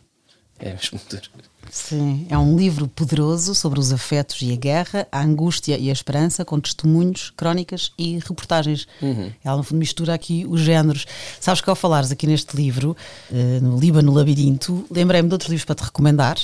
É 0.60 0.70
mesmo 0.72 1.00
duro. 1.08 1.50
Sim, 1.70 2.26
é 2.28 2.36
um 2.36 2.56
livro 2.56 2.88
poderoso 2.88 3.54
sobre 3.54 3.78
os 3.78 3.92
afetos 3.92 4.42
e 4.42 4.52
a 4.52 4.56
guerra, 4.56 5.06
a 5.12 5.22
angústia 5.22 5.78
e 5.78 5.88
a 5.88 5.92
esperança, 5.92 6.44
com 6.44 6.58
testemunhos, 6.58 7.32
crónicas 7.36 7.92
e 7.96 8.18
reportagens. 8.18 8.88
Ela, 9.44 9.56
no 9.56 9.62
fundo, 9.62 9.78
mistura 9.78 10.12
aqui 10.12 10.44
os 10.48 10.60
géneros. 10.60 11.06
Sabes 11.38 11.60
que 11.60 11.70
ao 11.70 11.76
falares 11.76 12.10
aqui 12.10 12.26
neste 12.26 12.56
livro, 12.56 12.96
eh, 13.32 13.60
no 13.62 13.78
Líbano 13.78 14.12
Labirinto, 14.12 14.84
lembrei-me 14.90 15.28
de 15.28 15.34
outros 15.34 15.48
livros 15.50 15.64
para 15.64 15.76
te 15.76 15.84
recomendar. 15.84 16.36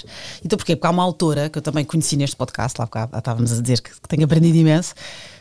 Então, 0.44 0.56
porquê? 0.56 0.76
Porque 0.76 0.86
há 0.86 0.90
uma 0.90 1.02
autora 1.02 1.50
que 1.50 1.58
eu 1.58 1.62
também 1.62 1.84
conheci 1.84 2.16
neste 2.16 2.36
podcast, 2.36 2.78
lá 2.78 2.84
bocado, 2.84 3.18
estávamos 3.18 3.52
a 3.52 3.60
dizer 3.60 3.80
que, 3.80 3.90
que 3.90 4.08
tenho 4.08 4.24
aprendido 4.24 4.56
imenso. 4.56 4.94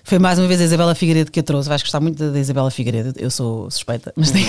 Foi 0.03 0.17
mais 0.17 0.39
uma 0.39 0.47
vez 0.47 0.59
a 0.61 0.63
Isabela 0.63 0.95
Figueiredo 0.95 1.31
que 1.31 1.39
a 1.39 1.43
trouxe. 1.43 1.69
Vais 1.69 1.81
gostar 1.83 1.99
muito 1.99 2.31
da 2.31 2.39
Isabela 2.39 2.71
Figueiredo. 2.71 3.13
Eu 3.19 3.29
sou 3.29 3.69
suspeita, 3.69 4.11
mas 4.15 4.31
tem 4.31 4.45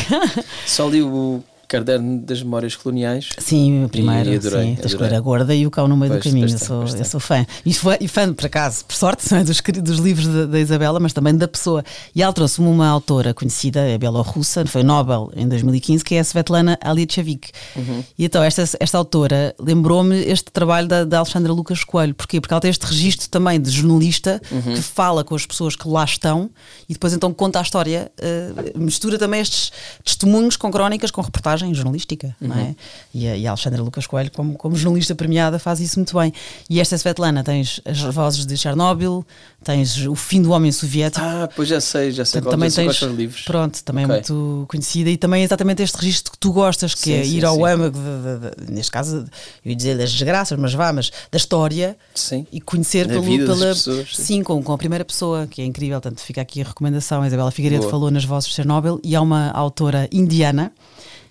Só 0.66 0.88
li 0.88 1.02
o 1.02 1.42
caderno 1.68 2.20
das 2.20 2.42
memórias 2.42 2.76
coloniais. 2.76 3.30
Sim, 3.38 3.84
o 3.84 3.88
primeiro, 3.88 4.30
E 4.30 4.36
adorei, 4.36 4.76
sim, 4.80 4.98
da 4.98 5.20
gorda 5.20 5.54
e 5.54 5.66
o 5.66 5.70
cão 5.70 5.88
no 5.88 5.96
meio 5.96 6.12
Pois, 6.12 6.24
do 6.24 6.28
caminho. 6.30 6.48
Eu 6.48 6.58
sou, 6.58 6.82
eu 6.84 7.04
sou 7.04 7.20
fã. 7.20 7.46
E, 7.64 7.74
foi, 7.74 7.96
e 8.00 8.08
fã, 8.08 8.32
por 8.32 8.46
acaso, 8.46 8.84
por 8.84 8.94
sorte, 8.94 9.24
não 9.32 9.38
é, 9.38 9.44
dos, 9.44 9.60
dos 9.82 9.98
livros 9.98 10.26
da, 10.26 10.46
da 10.46 10.60
Isabela, 10.60 11.00
mas 11.00 11.12
também 11.12 11.34
da 11.36 11.48
pessoa. 11.48 11.84
E 12.14 12.22
ela 12.22 12.32
trouxe-me 12.32 12.68
uma 12.68 12.86
autora 12.88 13.32
conhecida, 13.34 13.80
é 13.80 13.98
bielorrussa, 13.98 14.64
foi 14.66 14.82
Nobel 14.82 15.30
em 15.36 15.48
2015, 15.48 16.04
que 16.04 16.14
é 16.14 16.20
a 16.20 16.24
Svetlana 16.24 16.78
Alichevik. 16.80 17.50
Uhum. 17.74 18.04
E 18.18 18.24
então, 18.24 18.42
esta, 18.42 18.62
esta 18.78 18.98
autora 18.98 19.54
lembrou-me 19.58 20.16
este 20.24 20.50
trabalho 20.50 20.88
da, 20.88 21.04
da 21.04 21.18
Alexandra 21.18 21.52
Lucas 21.52 21.84
Coelho. 21.84 22.14
Porquê? 22.14 22.40
Porque 22.40 22.52
ela 22.54 22.60
tem 22.60 22.70
este 22.70 22.84
registro 22.84 23.28
também 23.28 23.60
de 23.60 23.70
jornalista 23.70 24.40
Uhum. 24.50 24.74
que 24.74 24.82
fala 24.82 25.24
com 25.24 25.34
as 25.34 25.44
pessoas 25.46 25.74
que 25.76 25.88
lá 25.88 26.04
estão 26.04 26.50
e 26.88 26.92
depois 26.92 27.12
então 27.12 27.32
conta 27.32 27.58
a 27.58 27.62
história, 27.62 28.10
eh, 28.18 28.50
mistura 28.76 29.18
também 29.18 29.40
estes 29.40 29.72
testemunhos 30.04 30.56
com 30.56 30.70
crónicas, 30.70 31.10
com 31.10 31.20
jornalística, 31.56 32.34
não 32.40 32.54
Uhum. 32.56 32.62
é? 32.62 32.74
E 33.14 33.28
a, 33.28 33.36
e 33.36 33.46
a 33.46 33.50
Alexandra 33.50 33.82
Lucas 33.82 34.06
Coelho, 34.06 34.30
como, 34.32 34.54
como 34.54 34.76
jornalista 34.76 35.14
premiada, 35.14 35.58
faz 35.58 35.80
isso 35.80 35.98
muito 35.98 36.16
bem. 36.18 36.32
E 36.68 36.80
esta 36.80 36.96
Svetlana, 36.96 37.42
tens 37.44 37.80
as 37.84 38.00
vozes 38.00 38.44
de 38.46 38.56
Chernobyl, 38.56 39.24
tens 39.64 40.06
o 40.06 40.14
fim 40.14 40.42
do 40.42 40.50
homem 40.50 40.70
soviético. 40.72 41.24
Ah, 41.24 41.48
pois 41.54 41.68
já 41.68 41.80
sei, 41.80 42.10
já 42.10 42.24
sei 42.24 42.40
qual 42.40 42.50
também 42.52 42.68
já 42.70 42.82
tens, 42.82 43.00
livros. 43.02 43.42
pronto, 43.42 43.82
também 43.84 44.04
é 44.04 44.06
Ok. 44.06 44.16
muito 44.34 44.66
conhecida 44.68 45.10
e 45.10 45.16
também 45.16 45.42
é 45.42 45.44
exatamente 45.44 45.82
este 45.82 45.96
registro 45.96 46.32
que 46.32 46.38
tu 46.38 46.52
gostas, 46.52 46.94
que 46.94 47.00
Sim, 47.00 47.12
é 47.14 47.24
sim, 47.24 47.36
ir 47.38 47.44
ao 47.44 47.56
sim. 47.56 47.64
âmago, 47.64 47.98
de- 47.98 48.66
de- 48.66 48.72
neste 48.72 48.90
caso, 48.92 49.24
eu 49.64 49.70
ia 49.70 49.76
dizer 49.76 49.96
das 49.98 50.12
desgraças, 50.12 50.58
mas 50.58 50.72
vá, 50.74 50.92
mas 50.92 51.10
da 51.30 51.36
história 51.36 51.96
Sim. 52.14 52.46
e 52.52 52.60
conhecer 52.60 53.06
pelo, 53.08 53.22
pela 53.24 53.56
pessoas, 53.66 54.14
sim. 54.16 54.22
sim, 54.24 54.42
com, 54.42 54.62
com 54.62 54.72
a 54.72 54.78
primeira 54.78 55.04
pessoa, 55.04 55.46
que 55.46 55.62
é 55.62 55.64
incrível. 55.64 56.00
Portanto, 56.00 56.20
fica 56.20 56.40
aqui 56.40 56.60
a 56.60 56.64
recomendação. 56.64 57.22
A 57.22 57.26
Isabela 57.26 57.50
Figueiredo 57.50 57.82
Boa. 57.82 57.90
falou 57.90 58.10
nas 58.10 58.24
vozes 58.24 58.48
de 58.48 58.54
Chernobyl 58.54 59.00
e 59.02 59.14
há 59.16 59.20
uma 59.20 59.50
autora 59.50 60.08
indiana 60.12 60.72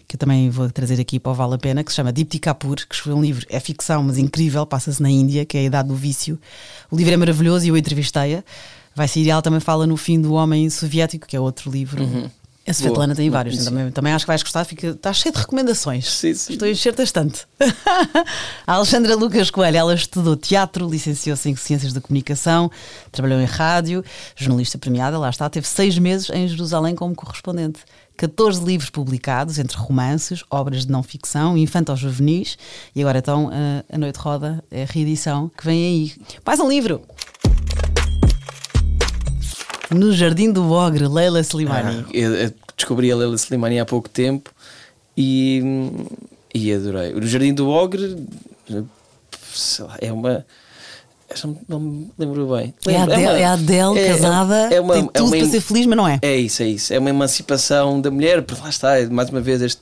que 0.08 0.16
eu 0.16 0.20
também 0.20 0.50
vou 0.50 0.70
trazer 0.70 1.00
aqui 1.00 1.20
para 1.20 1.32
o 1.32 1.36
Vale 1.36 1.56
a 1.56 1.58
Pena, 1.58 1.84
que 1.84 1.92
se 1.92 1.96
chama 1.96 2.14
Dipti 2.14 2.40
Kapoor, 2.40 2.76
que 2.76 2.96
escreveu 2.96 3.18
um 3.18 3.22
livro, 3.22 3.46
é 3.50 3.60
ficção, 3.60 4.04
mas 4.04 4.18
incrível, 4.18 4.66
passa-se 4.66 5.02
na 5.02 5.10
Índia, 5.10 5.46
que 5.46 5.58
é 5.58 5.62
a 5.62 5.64
Idade 5.64 5.90
do 5.90 5.96
Vício. 5.96 6.40
O 6.92 6.96
livro 6.96 7.14
é 7.14 7.18
maravilhoso 7.18 7.66
e 7.66 7.70
eu 7.70 7.78
entrevistei-a. 7.78 8.44
Vai 8.96 9.10
e 9.16 9.30
ela 9.30 9.42
também 9.42 9.60
fala 9.60 9.86
no 9.86 9.98
fim 9.98 10.22
do 10.22 10.34
Homem 10.34 10.70
Soviético, 10.70 11.28
que 11.28 11.36
é 11.36 11.40
outro 11.40 11.70
livro. 11.70 12.02
A 12.68 12.74
Svetlana 12.74 13.14
tem 13.14 13.30
vários, 13.30 13.64
também, 13.64 13.92
também 13.92 14.12
acho 14.12 14.26
que 14.26 14.28
vais 14.28 14.42
gostar, 14.42 14.66
fica, 14.66 14.88
está 14.88 15.14
cheio 15.14 15.32
de 15.32 15.40
recomendações. 15.40 16.10
Sim, 16.10 16.34
sim. 16.34 16.54
Estou 16.54 16.68
a 16.68 16.72
encher 16.72 16.96
bastante. 16.96 17.46
a 18.66 18.74
Alexandra 18.74 19.16
Lucas 19.16 19.52
Coelho, 19.52 19.78
ela 19.78 19.94
estudou 19.94 20.36
teatro, 20.36 20.90
licenciou-se 20.90 21.48
em 21.48 21.56
Ciências 21.56 21.94
da 21.94 22.02
Comunicação, 22.02 22.72
trabalhou 23.12 23.40
em 23.40 23.46
rádio, 23.46 24.04
jornalista 24.36 24.80
premiada, 24.80 25.20
lá 25.20 25.30
está, 25.30 25.48
teve 25.48 25.68
seis 25.68 26.00
meses 26.00 26.32
em 26.32 26.48
Jerusalém 26.48 26.96
como 26.96 27.14
correspondente. 27.14 27.82
14 28.18 28.64
livros 28.64 28.90
publicados, 28.90 29.60
entre 29.60 29.78
romances, 29.78 30.44
obras 30.50 30.86
de 30.86 30.92
não 30.92 31.04
ficção, 31.04 31.58
infantos 31.58 32.00
juvenis, 32.00 32.58
e 32.96 33.02
agora 33.02 33.20
então 33.20 33.50
a, 33.52 33.94
a 33.94 33.98
Noite 33.98 34.18
Roda 34.18 34.64
é 34.72 34.84
a 34.84 34.86
reedição 34.86 35.52
que 35.58 35.66
vem 35.66 35.86
aí. 35.86 36.14
Mais 36.46 36.60
um 36.60 36.70
livro! 36.70 37.02
No 39.94 40.14
Jardim 40.14 40.52
do 40.52 40.72
Ogre, 40.72 41.08
Leila 41.08 41.42
Slimani. 41.42 42.06
Ah, 42.08 42.12
eu, 42.14 42.54
descobri 42.76 43.12
a 43.12 43.16
Leila 43.16 43.36
Slimani 43.36 43.80
há 43.80 43.86
pouco 43.86 44.10
tempo 44.10 44.52
e, 45.16 45.62
e 46.54 46.74
adorei. 46.74 47.14
O 47.14 47.22
Jardim 47.22 47.54
do 47.54 47.70
Ogre 47.70 48.16
lá, 48.70 49.98
é 50.02 50.12
uma. 50.12 50.46
Não 51.68 51.80
me 51.80 52.12
lembro 52.18 52.48
bem. 52.56 52.74
É 52.88 52.96
a 52.98 53.04
Adele, 53.04 53.22
uma- 53.24 53.38
é 53.40 53.44
a 53.46 53.54
Adele 53.54 54.00
é- 54.00 54.08
casada, 54.10 54.56
é 54.74 54.80
uma- 54.80 54.94
tem 54.94 55.04
é 55.04 55.08
tudo 55.08 55.28
uma- 55.28 55.38
para 55.38 55.48
ser 55.48 55.60
feliz, 55.62 55.86
mas 55.86 55.98
não 55.98 56.08
é. 56.08 56.20
É 56.22 56.36
isso, 56.38 56.62
é 56.64 56.68
isso. 56.68 56.94
É 56.94 57.00
uma 57.00 57.10
emancipação 57.10 58.00
da 58.00 58.12
mulher, 58.12 58.42
porque 58.44 58.62
lá 58.62 58.70
está, 58.70 59.00
é 59.00 59.08
mais 59.08 59.30
uma 59.30 59.42
vez 59.42 59.62
este, 59.62 59.82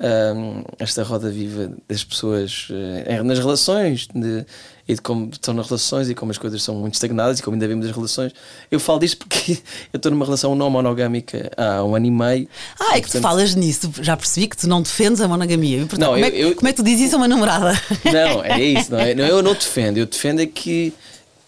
ahm, 0.00 0.62
esta 0.78 1.02
roda 1.02 1.30
viva 1.30 1.70
das 1.88 2.04
pessoas 2.04 2.68
eh, 2.70 3.22
nas 3.22 3.38
relações 3.38 4.06
de- 4.14 4.44
e 4.88 4.94
de 4.94 5.00
como 5.00 5.30
estão 5.32 5.52
nas 5.52 5.66
relações 5.66 6.08
e 6.08 6.14
como 6.14 6.30
as 6.30 6.38
coisas 6.38 6.62
são 6.62 6.74
muito 6.76 6.94
estagnadas 6.94 7.40
e 7.40 7.42
como 7.42 7.54
ainda 7.56 7.66
vemos 7.66 7.86
as 7.86 7.92
relações. 7.94 8.32
Eu 8.70 8.78
falo 8.78 9.00
disto 9.00 9.18
porque 9.18 9.52
eu 9.92 9.96
estou 9.96 10.12
numa 10.12 10.24
relação 10.24 10.54
não 10.54 10.70
monogâmica 10.70 11.50
há 11.56 11.82
um 11.82 11.96
ano 11.96 12.06
e 12.06 12.10
meio. 12.10 12.48
Ah, 12.78 12.94
é 12.94 12.98
E, 12.98 13.00
que 13.00 13.08
tu 13.08 13.12
portanto, 13.12 13.22
falas 13.22 13.54
nisso, 13.56 13.90
já 14.00 14.16
percebi 14.16 14.46
que 14.46 14.56
tu 14.56 14.68
não 14.68 14.80
defendes 14.82 15.20
a 15.20 15.26
monogamia. 15.26 15.78
E, 15.78 15.80
portanto, 15.86 16.00
Não, 16.00 16.12
como, 16.12 16.24
é, 16.24 16.28
eu- 16.28 16.30
que- 16.32 16.38
eu- 16.40 16.54
como 16.56 16.68
é 16.68 16.72
que 16.72 16.76
tu 16.76 16.84
dizes 16.84 17.06
isso 17.06 17.16
a 17.16 17.18
uma 17.18 17.26
namorada? 17.28 17.72
Não, 18.04 18.44
é 18.44 18.62
isso, 18.62 18.92
não 18.92 19.00
é? 19.00 19.14
Não, 19.14 19.24
eu 19.24 19.42
não 19.42 19.54
defendo, 19.54 19.98
eu 19.98 20.06
defendo 20.06 20.40
é 20.40 20.46
que 20.46 20.92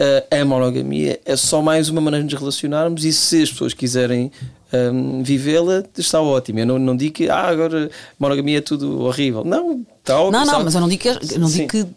ah, 0.01 0.41
a 0.41 0.45
monogamia 0.45 1.21
é 1.25 1.37
só 1.37 1.63
mais 1.63 1.89
uma 1.89 2.01
maneira 2.01 2.27
de 2.27 2.33
nos 2.33 2.41
relacionarmos 2.41 3.05
e 3.05 3.13
se 3.13 3.43
as 3.43 3.51
pessoas 3.53 3.73
quiserem 3.73 4.33
ahm, 4.73 5.23
vivê-la, 5.23 5.83
está 5.97 6.21
ótimo. 6.21 6.61
Eu 6.61 6.67
não, 6.67 6.79
não 6.79 6.97
digo 6.97 7.15
que 7.15 7.29
ah, 7.29 7.49
agora 7.49 7.91
monogamia 8.19 8.59
é 8.59 8.61
tudo 8.61 9.03
horrível. 9.03 9.45
Não, 9.45 9.85
está 10.01 10.19
ótimo. 10.21 10.33
Não, 10.33 10.39
não, 10.41 10.53
está- 10.53 10.65
mas 10.65 10.75
eu 10.75 10.81
não 10.81 10.89
digo 10.89 11.03
que, 11.03 11.39
não, 11.39 11.49
digo 11.49 11.69
que, 11.69 11.85
que 11.85 11.91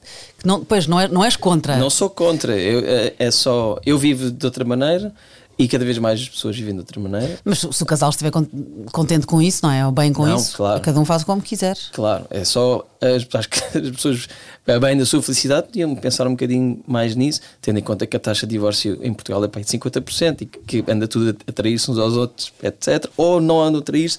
não, 0.45 0.63
pois, 0.63 0.87
não, 0.87 0.99
é, 0.99 1.07
não 1.07 1.23
és 1.23 1.35
contra. 1.35 1.77
Não 1.77 1.89
sou 1.89 2.09
contra, 2.09 2.57
eu, 2.57 2.79
é, 2.85 3.13
é 3.19 3.31
só 3.31 3.79
eu 3.85 3.97
vivo 3.97 4.31
de 4.31 4.45
outra 4.45 4.63
maneira 4.65 5.13
e 5.63 5.67
cada 5.67 5.85
vez 5.85 5.97
mais 5.97 6.19
as 6.21 6.29
pessoas 6.29 6.55
vivem 6.55 6.73
de 6.73 6.79
outra 6.79 6.99
maneira. 6.99 7.39
Mas 7.45 7.59
se 7.59 7.83
o 7.83 7.85
casal 7.85 8.09
estiver 8.09 8.31
con- 8.31 8.47
contente 8.91 9.25
com 9.27 9.41
isso, 9.41 9.59
não 9.63 9.71
é? 9.71 9.85
Ou 9.85 9.91
bem 9.91 10.11
com 10.11 10.25
Não, 10.25 10.37
isso, 10.37 10.57
claro. 10.57 10.81
cada 10.81 10.99
um 10.99 11.05
faz 11.05 11.23
como 11.23 11.41
quiser. 11.41 11.77
Claro, 11.91 12.25
é 12.29 12.43
só 12.43 12.85
as, 12.99 13.27
acho 13.33 13.49
que 13.49 13.77
as 13.77 13.89
pessoas, 13.91 14.27
para 14.65 14.79
bem 14.79 14.97
da 14.97 15.05
sua 15.05 15.21
felicidade, 15.21 15.67
podiam 15.67 15.95
pensar 15.95 16.25
um 16.27 16.31
bocadinho 16.31 16.81
mais 16.87 17.15
nisso, 17.15 17.41
tendo 17.61 17.77
em 17.79 17.83
conta 17.83 18.05
que 18.07 18.17
a 18.17 18.19
taxa 18.19 18.47
de 18.47 18.51
divórcio 18.51 18.99
em 19.03 19.13
Portugal 19.13 19.43
é 19.43 19.47
para 19.47 19.59
aí 19.59 19.65
de 19.65 19.71
50% 19.71 20.41
e 20.41 20.45
que, 20.45 20.83
anda 20.87 21.07
tudo 21.07 21.35
a 21.47 21.51
trair-se 21.51 21.89
uns 21.91 21.97
aos 21.97 22.15
outros, 22.15 22.51
etc. 22.63 23.05
Ou 23.15 23.39
não 23.39 23.61
andam 23.61 23.79
a 23.81 23.83
trair-se 23.83 24.17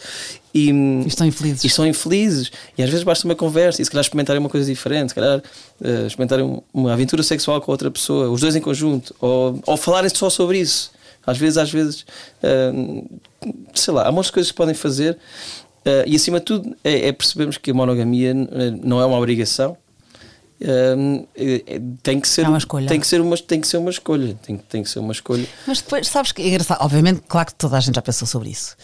e, 0.55 0.71
E 0.71 1.07
estão 1.09 1.27
infelizes. 1.27 1.65
e 1.65 1.67
estão 1.67 1.87
infelizes. 1.87 2.51
E 2.77 2.83
às 2.83 2.91
vezes 2.91 3.05
basta 3.05 3.25
uma 3.27 3.35
conversa 3.35 3.81
e 3.81 3.85
se 3.85 3.91
calhar 3.91 4.03
experimentarem 4.03 4.39
uma 4.41 4.49
coisa 4.51 4.67
diferente, 4.67 5.09
se 5.09 5.15
calhar 5.15 5.43
eh, 5.83 6.07
experimentarem 6.07 6.45
um- 6.45 6.61
uma 6.75 6.93
aventura 6.93 7.23
sexual 7.23 7.61
com 7.61 7.73
outra 7.73 7.91
pessoa, 7.91 8.29
os 8.31 8.41
dois 8.43 8.55
em 8.55 8.61
conjunto, 8.61 9.15
ou, 9.21 9.59
ou 9.67 9.77
falarem 9.77 10.11
só 10.15 10.29
sobre 10.29 10.59
isso. 10.61 10.91
Às 11.27 11.39
vezes, 11.39 11.57
às 11.59 11.71
vezes, 11.73 12.05
eh, 12.43 12.73
sei 13.75 13.95
lá, 13.95 14.07
há 14.09 14.13
muitas 14.13 14.31
coisas 14.31 14.51
que 14.51 14.57
podem 14.57 14.75
fazer. 14.75 15.19
eh, 15.85 16.05
e 16.07 16.17
acima 16.17 16.39
de 16.39 16.47
tudo 16.47 16.77
é, 16.85 17.09
é 17.09 17.13
percebermos 17.13 17.59
que 17.59 17.71
a 17.71 17.75
monogamia 17.75 18.31
eh, 18.31 18.71
não 18.83 19.01
é 19.01 19.05
uma 19.07 19.17
obrigação. 19.19 19.77
Eh, 20.61 21.25
eh, 21.67 21.81
tem 22.05 22.21
que 22.21 22.29
ser 22.29 22.45
É 22.45 22.49
uma 22.49 22.59
escolha. 22.59 22.87
tem 22.87 23.01
que 23.01 23.07
ser 23.07 23.21
uma 23.21 23.37
tem 23.37 23.61
que 23.61 23.67
ser 23.67 23.79
uma 23.79 23.91
escolha 23.91 24.39
tem, 24.47 24.57
que- 24.57 24.63
tem 24.65 24.83
que 24.85 24.89
ser 24.89 25.01
uma 25.01 25.11
escolha 25.13 25.45
Mas 25.67 25.81
depois, 25.83 26.07
sabes 26.07 26.31
que 26.31 26.41
é 26.41 26.47
engraçado? 26.49 26.81
Obviamente, 26.85 27.21
claro 27.27 27.49
que 27.49 27.55
toda 27.57 27.77
a 27.77 27.81
gente 27.81 27.97
já 27.97 28.03
pensou 28.03 28.29
sobre 28.29 28.51
isso. 28.51 28.77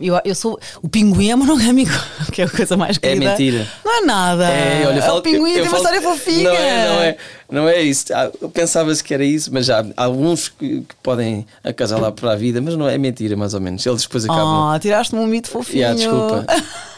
Eu, 0.00 0.18
eu 0.24 0.34
sou. 0.34 0.58
O 0.82 0.88
pinguim 0.88 1.30
é 1.30 1.36
monogâmico, 1.36 1.92
que 2.32 2.40
é 2.40 2.46
a 2.46 2.48
coisa 2.48 2.76
mais 2.76 2.96
É 2.96 3.00
querida. 3.00 3.30
mentira. 3.30 3.66
Não 3.84 3.98
é 3.98 4.00
nada. 4.06 4.48
É, 4.48 4.86
olha, 4.86 4.96
eu 4.96 5.02
falo- 5.02 5.18
o 5.18 5.22
pinguim 5.22 5.50
eu- 5.50 5.56
eu 5.58 5.62
tem 5.62 5.62
uma 5.62 5.70
falo- 5.70 5.82
história 5.82 6.02
fofinha. 6.02 6.42
Não 6.50 6.56
é, 6.56 6.88
não 6.88 7.02
é, 7.02 7.16
não 7.52 7.68
é 7.68 7.82
isso. 7.82 8.06
Ah, 8.14 8.30
Eu 8.40 8.48
pensava-se 8.48 9.04
que 9.04 9.12
era 9.12 9.24
isso, 9.24 9.50
mas 9.52 9.66
já 9.66 9.84
há 9.96 10.04
alguns 10.04 10.48
que, 10.48 10.80
que 10.80 10.94
podem 11.02 11.46
acasalar 11.62 12.12
para 12.12 12.32
a 12.32 12.36
vida, 12.36 12.60
mas 12.62 12.76
não 12.76 12.88
é 12.88 12.96
mentira, 12.96 13.36
mais 13.36 13.52
ou 13.54 13.60
menos. 13.60 13.84
Eles 13.84 14.02
depois 14.02 14.24
acabam. 14.24 14.74
Oh, 14.74 14.78
tiraste-me 14.78 15.20
um 15.20 15.26
mito 15.26 15.50
fofinho. 15.50 15.78
Yeah, 15.80 15.96
desculpa. 15.98 16.46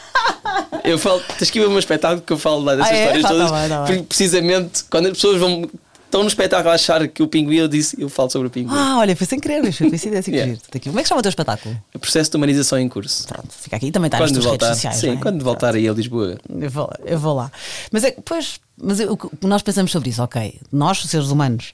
Eu 0.84 0.98
falo, 0.98 1.20
tens 1.38 1.50
que 1.50 1.58
ir 1.58 1.64
a 1.64 1.68
um 1.68 1.78
espetáculo 1.78 2.20
que 2.22 2.32
eu 2.32 2.38
falo 2.38 2.62
lá 2.62 2.74
dessas 2.74 2.92
Ah, 2.92 2.94
é? 2.96 3.04
histórias 3.04 3.22
Tá, 3.22 3.28
tá 3.28 3.34
todas. 3.34 3.50
bem, 3.52 3.68
tá 3.68 3.76
bem. 3.78 3.86
porque 3.86 4.02
precisamente 4.08 4.84
quando 4.90 5.06
as 5.06 5.12
pessoas 5.12 5.38
vão 5.40 5.68
estão 6.12 6.22
no 6.22 6.28
espetáculo 6.28 6.70
a 6.70 6.74
achar 6.74 7.08
que 7.08 7.22
o 7.22 7.26
pinguim, 7.26 7.56
eu 7.56 7.66
disse, 7.68 8.00
eu 8.00 8.08
falo 8.08 8.28
sobre 8.30 8.48
o 8.48 8.50
pinguim. 8.50 8.74
Ah, 8.74 8.98
olha, 8.98 9.16
foi 9.16 9.26
sem 9.26 9.40
querer, 9.40 9.72
foi 9.72 9.88
coincidência. 9.88 10.30
que 10.30 10.36
Yeah. 10.36 10.52
giro. 10.54 10.66
Daqui. 10.70 10.88
Como 10.88 11.00
é 11.00 11.02
que 11.02 11.08
chama 11.08 11.20
o 11.20 11.22
teu 11.22 11.30
espetáculo? 11.30 11.74
O 11.94 11.98
processo 11.98 12.30
de 12.30 12.36
humanização 12.36 12.78
em 12.78 12.88
curso. 12.88 13.26
Pronto, 13.26 13.48
fica 13.50 13.76
aqui 13.76 13.90
também 13.90 14.08
está 14.08 14.18
nas 14.18 14.28
Quando 14.30 14.34
tuas 14.34 14.44
voltar, 14.44 14.66
redes 14.66 14.82
sociais. 14.82 14.98
sim, 15.00 15.10
é? 15.12 15.16
quando 15.16 15.42
voltar 15.42 15.74
aí 15.74 15.88
a 15.88 15.92
Lisboa. 15.92 16.38
Eu 16.60 16.70
vou, 16.70 16.90
eu 17.04 17.18
vou 17.18 17.34
lá. 17.34 17.50
Mas 17.90 18.04
é 18.04 18.10
que, 18.10 18.20
pois, 18.20 18.60
mas 18.76 19.00
eu- 19.00 19.18
nós 19.42 19.62
pensamos 19.62 19.90
sobre 19.90 20.10
isso, 20.10 20.22
ok, 20.22 20.60
nós, 20.70 21.02
seres 21.02 21.28
humanos, 21.28 21.72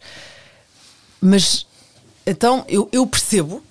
mas 1.21 1.67
então 2.27 2.65
eu, 2.69 2.89
eu 2.93 3.07
percebo 3.07 3.63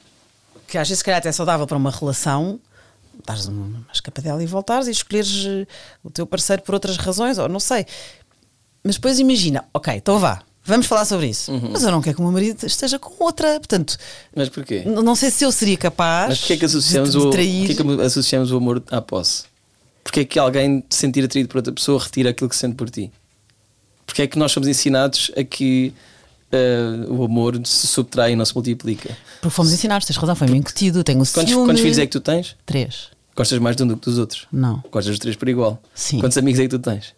que 0.68 0.78
às 0.78 0.88
vezes, 0.88 1.00
se 1.00 1.04
calhar, 1.06 1.20
até 1.20 1.30
é 1.30 1.32
saudável 1.32 1.66
para 1.66 1.78
uma 1.78 1.92
relação 1.92 2.60
dares 3.26 3.46
uma 3.46 3.86
escapadela 3.94 4.42
e 4.42 4.46
voltares 4.46 4.88
e 4.88 4.92
escolheres 4.92 5.46
eh, 5.46 5.66
o 6.04 6.10
teu 6.10 6.26
parceiro 6.26 6.62
por 6.62 6.74
outras 6.76 6.96
razões, 6.98 7.38
ou 7.38 7.50
não 7.50 7.60
sei. 7.60 7.86
Mas 8.84 8.96
depois 8.96 9.20
imagina, 9.20 9.66
ok, 9.74 9.94
então 9.96 10.18
vá, 10.20 10.42
vamos 10.68 10.86
falar 10.86 11.06
sobre 11.06 11.28
isso. 11.28 11.52
Uhum. 11.52 11.70
Mas 11.72 11.84
eu 11.84 11.92
não 11.92 12.02
quero 12.02 12.16
que 12.16 12.22
o 12.22 12.24
meu 12.26 12.32
marido 12.34 12.66
esteja 12.66 13.00
com 13.00 13.24
outra. 13.24 13.60
Portanto, 13.60 13.98
Mas 14.36 14.50
porquê? 14.50 14.84
não 14.86 15.16
sei 15.16 15.32
se 15.32 15.44
eu 15.44 15.52
seria 15.52 15.78
capaz 15.78 16.30
Mas 16.30 16.40
porquê 16.40 16.54
é 16.54 16.58
que 16.58 16.66
associamos, 16.66 17.12
de, 17.12 17.18
de 17.20 17.26
o, 17.26 17.30
trair. 17.30 17.68
porquê 17.76 17.82
é 17.82 17.96
que 17.96 18.02
associamos 18.04 18.52
o 18.52 18.58
amor 18.58 18.84
à 18.92 19.02
posse? 19.02 19.44
Porquê 20.04 20.22
é 20.22 20.26
que 20.26 20.38
alguém 20.40 20.84
se 20.90 21.00
sentir 21.00 21.24
atraído 21.24 21.50
por 21.50 21.58
outra 21.58 21.74
pessoa 21.74 22.02
retira 22.02 22.30
aquilo 22.30 22.50
que 22.50 22.56
sente 22.56 22.76
por 22.76 22.90
ti? 22.90 23.12
Porquê 24.06 24.22
é 24.24 24.28
que 24.28 24.38
nós 24.40 24.52
somos 24.52 24.70
ensinados 24.70 25.32
a 25.36 25.44
que 25.44 25.94
eh, 26.52 27.06
o 27.10 27.26
amor 27.26 27.60
se 27.66 27.88
subtrai 27.88 28.32
e 28.32 28.36
não 28.36 28.46
se 28.46 28.56
multiplica? 28.56 29.18
Porque 29.42 29.54
fomos 29.54 29.74
ensinados, 29.74 30.08
tens 30.08 30.16
razão, 30.16 30.36
foi-me 30.36 30.58
incutido. 30.58 31.04
Tenho 31.04 31.20
Quantos, 31.20 31.50
ciúme. 31.52 31.66
quantos 31.66 31.82
filhos 31.82 31.98
é 31.98 32.06
que 32.06 32.12
tu 32.12 32.22
tens? 32.22 32.56
Três. 32.66 33.10
Gostas 33.36 33.60
mais 33.60 33.76
de 33.76 33.84
um 33.84 33.88
do 33.88 33.98
que 33.98 34.06
dos 34.06 34.18
outros? 34.18 34.48
Não. 34.52 34.82
Gostas 34.92 35.08
dos 35.08 35.20
três 35.20 35.36
por 35.36 35.48
igual? 35.50 35.80
Sim. 35.94 36.20
Quantos 36.20 36.38
amigos 36.38 36.60
é 36.60 36.64
que 36.64 36.70
tu 36.70 36.80
tens? 36.80 37.14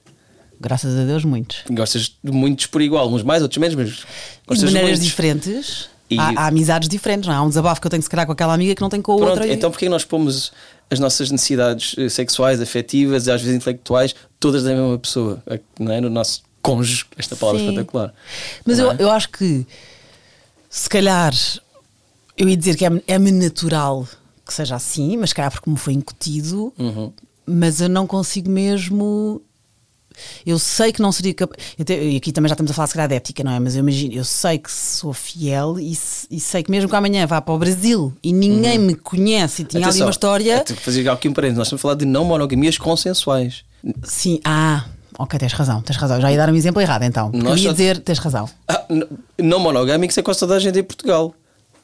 Graças 0.59 0.97
a 0.99 1.03
Deus, 1.05 1.23
muitos. 1.23 1.59
Gostas 1.69 2.15
de 2.23 2.31
muitos 2.31 2.65
por 2.65 2.81
igual, 2.81 3.09
uns 3.11 3.23
mais, 3.23 3.41
outros 3.41 3.57
menos, 3.57 3.75
mas 3.75 3.87
de 3.89 4.05
gostas 4.47 4.59
de 4.69 4.75
maneiras 4.75 4.89
muitos. 4.99 5.05
diferentes. 5.05 5.89
E- 6.09 6.17
Há, 6.19 6.29
há 6.41 6.47
amizades 6.47 6.89
diferentes, 6.89 7.27
não 7.27 7.33
é? 7.33 7.37
Há 7.37 7.41
um 7.43 7.49
desabafo 7.49 7.79
que 7.79 7.85
eu 7.87 7.91
tenho 7.91 8.01
se 8.03 8.09
calhar 8.09 8.25
com 8.25 8.31
aquela 8.31 8.53
amiga 8.53 8.73
que 8.75 8.81
não 8.81 8.89
tenho 8.89 9.03
com 9.03 9.13
a 9.13 9.17
Pronto, 9.17 9.29
outra. 9.29 9.47
e- 9.47 9.53
então 9.53 9.69
porquê 9.69 9.87
nós 9.87 10.03
pomos 10.03 10.51
as 10.89 10.99
nossas 10.99 11.29
necessidades 11.29 11.93
eh, 11.99 12.09
sexuais, 12.09 12.59
afetivas 12.59 13.27
e 13.27 13.31
às 13.31 13.41
vezes 13.41 13.55
intelectuais 13.55 14.15
todas 14.39 14.63
da 14.63 14.71
mesma 14.71 14.97
pessoa? 14.97 15.41
Eh, 15.45 15.59
Não 15.79 15.91
é? 15.93 16.01
No 16.01 16.09
nosso 16.09 16.41
cônjuge, 16.63 17.05
esta 17.15 17.35
palavra 17.35 17.61
Sim. 17.61 17.67
espetacular. 17.69 18.11
Mas 18.65 18.79
Não 18.79 18.85
eu, 18.85 18.91
é? 18.91 18.95
eu 18.99 19.11
acho 19.11 19.29
que 19.29 19.65
se 20.69 20.89
calhar 20.89 21.33
eu 22.37 22.49
ia 22.49 22.57
dizer 22.57 22.75
que 22.75 22.85
é- 22.85 23.03
é-me 23.07 23.31
natural 23.31 24.07
que 24.45 24.53
seja 24.53 24.75
assim, 24.75 25.15
mas 25.15 25.29
se 25.29 25.35
calhar 25.35 25.51
porque 25.51 25.69
me 25.69 25.77
foi 25.77 25.93
incutido, 25.93 26.73
Uhum. 26.77 27.13
mas 27.45 27.81
eu 27.81 27.87
não 27.89 28.07
consigo 28.07 28.49
mesmo. 28.49 29.41
Eu 30.45 30.57
sei 30.59 30.91
que 30.91 31.01
não 31.01 31.11
seria 31.11 31.33
capaz. 31.33 31.57
E 31.77 32.15
aqui 32.17 32.31
também 32.31 32.49
já 32.49 32.53
estamos 32.53 32.71
a 32.71 32.73
falar 32.73 32.87
se 32.87 32.93
calhar 32.93 33.07
de 33.09 33.15
ética, 33.15 33.43
não 33.43 33.51
é? 33.51 33.59
Mas 33.59 33.75
eu 33.75 33.79
imagino, 33.79 34.13
eu 34.13 34.23
sei 34.23 34.57
que 34.57 34.71
sou 34.71 35.13
fiel 35.13 35.79
e, 35.79 35.97
e 36.31 36.39
sei 36.39 36.63
que 36.63 36.71
mesmo 36.71 36.89
que 36.89 36.95
amanhã 36.95 37.25
vá 37.25 37.41
para 37.41 37.53
o 37.53 37.57
Brasil 37.57 38.13
e 38.23 38.31
ninguém 38.33 38.77
me 38.77 38.95
conhece 38.95 39.61
e 39.61 39.65
tinha 39.65 39.79
ali 39.79 39.85
Uhum. 39.85 39.89
Atenção, 39.89 40.05
uma 40.07 40.11
história. 40.11 40.53
é, 40.55 40.59
tenho 40.59 40.77
que 40.77 40.85
fazer 40.85 41.09
aqui 41.09 41.27
um 41.29 41.33
parênteses. 41.33 41.57
Nós 41.57 41.67
estamos 41.67 41.79
a 41.79 41.83
falar 41.83 41.95
de 41.95 42.05
não 42.05 42.23
monogamias 42.25 42.77
consensuais. 42.77 43.63
Sim, 44.03 44.39
ah, 44.43 44.85
ok, 45.17 45.39
tens 45.39 45.53
razão, 45.53 45.81
tens 45.81 45.95
razão. 45.97 46.17
Eu 46.17 46.21
Já 46.21 46.31
ia 46.31 46.37
dar 46.37 46.49
um 46.49 46.55
exemplo 46.55 46.81
errado 46.81 47.03
então. 47.03 47.31
Nós 47.33 47.59
ia 47.59 47.67
só- 47.69 47.71
dizer, 47.71 47.99
tens 47.99 48.19
razão. 48.19 48.49
Ah, 48.67 48.83
não 49.37 49.59
monogâmicos 49.59 50.17
é 50.17 50.21
quase 50.21 50.39
toda 50.39 50.55
a 50.55 50.59
gente 50.59 50.77
em 50.79 50.83
Portugal. 50.83 51.33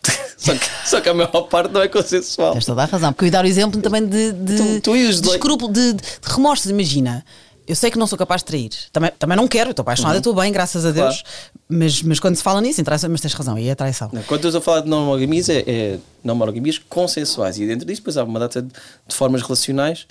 só, 0.38 0.54
que, 0.54 0.66
só 0.86 1.02
que 1.02 1.10
a 1.10 1.14
maior 1.16 1.42
parte 1.48 1.72
não 1.74 1.82
é 1.82 1.88
consensual. 1.88 2.54
Tens 2.54 2.66
toda 2.66 2.84
a 2.84 2.86
razão. 2.86 3.12
Porque 3.12 3.26
eu 3.26 3.28
ia 3.28 3.32
dar 3.32 3.44
o 3.44 3.48
exemplo 3.48 3.82
também 3.82 4.06
de, 4.06 4.32
de, 4.34 4.56
Tu- 4.58 4.82
tu 4.82 4.94
de 4.94 5.30
escrúpulo, 5.30 5.72
de, 5.74 5.94
de 5.94 6.02
remorsos. 6.24 6.70
Imagina, 6.70 7.26
eu 7.68 7.76
sei 7.76 7.90
que 7.92 7.98
não 7.98 8.08
sou 8.08 8.18
capaz 8.18 8.42
de 8.42 8.46
trair. 8.46 8.70
Também, 8.92 9.12
também 9.18 9.36
não 9.38 9.48
quero, 9.48 9.72
estou 9.72 9.82
apaixonada, 9.84 10.18
estou 10.18 10.34
bem, 10.34 10.52
graças 10.52 10.86
a 10.86 10.92
Deus. 10.92 11.24
Mas, 11.68 12.02
mas 12.04 12.20
quando 12.20 12.36
se 12.36 12.44
fala 12.44 12.62
nisso, 12.62 12.80
interessa, 12.82 13.10
mas 13.10 13.22
tens 13.22 13.34
razão, 13.34 13.56
aí 13.56 13.68
é 13.70 13.76
traição. 13.76 14.10
Não, 14.14 14.22
Quando 14.24 14.46
estou 14.46 14.60
a 14.60 14.62
falar 14.62 14.82
de 14.82 14.90
não 14.90 15.06
monogamias, 15.06 15.50
é, 15.50 15.64
é 15.68 16.00
não 16.24 16.36
monogamias 16.36 16.78
consensuais. 16.78 17.58
E 17.60 17.66
dentro 17.66 17.86
disso, 17.86 18.02
depois 18.02 18.18
há 18.18 18.24
uma 18.24 18.40
data 18.40 18.62
de, 18.62 18.68
de 18.70 19.16
formas 19.16 19.42
relacionais 19.42 20.06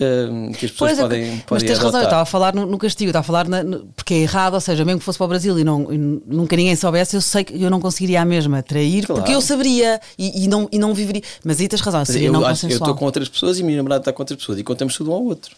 hum, 0.00 0.52
que 0.52 0.66
as 0.66 0.70
pessoas 0.72 0.90
Pois 0.92 0.98
é, 0.98 1.02
podem, 1.02 1.30
mas 1.32 1.42
podem 1.44 1.66
tens 1.66 1.78
razão, 1.78 1.90
eu 1.90 1.96
adotar. 1.96 2.04
estava 2.04 2.22
a 2.22 2.26
falar 2.26 2.54
no, 2.54 2.64
no 2.66 2.78
castigo, 2.78 3.10
estava 3.10 3.24
a 3.24 3.26
falar 3.26 3.48
na- 3.48 3.62
no- 3.62 3.86
porque 3.96 4.14
é 4.14 4.18
errado, 4.18 4.54
ou 4.54 4.60
seja, 4.60 4.84
mesmo 4.84 5.00
que 5.00 5.04
fosse 5.04 5.18
para 5.18 5.24
o 5.24 5.28
Brasil 5.28 5.58
e, 5.58 5.64
não, 5.64 5.92
e 5.92 5.98
nunca 5.98 6.56
ninguém 6.56 6.74
soubesse, 6.76 7.16
eu 7.16 7.20
sei 7.20 7.44
que 7.44 7.60
eu 7.60 7.70
não 7.70 7.80
conseguiria 7.80 8.22
a 8.22 8.24
mesma 8.24 8.62
trair, 8.62 9.04
Claro. 9.06 9.20
porque 9.20 9.34
eu 9.34 9.40
saberia 9.40 10.00
e, 10.18 10.44
e 10.44 10.48
não, 10.48 10.68
e 10.72 10.78
não 10.78 10.94
viveria. 10.94 11.22
Mas 11.44 11.60
aí 11.60 11.68
tens 11.68 11.80
razão, 11.82 12.04
seria 12.04 12.28
eu, 12.28 12.32
não 12.32 12.40
acho- 12.40 12.66
eu 12.66 12.68
consensual. 12.68 12.88
estou 12.90 12.94
com 12.94 13.04
outras 13.04 13.28
pessoas 13.28 13.58
e 13.58 13.62
minha 13.62 13.76
namorada 13.78 14.00
está 14.02 14.12
com 14.12 14.22
outras 14.22 14.38
pessoas 14.38 14.58
e 14.58 14.62
contamos 14.64 14.94
tudo 14.96 15.10
um 15.10 15.14
ao 15.14 15.24
outro. 15.24 15.54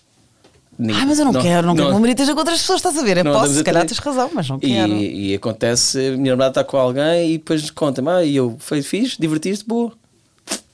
Ninguém- 0.83 1.03
Ah, 1.03 1.07
mas 1.07 1.18
eu 1.18 1.25
não, 1.25 1.33
quero, 1.33 1.66
não, 1.66 1.75
quero 1.75 1.87
que 1.87 1.90
o 1.90 1.95
meu 1.95 2.01
marido 2.01 2.16
esteja 2.18 2.33
com 2.35 2.38
outras 2.40 2.59
pessoas, 2.61 2.79
estás 2.79 2.99
a 2.99 3.03
ver? 3.03 3.18
Eu 3.18 3.25
não 3.25 3.33
posso, 3.33 3.55
se 3.55 3.62
calhar 3.64 3.87
tens 3.87 3.99
razão, 3.99 4.31
mas 4.35 4.49
não 4.49 4.57
E, 4.57 4.61
quero. 4.61 4.92
e 4.92 5.35
acontece, 5.35 5.99
a 5.99 6.11
minha 6.16 6.33
namorada 6.33 6.51
está 6.61 6.64
com 6.64 6.77
alguém 6.77 7.31
e 7.35 7.38
depois 7.38 7.71
conta-me, 7.71 8.09
ah, 8.11 8.25
e 8.25 8.37
eu 8.37 8.57
fui 8.59 8.83
fiz, 8.83 9.16
divertiste, 9.18 9.64
boa. 9.66 9.92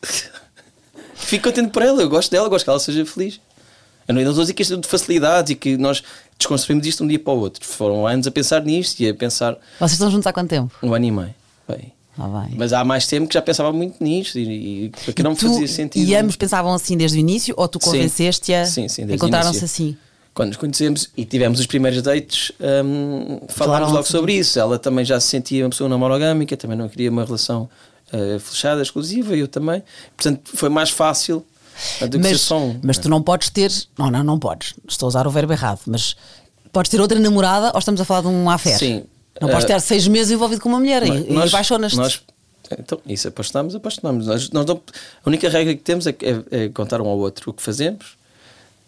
Fico 1.14 1.44
contente 1.48 1.70
por 1.70 1.82
ela, 1.82 2.00
eu 2.00 2.08
gosto 2.08 2.30
dela, 2.30 2.48
gosto 2.48 2.64
que 2.64 2.70
ela 2.70 2.78
seja 2.80 3.04
feliz. 3.04 3.40
Eu 4.06 4.14
não, 4.14 4.22
não 4.22 4.30
estou 4.30 4.40
a 4.40 4.44
dizer 4.44 4.54
que 4.54 4.62
isto 4.62 4.74
é 4.74 4.76
de 4.78 4.88
facilidade 4.88 5.52
e 5.52 5.54
que 5.54 5.76
nós 5.76 6.02
desconstruímos 6.38 6.86
isto 6.86 6.98
de 6.98 7.04
um 7.04 7.08
dia 7.08 7.18
para 7.18 7.32
o 7.34 7.38
outro. 7.38 7.62
Foram 7.66 8.06
anos 8.06 8.26
a 8.26 8.30
pensar 8.30 8.62
nisto 8.64 9.00
e 9.00 9.08
a 9.08 9.14
pensar 9.14 9.54
Vocês 9.78 9.92
estão 9.92 10.10
juntos 10.10 10.26
há 10.26 10.32
quanto 10.32 10.48
tempo? 10.48 10.74
um 10.82 10.94
ano 10.94 11.04
e 11.04 11.10
meio. 11.10 11.34
Bem, 11.68 11.92
Ah. 12.18 12.46
Mas 12.56 12.72
há 12.72 12.84
mais 12.84 13.06
tempo 13.06 13.28
que 13.28 13.34
já 13.34 13.42
pensava 13.42 13.72
muito 13.72 14.02
nisto 14.02 14.38
e, 14.38 14.86
e 14.86 14.92
porque 15.04 15.22
não 15.22 15.30
me 15.32 15.36
Tu- 15.36 15.46
fazia 15.48 15.68
sentido. 15.68 16.08
E 16.08 16.14
ambos 16.16 16.36
pensavam 16.36 16.72
assim 16.74 16.96
desde 16.96 17.16
o 17.16 17.20
início 17.20 17.54
ou 17.56 17.68
tu 17.68 17.78
Sim. 17.82 17.90
convenceste-a? 17.92 18.66
Sim, 18.66 18.88
sim, 18.88 19.04
o 19.04 19.14
Encontraram-se 19.14 19.64
assim. 19.64 19.96
Quando 20.34 20.48
nos 20.48 20.56
conhecemos 20.56 21.08
e 21.16 21.24
tivemos 21.24 21.58
os 21.58 21.66
primeiros 21.66 22.00
dates, 22.02 22.52
hum, 22.84 23.40
falámos 23.48 23.90
logo 23.92 24.04
sobre 24.04 24.18
sobre 24.18 24.32
isso. 24.34 24.58
Ela 24.58 24.78
também 24.78 25.04
já 25.04 25.18
se 25.18 25.26
sentia 25.28 25.64
uma 25.64 25.70
pessoa 25.70 25.88
não 25.88 25.98
monogâmica, 25.98 26.56
também 26.56 26.76
não 26.76 26.88
queria 26.88 27.10
uma 27.10 27.24
relação 27.24 27.68
uh, 28.12 28.38
fechada, 28.38 28.80
exclusiva, 28.82 29.36
eu 29.36 29.48
também. 29.48 29.82
Portanto, 30.16 30.40
foi 30.54 30.68
mais 30.68 30.90
fácil 30.90 31.44
do 32.00 32.18
que 32.18 32.24
ser 32.24 32.30
Mas, 32.32 32.40
só 32.40 32.58
um. 32.60 32.78
mas 32.82 32.98
tu 32.98 33.08
não 33.08 33.20
podes 33.22 33.50
ter. 33.50 33.72
Não, 33.98 34.10
não, 34.10 34.22
não 34.22 34.38
podes. 34.38 34.74
Estou 34.88 35.06
a 35.06 35.08
usar 35.08 35.26
o 35.26 35.30
verbo 35.30 35.52
errado, 35.52 35.80
mas 35.86 36.16
podes 36.72 36.90
ter 36.90 37.00
outra 37.00 37.18
namorada 37.18 37.70
ou 37.74 37.78
estamos 37.78 38.00
a 38.00 38.04
falar 38.04 38.20
de 38.22 38.28
um 38.28 38.48
affaire? 38.48 38.78
Sim. 38.78 39.04
Não 39.40 39.48
podes 39.48 39.64
Uh, 39.64 39.66
ter 39.68 39.80
seis 39.80 40.06
meses 40.08 40.32
envolvido 40.32 40.60
com 40.60 40.68
uma 40.68 40.78
mulher 40.78 41.02
e, 41.04 41.30
e 41.30 41.32
Nós- 41.32 41.52
apaixonas-te. 41.52 41.96
nós- 41.96 42.22
Então, 42.78 43.00
isso 43.06 43.28
apaixonamos, 43.28 43.74
apaixonamos. 43.74 44.26
Nós, 44.26 44.50
nós 44.50 44.66
não- 44.66 44.76
a 45.24 45.28
única 45.28 45.48
regra 45.48 45.74
que 45.74 45.80
temos 45.82 46.06
é, 46.06 46.10
é- 46.50 46.64
é 46.64 46.68
contar 46.68 47.00
um 47.00 47.06
ao 47.08 47.18
outro 47.18 47.50
o 47.50 47.54
que 47.54 47.62
fazemos. 47.62 48.16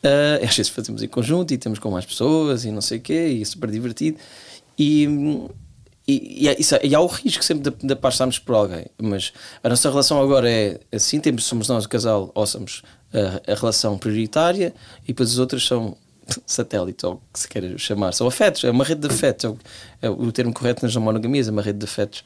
Uh, 0.02 0.42
às 0.48 0.56
vezes 0.56 0.68
fazemos 0.70 1.02
em 1.02 1.08
conjunto 1.08 1.52
e 1.54 1.58
temos 1.58 1.78
com 1.78 1.90
mais 1.90 2.04
pessoas 2.04 2.64
e 2.64 2.70
não 2.70 2.80
sei 2.80 2.98
o 2.98 3.00
quê, 3.00 3.28
e 3.38 3.42
é 3.42 3.44
super 3.44 3.70
divertido. 3.70 4.18
E, 4.78 5.04
e, 6.08 6.44
e, 6.44 6.48
há- 6.48 6.56
isso- 6.58 6.78
e 6.82 6.94
há 6.94 7.00
o 7.00 7.06
risco 7.06 7.44
sempre 7.44 7.70
de, 7.70 7.86
de 7.86 7.92
apaixonarmos 7.92 8.38
por 8.38 8.54
alguém. 8.54 8.86
Mas 9.00 9.32
a 9.62 9.68
nossa 9.68 9.88
relação 9.88 10.20
agora 10.20 10.50
é 10.50 10.80
assim: 10.92 11.20
temos, 11.20 11.44
somos 11.44 11.68
nós 11.68 11.84
o 11.84 11.88
casal, 11.88 12.30
ou 12.34 12.46
somos 12.46 12.82
a, 13.12 13.52
a 13.52 13.54
relação 13.54 13.96
prioritária, 13.98 14.74
e 15.04 15.08
depois 15.08 15.30
as 15.32 15.38
outras 15.38 15.64
são 15.66 15.96
satélite, 16.46 17.04
ou 17.06 17.14
o 17.14 17.20
que 17.32 17.40
se 17.40 17.48
queira 17.48 17.76
chamar, 17.78 18.12
são 18.12 18.26
afetos, 18.26 18.64
é 18.64 18.70
uma 18.70 18.84
rede 18.84 19.06
de 19.06 19.12
afetos, 19.14 19.44
é 19.44 19.48
o, 19.48 19.58
é 20.02 20.10
o 20.10 20.32
termo 20.32 20.52
correto 20.52 20.84
nas 20.84 20.94
monogamias, 20.96 21.48
é 21.48 21.50
uma 21.50 21.62
rede 21.62 21.78
de 21.78 21.84
afetos. 21.84 22.24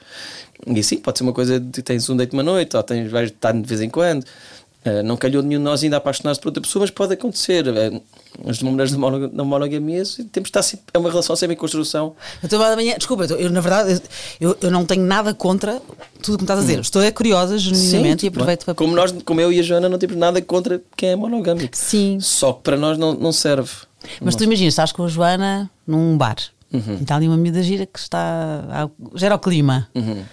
E 0.66 0.78
assim, 0.80 0.98
pode 0.98 1.18
ser 1.18 1.24
uma 1.24 1.32
coisa 1.32 1.58
de 1.60 1.82
tens 1.82 2.08
um 2.08 2.16
date 2.16 2.32
uma 2.32 2.42
noite, 2.42 2.76
ou 2.76 2.82
tens, 2.82 3.10
vais 3.10 3.30
estar 3.30 3.52
de 3.52 3.62
vez 3.62 3.80
em 3.80 3.90
quando. 3.90 4.24
Uh, 4.86 5.02
não 5.02 5.16
calhou 5.16 5.42
nenhum 5.42 5.60
de 5.60 5.64
nós 5.64 5.82
ainda 5.82 5.96
apaixonar-se 5.96 6.38
por 6.38 6.48
outra 6.48 6.60
pessoa, 6.60 6.82
mas 6.82 6.90
pode 6.90 7.14
acontecer. 7.14 7.66
Uh, 7.66 8.02
as 8.46 8.60
mulheres 8.60 8.92
de 8.92 8.98
mono- 8.98 9.30
não 9.32 9.46
monogamias, 9.46 10.16
temos 10.30 10.30
de 10.32 10.40
estar 10.40 10.62
sempre, 10.62 10.84
é 10.92 10.98
uma 10.98 11.08
relação 11.08 11.34
sempre 11.34 11.54
em 11.54 11.56
construção. 11.56 12.14
Eu 12.42 12.46
estou 12.46 12.58
da 12.58 12.76
manhã, 12.76 12.94
desculpa, 12.98 13.24
eu, 13.24 13.48
na 13.48 13.62
verdade 13.62 14.02
eu, 14.38 14.54
eu 14.60 14.70
não 14.70 14.84
tenho 14.84 15.02
nada 15.02 15.32
contra 15.32 15.80
tudo 16.20 16.34
o 16.34 16.36
que 16.36 16.42
me 16.42 16.44
estás 16.44 16.58
a 16.58 16.62
dizer. 16.62 16.80
Estou 16.80 17.00
é 17.00 17.10
curiosa, 17.10 17.56
genuinamente, 17.56 18.20
Sim, 18.20 18.26
e 18.26 18.28
aproveito 18.28 18.66
para. 18.66 18.74
como, 18.74 18.94
nós, 18.94 19.10
como 19.24 19.40
eu 19.40 19.50
e 19.50 19.58
a 19.58 19.62
Joana 19.62 19.88
não 19.88 19.96
temos 19.96 20.16
nada 20.16 20.42
contra 20.42 20.82
quem 20.94 21.10
é 21.10 21.16
monogâmico. 21.16 21.74
Sim. 21.74 22.18
Só 22.20 22.52
que 22.52 22.62
para 22.62 22.76
nós 22.76 22.98
não, 22.98 23.14
não 23.14 23.32
serve. 23.32 23.70
Mas 24.20 24.34
tu 24.36 24.44
imaginas, 24.44 24.72
estás 24.74 24.92
com 24.92 25.04
a 25.04 25.08
Joana 25.08 25.70
num 25.86 26.16
bar 26.16 26.36
Uhum. 26.72 26.96
e 26.98 27.02
está 27.02 27.16
ali 27.16 27.28
uma 27.28 27.36
miúda 27.36 27.62
gira 27.62 27.86
que 27.86 27.98
está. 27.98 28.18
a- 28.70 28.88
gera 29.18 29.34
o 29.36 29.38
clima. 29.38 29.88
Uhum. 29.94 30.24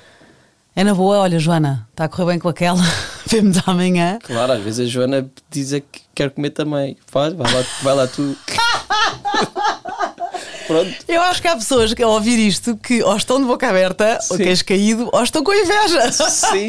É 0.75 0.83
na 0.83 0.93
boa, 0.95 1.19
olha, 1.19 1.37
Joana, 1.37 1.87
está 1.91 2.05
a 2.05 2.09
correr 2.09 2.25
bem 2.31 2.39
com 2.39 2.47
aquela, 2.49 2.81
vemos 3.27 3.57
amanhã. 3.67 4.17
Claro, 4.23 4.53
às 4.53 4.61
vezes 4.63 4.87
a 4.87 4.89
Joana 4.89 5.29
diz 5.51 5.73
é 5.73 5.81
que 5.81 6.01
quer 6.15 6.29
comer 6.31 6.51
também. 6.51 6.97
Faz, 7.07 7.33
vai 7.33 7.53
lá, 7.53 7.63
vai 7.83 7.95
lá 7.95 8.07
tu. 8.07 8.35
Pronto. 10.71 10.95
Eu 11.07 11.21
acho 11.23 11.41
que 11.41 11.47
há 11.47 11.55
pessoas 11.55 11.93
que 11.93 12.01
ao 12.01 12.11
ouvir 12.11 12.39
isto 12.39 12.77
que 12.77 13.03
ou 13.03 13.15
estão 13.15 13.39
de 13.39 13.45
boca 13.45 13.67
aberta, 13.67 14.19
ou 14.29 14.37
Sim. 14.37 14.43
queres 14.43 14.61
caído, 14.61 15.09
ou 15.11 15.21
estão 15.21 15.43
com 15.43 15.53
inveja. 15.53 16.11
Sim. 16.11 16.67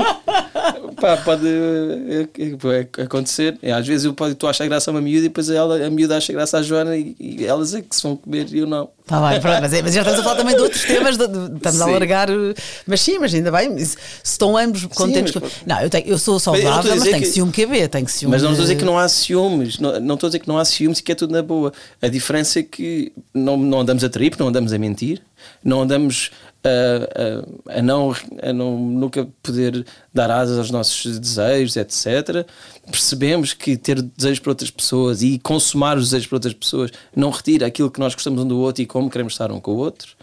Pá, 1.00 1.16
pode 1.18 1.46
eh, 1.46 2.28
eh, 2.38 3.02
acontecer. 3.02 3.56
É, 3.62 3.72
Às 3.72 3.86
vezes 3.86 4.04
eu 4.04 4.12
pode, 4.12 4.34
tu 4.34 4.48
achas 4.48 4.66
graça 4.66 4.90
a 4.90 4.92
uma 4.92 5.00
miúda 5.00 5.26
e 5.26 5.28
depois 5.28 5.48
ela, 5.48 5.86
a 5.86 5.90
miúda 5.90 6.16
acha 6.16 6.32
graça 6.32 6.58
à 6.58 6.62
Joana 6.62 6.96
e, 6.96 7.14
e 7.18 7.46
elas 7.46 7.74
é 7.74 7.82
que 7.82 7.94
se 7.94 8.02
vão 8.02 8.16
comer 8.16 8.46
e 8.52 8.58
eu 8.58 8.66
não. 8.66 8.88
Está 9.04 9.28
bem, 9.30 9.40
pronto, 9.40 9.60
mas, 9.62 9.72
é- 9.72 9.82
mas 9.82 9.94
já 9.94 10.00
estamos 10.00 10.20
a 10.20 10.22
falar 10.22 10.36
também 10.36 10.54
de 10.54 10.62
outros 10.62 10.84
temas, 10.84 11.16
de- 11.18 11.26
de- 11.26 11.56
estamos 11.56 11.80
a 11.80 11.84
Sim. 11.84 11.90
alargar. 11.90 12.30
eh, 12.30 12.54
Mas 12.86 13.00
sim, 13.00 13.18
mas 13.18 13.34
ainda 13.34 13.50
bem, 13.50 13.76
se 13.84 13.96
estão 14.22 14.56
ambos 14.56 14.86
contentes. 14.86 15.34
mas 15.34 15.42
com- 15.52 15.60
Não, 15.66 15.80
eu, 15.80 15.90
tenho, 15.90 16.06
eu 16.06 16.18
sou 16.18 16.34
Mas 16.34 16.42
saudável, 16.44 16.70
a 16.70 16.76
mas 16.76 16.92
dizer 16.94 17.10
tenho 17.10 17.22
que- 17.22 17.28
ciúme 17.28 17.52
QB, 17.52 17.88
tenho 17.88 18.08
ciúme. 18.08 18.30
Mas 18.32 18.42
não 18.42 18.50
estou 18.52 18.62
a 18.62 18.66
dizer 18.66 18.76
que 18.78 18.84
não 18.84 18.96
há 18.98 19.08
ciúmes, 19.08 19.78
não, 19.80 19.98
não 20.00 20.14
estou 20.14 20.28
a 20.28 20.30
dizer 20.30 20.38
que 20.38 20.48
não 20.48 20.56
há 20.56 20.64
ciúmes 20.64 21.00
e 21.00 21.02
que 21.02 21.10
é 21.12 21.14
tudo 21.16 21.32
na 21.32 21.42
boa. 21.42 21.72
A 22.00 22.06
diferença 22.08 22.60
é 22.60 22.62
que 22.62 23.12
não, 23.34 23.56
não 23.56 23.80
andamos 23.80 24.04
a 24.04 24.08
porque 24.30 24.42
não 24.42 24.48
andamos 24.48 24.72
a 24.72 24.78
mentir, 24.78 25.20
não 25.64 25.82
andamos 25.82 26.30
a, 26.64 27.74
a, 27.74 27.78
a 27.78 27.82
não, 27.82 28.14
a 28.42 28.52
não 28.52 28.76
nunca 28.78 29.28
poder 29.42 29.84
dar 30.12 30.30
asas 30.30 30.58
aos 30.58 30.70
nossos 30.70 31.18
desejos, 31.18 31.76
etc. 31.76 32.46
Percebemos 32.90 33.52
que 33.52 33.76
ter 33.76 34.00
desejos 34.00 34.38
para 34.38 34.50
outras 34.50 34.70
pessoas 34.70 35.22
e 35.22 35.38
consumar 35.38 35.96
os 35.96 36.04
desejos 36.04 36.26
para 36.28 36.36
outras 36.36 36.54
pessoas 36.54 36.90
não 37.14 37.30
retira 37.30 37.66
aquilo 37.66 37.90
que 37.90 38.00
nós 38.00 38.14
gostamos 38.14 38.42
um 38.42 38.46
do 38.46 38.58
outro 38.58 38.82
e 38.82 38.86
como 38.86 39.10
queremos 39.10 39.32
estar 39.34 39.50
um 39.50 39.60
com 39.60 39.72
o 39.72 39.76
outro. 39.76 40.16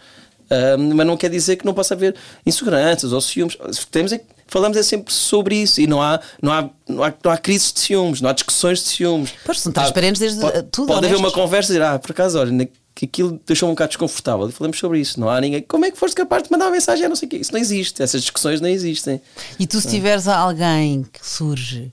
Ah, 0.50 0.76
mas 0.76 1.06
não 1.06 1.16
quer 1.16 1.30
dizer 1.30 1.56
que 1.56 1.64
não 1.64 1.72
possa 1.72 1.94
haver 1.94 2.16
inseguranças 2.44 3.12
ou 3.12 3.20
ciúmes. 3.20 3.56
Temos 3.90 4.12
é 4.12 4.20
falamos 4.48 4.76
é 4.76 4.82
sempre 4.82 5.14
sobre 5.14 5.54
isso 5.54 5.80
e 5.80 5.86
não 5.86 6.02
há, 6.02 6.20
não 6.42 6.52
há, 6.52 6.68
não 6.88 7.04
há, 7.04 7.14
não 7.22 7.30
há 7.30 7.38
crises 7.38 7.72
de 7.72 7.78
ciúmes, 7.78 8.20
não 8.20 8.28
há 8.28 8.32
discussões 8.32 8.80
de 8.82 8.88
ciúmes. 8.88 9.32
Pois, 9.44 9.60
são 9.60 9.70
transparentes 9.72 10.20
desde 10.20 10.40
pode, 10.40 10.62
tudo. 10.64 10.88
Pode 10.88 11.06
haver 11.06 11.14
uma 11.14 11.28
honestos. 11.28 11.40
conversa 11.40 11.72
e 11.72 11.74
dizer, 11.74 11.84
ah, 11.84 11.98
por 12.00 12.10
acaso, 12.10 12.36
olha, 12.40 12.68
que 13.00 13.06
aquilo 13.06 13.40
deixou-me 13.46 13.70
um 13.70 13.74
bocado 13.74 13.88
desconfortável 13.88 14.46
e 14.46 14.52
falamos 14.52 14.78
sobre 14.78 15.00
isso. 15.00 15.18
Não 15.18 15.30
há 15.30 15.40
ninguém. 15.40 15.62
Como 15.62 15.86
é 15.86 15.90
que 15.90 15.96
foste 15.96 16.14
capaz 16.14 16.42
de 16.42 16.50
mandar 16.52 16.66
uma 16.66 16.72
mensagem? 16.72 17.08
não 17.08 17.16
sei 17.16 17.26
o 17.26 17.30
quê. 17.30 17.38
Isso 17.38 17.50
não 17.50 17.58
existe. 17.58 18.02
Essas 18.02 18.20
discussões 18.20 18.60
não 18.60 18.68
existem. 18.68 19.20
E 19.58 19.66
tu, 19.66 19.80
se 19.80 19.88
tiveres 19.88 20.28
alguém 20.28 21.04
que 21.10 21.26
surge, 21.26 21.90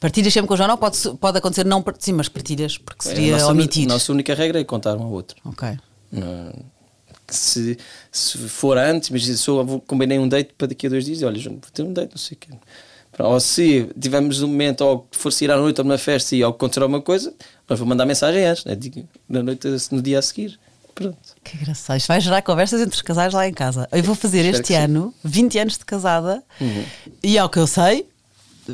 partilhas 0.00 0.32
sempre 0.32 0.48
com 0.48 0.54
o 0.54 0.56
João, 0.56 0.68
não 0.68 0.78
pode, 0.78 0.98
pode 1.20 1.36
acontecer, 1.36 1.66
não 1.66 1.84
sim, 1.98 2.12
mas 2.12 2.30
partilhas, 2.30 2.78
porque 2.78 3.02
seria 3.06 3.34
a 3.34 3.38
nossa, 3.40 3.52
omitir. 3.52 3.84
a 3.84 3.88
nossa 3.92 4.10
única 4.10 4.34
regra 4.34 4.58
é 4.58 4.64
contar 4.64 4.96
um 4.96 5.02
ao 5.02 5.10
outro. 5.10 5.36
Ok. 5.44 5.68
Não- 6.10 6.52
se, 7.30 7.76
se 8.10 8.38
for 8.38 8.78
antes, 8.78 9.10
mas 9.10 9.22
se 9.26 9.48
eu 9.48 9.62
vou- 9.62 9.80
combinei 9.82 10.18
um 10.18 10.26
date 10.26 10.54
para 10.56 10.68
daqui 10.68 10.86
a 10.86 10.90
dois 10.90 11.04
dias, 11.04 11.22
olha, 11.22 11.38
João, 11.38 11.56
vou 11.60 11.70
ter 11.70 11.82
um 11.82 11.92
date, 11.92 12.12
não 12.12 12.16
sei 12.18 12.36
o 12.36 12.38
quê. 12.40 12.48
Ou 13.18 13.40
se 13.40 13.88
tivermos 13.98 14.42
um 14.42 14.48
momento, 14.48 14.82
ou 14.82 15.00
que 15.10 15.16
for 15.18 15.32
sair 15.32 15.50
à 15.50 15.56
noite 15.56 15.80
ou 15.80 15.84
numa 15.84 15.98
festa 15.98 16.36
e 16.36 16.42
acontecer 16.42 16.82
alguma 16.82 17.00
coisa, 17.00 17.32
nós 17.68 17.78
vou 17.78 17.86
mandar 17.88 18.06
mensagem 18.06 18.44
antes, 18.44 18.64
né? 18.64 18.76
Na 19.28 19.42
noite, 19.42 19.68
no 19.90 20.00
dia 20.00 20.18
a 20.18 20.22
seguir. 20.22 20.58
Pronto. 20.94 21.16
Que 21.44 21.56
engraçado. 21.56 21.96
Isto 21.96 22.08
vai 22.08 22.20
gerar 22.20 22.42
conversas 22.42 22.80
entre 22.80 22.94
os 22.94 23.02
casais 23.02 23.32
lá 23.32 23.46
em 23.46 23.52
casa. 23.52 23.88
Eu 23.92 24.02
vou 24.02 24.14
fazer 24.14 24.38
Espero 24.44 24.56
este 24.56 24.66
sim. 24.68 24.74
Uhum. 24.74 24.84
ano 24.84 25.14
20 25.22 25.58
anos 25.60 25.78
de 25.78 25.84
casada 25.84 26.42
e 27.22 27.38
ao 27.38 27.48
que 27.48 27.58
eu 27.58 27.66
sei, 27.68 28.06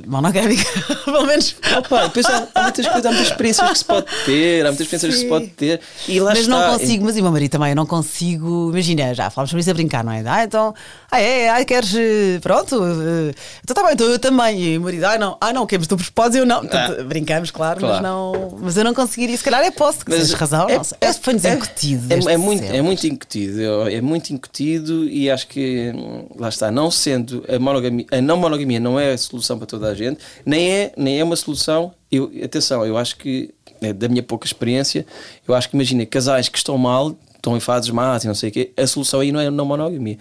monogâmica, 0.06 0.64
pelo 1.04 1.26
menos. 1.26 1.54
Opa, 1.78 2.04
depois 2.04 2.26
há, 2.26 2.48
há 2.54 2.62
muitas 2.62 2.86
coisas, 2.86 3.06
há 3.06 3.10
muitas 3.10 3.28
experiências 3.30 3.70
que 3.70 3.78
se 3.78 3.84
pode 3.84 4.06
ter, 4.24 4.60
há 4.66 4.68
muitas 4.68 4.80
experiências 4.86 5.12
que 5.14 5.18
se 5.18 5.24
Sim. 5.24 5.28
pode 5.28 5.46
ter. 5.48 5.80
E 6.08 6.20
lá 6.20 6.30
mas 6.30 6.40
está. 6.40 6.50
não 6.50 6.78
consigo, 6.78 7.04
mas 7.04 7.16
e 7.16 7.20
o 7.20 7.22
meu 7.22 7.32
marido 7.32 7.50
também, 7.50 7.70
eu 7.70 7.76
não 7.76 7.86
consigo. 7.86 8.70
Imagina, 8.70 9.14
já 9.14 9.30
falámos 9.30 9.50
sobre 9.50 9.60
isso 9.60 9.70
a 9.70 9.74
brincar, 9.74 10.04
não 10.04 10.12
é? 10.12 10.22
Ah, 10.26 10.44
então, 10.44 10.74
ah, 11.10 11.20
é, 11.20 11.50
ah, 11.50 11.64
queres. 11.64 11.94
eh, 11.94 12.38
Pronto, 12.40 12.82
eh, 12.84 13.34
então 13.62 13.74
tá 13.74 13.82
bem, 13.82 13.92
então 13.92 14.06
eu 14.06 14.18
também. 14.18 14.60
E 14.60 14.78
o 14.78 14.80
marido, 14.82 15.04
ah, 15.04 15.18
não, 15.18 15.36
ah, 15.40 15.52
não, 15.52 15.66
queremos 15.66 15.86
tu 15.86 15.96
podes, 16.12 16.36
eu 16.36 16.46
não. 16.46 16.60
Portanto, 16.60 17.04
brincamos, 17.04 17.50
claro, 17.50 17.80
mas 17.80 17.90
Claro. 18.00 18.02
não. 18.02 18.58
Mas 18.60 18.76
eu 18.76 18.84
não 18.84 18.94
conseguiria, 18.94 19.36
se 19.36 19.44
calhar 19.44 19.62
é 19.62 19.70
posso, 19.70 20.00
que 20.04 20.10
tens 20.10 20.32
razão, 20.32 20.66
não 20.68 20.84
sei. 20.84 20.98
É, 21.00 21.12
foi-nos 21.12 21.44
incutido. 21.44 22.04
É, 22.06 22.08
desde 22.08 22.30
é 22.30 22.36
muito, 22.36 22.64
é 22.64 22.82
muito 22.82 23.06
incutido, 23.06 23.88
é 23.88 24.00
muito 24.00 24.30
incutido 24.32 25.04
e 25.08 25.30
acho 25.30 25.46
que 25.46 25.92
hum, 25.94 26.26
lá 26.38 26.48
está, 26.48 26.70
não 26.70 26.90
sendo 26.90 27.44
a 27.48 27.58
monogamia, 27.58 28.06
a 28.10 28.20
não 28.20 28.36
monogamia 28.36 28.80
não 28.80 28.98
é 28.98 29.12
a 29.12 29.18
solução 29.18 29.58
para 29.58 29.66
toda 29.66 29.83
a 29.88 29.94
gente, 29.94 30.20
nem 30.44 30.70
é, 30.72 30.92
nem 30.96 31.20
é 31.20 31.24
uma 31.24 31.36
solução. 31.36 31.92
Eu, 32.10 32.30
atenção, 32.44 32.84
eu 32.86 32.96
acho 32.96 33.16
que, 33.16 33.52
né, 33.80 33.92
da 33.92 34.08
minha 34.08 34.22
pouca 34.22 34.46
experiência, 34.46 35.04
eu 35.46 35.54
acho 35.54 35.68
que 35.68 35.76
imagina 35.76 36.04
casais 36.06 36.48
que 36.48 36.56
estão 36.58 36.76
mal, 36.78 37.16
estão 37.34 37.56
em 37.56 37.60
fases 37.60 37.90
más 37.90 38.24
e 38.24 38.26
não 38.26 38.34
sei 38.34 38.48
o 38.50 38.52
quê, 38.52 38.72
a 38.76 38.86
solução 38.86 39.20
aí 39.20 39.30
não 39.32 39.40
é 39.40 39.50
não 39.50 39.64
monogamia. 39.64 40.18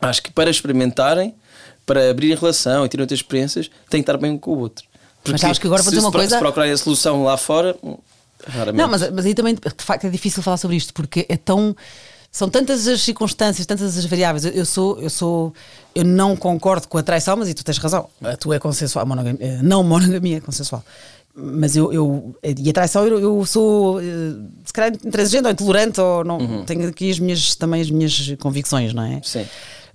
Acho 0.00 0.22
que 0.22 0.30
para 0.32 0.50
experimentarem, 0.50 1.34
para 1.86 2.10
abrir 2.10 2.36
relação 2.38 2.84
e 2.84 2.88
ter 2.88 3.00
outras 3.00 3.18
experiências, 3.18 3.70
tem 3.88 4.00
que 4.02 4.10
estar 4.10 4.16
bem 4.18 4.32
um 4.32 4.38
com 4.38 4.52
o 4.52 4.58
outro. 4.58 4.84
Porque 5.22 5.38
sabes 5.38 5.58
que 5.58 5.66
agora 5.66 5.82
vou 5.82 5.90
dizer 5.90 6.00
uma 6.04 6.10
se 6.10 6.16
coisa- 6.16 6.34
se 6.36 6.40
procurarem 6.40 6.72
a 6.72 6.76
solução 6.76 7.22
lá 7.24 7.36
fora, 7.36 7.76
hum, 7.82 7.96
raramente. 8.46 8.76
Não, 8.82 8.88
mas, 8.88 9.10
mas 9.12 9.24
aí 9.24 9.34
também, 9.34 9.54
de 9.54 9.84
facto, 9.84 10.04
é 10.06 10.10
difícil 10.10 10.42
falar 10.42 10.56
sobre 10.56 10.76
isto 10.76 10.92
porque 10.92 11.24
é 11.28 11.36
tão. 11.36 11.76
São 12.32 12.48
tantas 12.48 12.88
as 12.88 13.02
circunstâncias, 13.02 13.66
tantas 13.66 13.98
as 13.98 14.06
variáveis. 14.06 14.46
Eu, 14.46 14.52
eu 14.52 14.64
sou, 14.64 14.98
eu 14.98 15.10
sou, 15.10 15.52
eu 15.94 16.02
não 16.02 16.34
concordo 16.34 16.88
com 16.88 16.96
a 16.96 17.02
traição, 17.02 17.36
mas 17.36 17.46
e 17.50 17.52
tu 17.52 17.62
tens 17.62 17.76
razão. 17.76 18.08
A 18.22 18.34
tua 18.38 18.56
é 18.56 18.58
consensual, 18.58 19.04
monogamia, 19.04 19.58
a 19.60 19.62
não 19.62 19.84
monogamia 19.84 20.38
é 20.38 20.40
consensual. 20.40 20.82
Mas 21.34 21.76
eu, 21.76 21.92
eu 21.92 22.34
e 22.42 22.70
a 22.70 22.72
traição 22.72 23.06
eu, 23.06 23.18
eu 23.20 23.46
sou 23.46 24.00
eh, 24.00 24.04
se 24.64 24.72
calhar 24.72 24.92
intransigente 25.04 25.46
ou 25.46 25.50
intolerante 25.50 26.00
ou 26.00 26.24
não 26.24 26.62
tenho 26.64 26.88
aqui 26.88 27.10
as 27.10 27.18
minhas 27.18 27.54
também 27.54 27.80
as 27.80 27.90
minhas 27.90 28.34
convicções, 28.38 28.92
não 28.92 29.02
é? 29.02 29.20
Sim. 29.24 29.46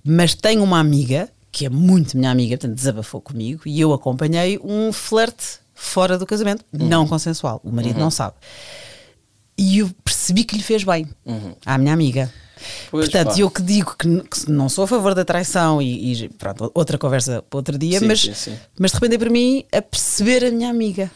Mas 0.04 0.34
tenho 0.34 0.64
uma 0.64 0.80
amiga 0.80 1.28
que 1.52 1.64
é 1.66 1.68
muito 1.68 2.16
minha 2.16 2.30
amiga, 2.30 2.56
portanto 2.56 2.76
desabafou 2.76 3.20
comigo 3.20 3.62
e 3.66 3.80
eu 3.80 3.92
acompanhei 3.92 4.60
um 4.62 4.92
flerte 4.92 5.60
fora 5.74 6.18
do 6.18 6.26
casamento, 6.26 6.64
não 6.72 7.06
consensual. 7.06 7.60
O 7.64 7.70
marido 7.70 7.98
não 8.00 8.10
sabe. 8.10 8.34
E 9.58 9.78
eu 9.78 9.90
percebi 10.04 10.44
que 10.44 10.56
lhe 10.56 10.62
fez 10.62 10.84
bem 10.84 11.08
à 11.66 11.76
minha 11.76 11.92
amiga. 11.92 12.32
Pois, 12.90 13.06
Portanto, 13.06 13.34
pá. 13.34 13.40
eu 13.40 13.50
que 13.50 13.62
digo 13.62 13.94
que, 13.96 14.20
que 14.22 14.50
não 14.50 14.68
sou 14.68 14.84
a 14.84 14.86
favor 14.86 15.14
da 15.14 15.24
traição 15.24 15.80
e, 15.80 16.24
e 16.24 16.28
pronto, 16.30 16.70
outra 16.74 16.96
conversa 16.98 17.42
para 17.48 17.56
outro 17.56 17.78
dia, 17.78 18.00
Sim, 18.00 18.06
mas, 18.06 18.20
sim, 18.20 18.34
sim. 18.34 18.56
mas 18.78 18.90
de 18.90 18.96
repente 18.96 19.14
é 19.14 19.18
para 19.18 19.30
mim 19.30 19.64
a 19.72 19.82
perceber 19.82 20.44
a 20.44 20.50
minha 20.50 20.68
amiga. 20.70 21.10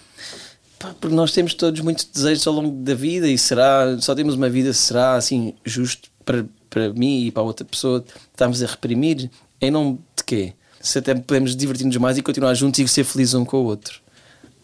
Pá, 0.78 0.95
Porque 1.01 1.14
nós 1.14 1.32
temos 1.32 1.55
todos 1.55 1.80
muitos 1.80 2.05
desejos 2.05 2.47
ao 2.47 2.55
longo 2.55 2.70
da 2.84 2.95
vida 2.95 3.28
e 3.28 3.36
será, 3.36 3.97
só 4.01 4.14
temos 4.14 4.34
uma 4.34 4.49
vida, 4.49 4.72
será 4.72 5.14
assim 5.16 5.55
justo 5.64 6.09
para, 6.24 6.45
para 6.70 6.93
mim 6.93 7.26
e 7.26 7.30
para 7.32 7.43
a 7.43 7.47
outra 7.47 7.64
pessoa 7.64 8.05
estarmos 8.32 8.62
a 8.62 8.66
reprimir 8.66 9.28
em 9.61 9.70
nome 9.70 9.99
de 10.16 10.24
quê? 10.24 10.53
Se 10.80 10.99
até 10.99 11.14
podemos 11.14 11.55
divertir-nos 11.57 11.97
mais 11.97 12.18
e 12.18 12.22
continuar 12.22 12.55
juntos 12.55 12.78
e 12.80 12.86
ser 12.88 13.05
felizes 13.05 13.34
um 13.34 13.45
com 13.45 13.59
o 13.59 13.64
outro, 13.64 14.01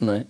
não 0.00 0.12
é? 0.12 0.24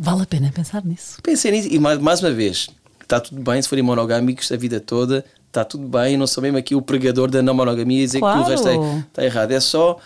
Vale 0.00 0.22
a 0.22 0.26
pena 0.26 0.52
pensar 0.54 0.84
nisso. 0.84 1.18
Pensei 1.22 1.50
nisso 1.50 1.68
e 1.70 1.78
mais, 1.78 1.98
mais 1.98 2.20
uma 2.20 2.30
vez, 2.30 2.68
está 3.08 3.20
tudo 3.20 3.40
bem 3.40 3.60
se 3.62 3.68
forem 3.68 3.82
monogâmicos 3.82 4.52
a 4.52 4.56
vida 4.56 4.78
toda, 4.80 5.24
está 5.46 5.64
tudo 5.64 5.88
bem, 5.88 6.16
não 6.18 6.26
sou 6.26 6.42
mesmo 6.42 6.58
aqui 6.58 6.74
o 6.74 6.82
pregador 6.82 7.30
da 7.30 7.40
não 7.40 7.54
monogamia 7.54 8.02
e 8.02 8.04
dizer 8.04 8.18
que 8.18 8.20
Claro. 8.20 8.40
o 8.42 8.44
resto 8.44 8.68
é, 8.68 8.76
está 9.08 9.24
errado. 9.24 9.50
É 9.52 9.60
só. 9.60 9.98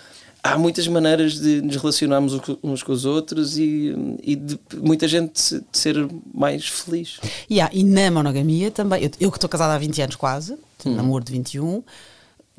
Há 0.44 0.58
muitas 0.58 0.88
maneiras 0.88 1.34
de 1.40 1.62
nos 1.62 1.76
relacionarmos 1.76 2.32
uns 2.64 2.82
com 2.82 2.90
os 2.92 3.04
outros 3.04 3.56
e, 3.58 3.94
e 4.24 4.34
de 4.34 4.58
muita 4.82 5.06
gente 5.06 5.32
de 5.54 5.64
ser 5.78 5.94
mais 6.34 6.66
feliz. 6.68 7.20
E, 7.48 7.60
há- 7.60 7.70
e 7.72 7.84
na 7.84 8.10
monogamia 8.10 8.68
também, 8.72 9.04
eu, 9.04 9.10
eu 9.20 9.30
que 9.30 9.36
estou 9.36 9.48
casada 9.48 9.74
há 9.74 9.78
20 9.78 10.02
anos 10.02 10.16
quase, 10.16 10.54
Hum. 10.84 10.96
namoro 10.96 11.22
de 11.24 11.30
21, 11.30 11.82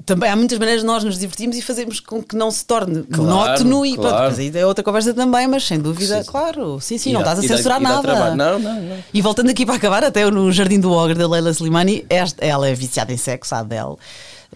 também 0.05 0.29
há 0.29 0.35
muitas 0.35 0.57
maneiras 0.57 0.81
de 0.81 0.87
nós 0.87 1.03
nos 1.03 1.17
divertirmos 1.19 1.55
e 1.55 1.61
fazermos 1.61 1.99
com 1.99 2.21
que 2.21 2.35
não 2.35 2.49
se 2.51 2.65
torne 2.65 3.03
Claro, 3.03 3.23
monótono 3.23 3.85
e 3.85 3.93
pronto, 3.93 4.09
claro. 4.09 4.25
mas 4.31 4.39
aí 4.39 4.51
é 4.55 4.65
outra 4.65 4.83
conversa 4.83 5.13
também, 5.13 5.47
mas 5.47 5.63
sem 5.65 5.79
dúvida, 5.79 6.23
Sim. 6.23 6.29
claro, 6.29 6.79
sim, 6.81 6.97
sim, 6.97 7.11
E 7.11 7.13
não 7.13 7.21
dá- 7.21 7.33
estás 7.33 7.51
a 7.51 7.55
censurar 7.55 7.79
dá 7.81 7.89
nada. 8.01 8.35
Não, 8.35 8.59
não, 8.59 8.81
não. 8.81 8.97
E 9.13 9.21
voltando 9.21 9.49
aqui 9.51 9.65
para 9.65 9.75
acabar, 9.75 10.03
até 10.03 10.29
no 10.29 10.51
Jardim 10.51 10.79
do 10.79 10.91
Ogre 10.91 11.17
da 11.17 11.27
Leila 11.29 11.51
Slimani, 11.51 12.05
esta- 12.09 12.43
ela 12.43 12.67
é 12.67 12.73
viciada 12.73 13.13
em 13.13 13.17
sexo, 13.17 13.53
a 13.55 13.59
Adele, 13.59 13.95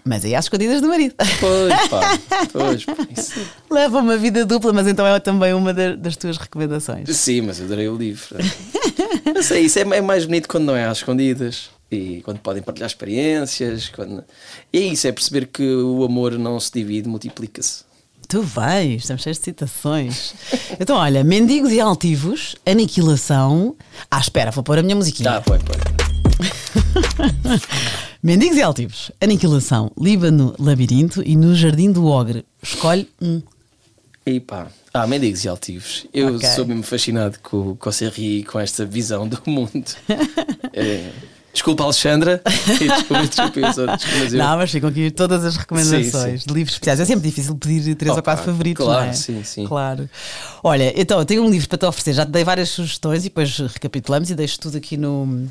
mas 0.04 0.24
aí 0.24 0.34
às 0.34 0.44
escondidas 0.46 0.80
do 0.82 0.88
marido. 0.88 1.14
Pois, 1.40 1.88
pá, 1.88 2.18
pois, 2.52 2.84
pá. 2.84 2.96
Isso- 3.16 3.40
Leva 3.70 4.00
uma 4.00 4.16
vida 4.16 4.44
dupla, 4.44 4.72
mas 4.72 4.86
então 4.88 5.06
é 5.06 5.18
também 5.20 5.54
uma 5.54 5.72
da- 5.72 5.94
das 5.94 6.16
tuas 6.16 6.36
recomendações. 6.36 7.08
Sim, 7.16 7.42
mas 7.42 7.58
eu 7.60 7.66
adorei 7.66 7.88
o 7.88 7.96
livro. 7.96 8.36
Não 9.34 9.42
sei, 9.42 9.62
isso 9.62 9.78
é, 9.78 9.82
é 9.82 10.00
mais 10.00 10.24
bonito 10.26 10.48
quando 10.48 10.64
não 10.64 10.76
é 10.76 10.84
às 10.86 10.98
escondidas 10.98 11.70
e 11.90 12.20
quando 12.22 12.38
podem 12.40 12.62
partilhar 12.62 12.88
experiências. 12.88 13.88
Quando... 13.88 14.22
E 14.72 14.78
é 14.78 14.82
isso, 14.82 15.06
é 15.06 15.12
perceber 15.12 15.46
que 15.46 15.62
o 15.62 16.04
amor 16.04 16.38
não 16.38 16.58
se 16.60 16.72
divide, 16.72 17.08
multiplica-se. 17.08 17.86
Tu 18.28 18.42
vais, 18.42 19.02
estamos 19.02 19.22
cheios 19.22 19.38
de 19.38 19.44
citações. 19.44 20.34
Então, 20.80 20.96
olha, 20.96 21.24
mendigos 21.24 21.72
e 21.72 21.80
altivos, 21.80 22.54
aniquilação. 22.64 23.74
Ah, 24.08 24.20
espera, 24.20 24.52
vou 24.52 24.62
pôr 24.62 24.78
a 24.78 24.82
minha 24.82 24.94
musiquinha. 24.94 25.28
Tá, 25.32 25.40
põe, 25.40 25.58
põe. 25.58 25.76
Mendigos 28.22 28.56
e 28.56 28.62
altivos, 28.62 29.10
aniquilação, 29.20 29.90
Líbano, 29.98 30.54
labirinto 30.58 31.22
e 31.24 31.36
no 31.36 31.54
Jardim 31.54 31.90
do 31.90 32.06
Ogre. 32.06 32.44
Escolhe 32.62 33.08
um. 33.20 33.40
E 34.26 34.40
pá, 34.40 34.68
ah, 34.92 35.06
mendigos 35.06 35.44
e 35.44 35.48
altivos. 35.48 36.06
Eu 36.12 36.36
Ok. 36.36 36.48
sou 36.50 36.66
mesmo 36.66 36.82
fascinado 36.82 37.38
com, 37.42 37.74
com 37.76 37.88
o 37.88 37.92
Serri 37.92 38.40
e 38.40 38.44
com 38.44 38.58
esta 38.60 38.84
visão 38.84 39.26
do 39.26 39.40
mundo. 39.46 39.84
É, 40.72 41.10
Desculpa, 41.52 41.82
Alexandra. 41.84 42.40
Desculpa, 42.78 43.26
desculpa. 43.26 43.60
Mas 43.60 44.32
eu, 44.32 44.38
Não, 44.38 44.56
mas 44.58 44.70
ficam 44.70 44.88
aqui 44.90 45.10
todas 45.10 45.44
as 45.44 45.56
recomendações 45.56 46.42
Sim, 46.42 46.48
de 46.48 46.54
livros 46.54 46.74
especiais. 46.74 47.00
É 47.00 47.04
sempre 47.04 47.28
difícil 47.28 47.54
pedir 47.56 47.94
três 47.96 48.14
ou 48.16 48.22
quatro 48.22 48.44
favoritos, 48.44 48.84
claro, 48.84 49.04
não 49.06 49.10
é? 49.10 49.14
sim, 49.14 49.42
sim. 49.42 49.66
Claro. 49.66 50.08
Olha, 50.62 50.92
então, 51.00 51.18
eu 51.18 51.24
tenho 51.24 51.42
um 51.42 51.50
livro 51.50 51.68
para 51.68 51.78
te 51.78 51.86
oferecer. 51.86 52.12
Já 52.12 52.24
te 52.26 52.30
dei 52.30 52.44
várias 52.44 52.68
sugestões 52.68 53.22
e 53.22 53.24
depois 53.24 53.56
recapitulamos 53.58 54.30
e 54.30 54.34
deixo 54.34 54.60
tudo 54.60 54.76
aqui 54.76 54.96
no, 54.96 55.48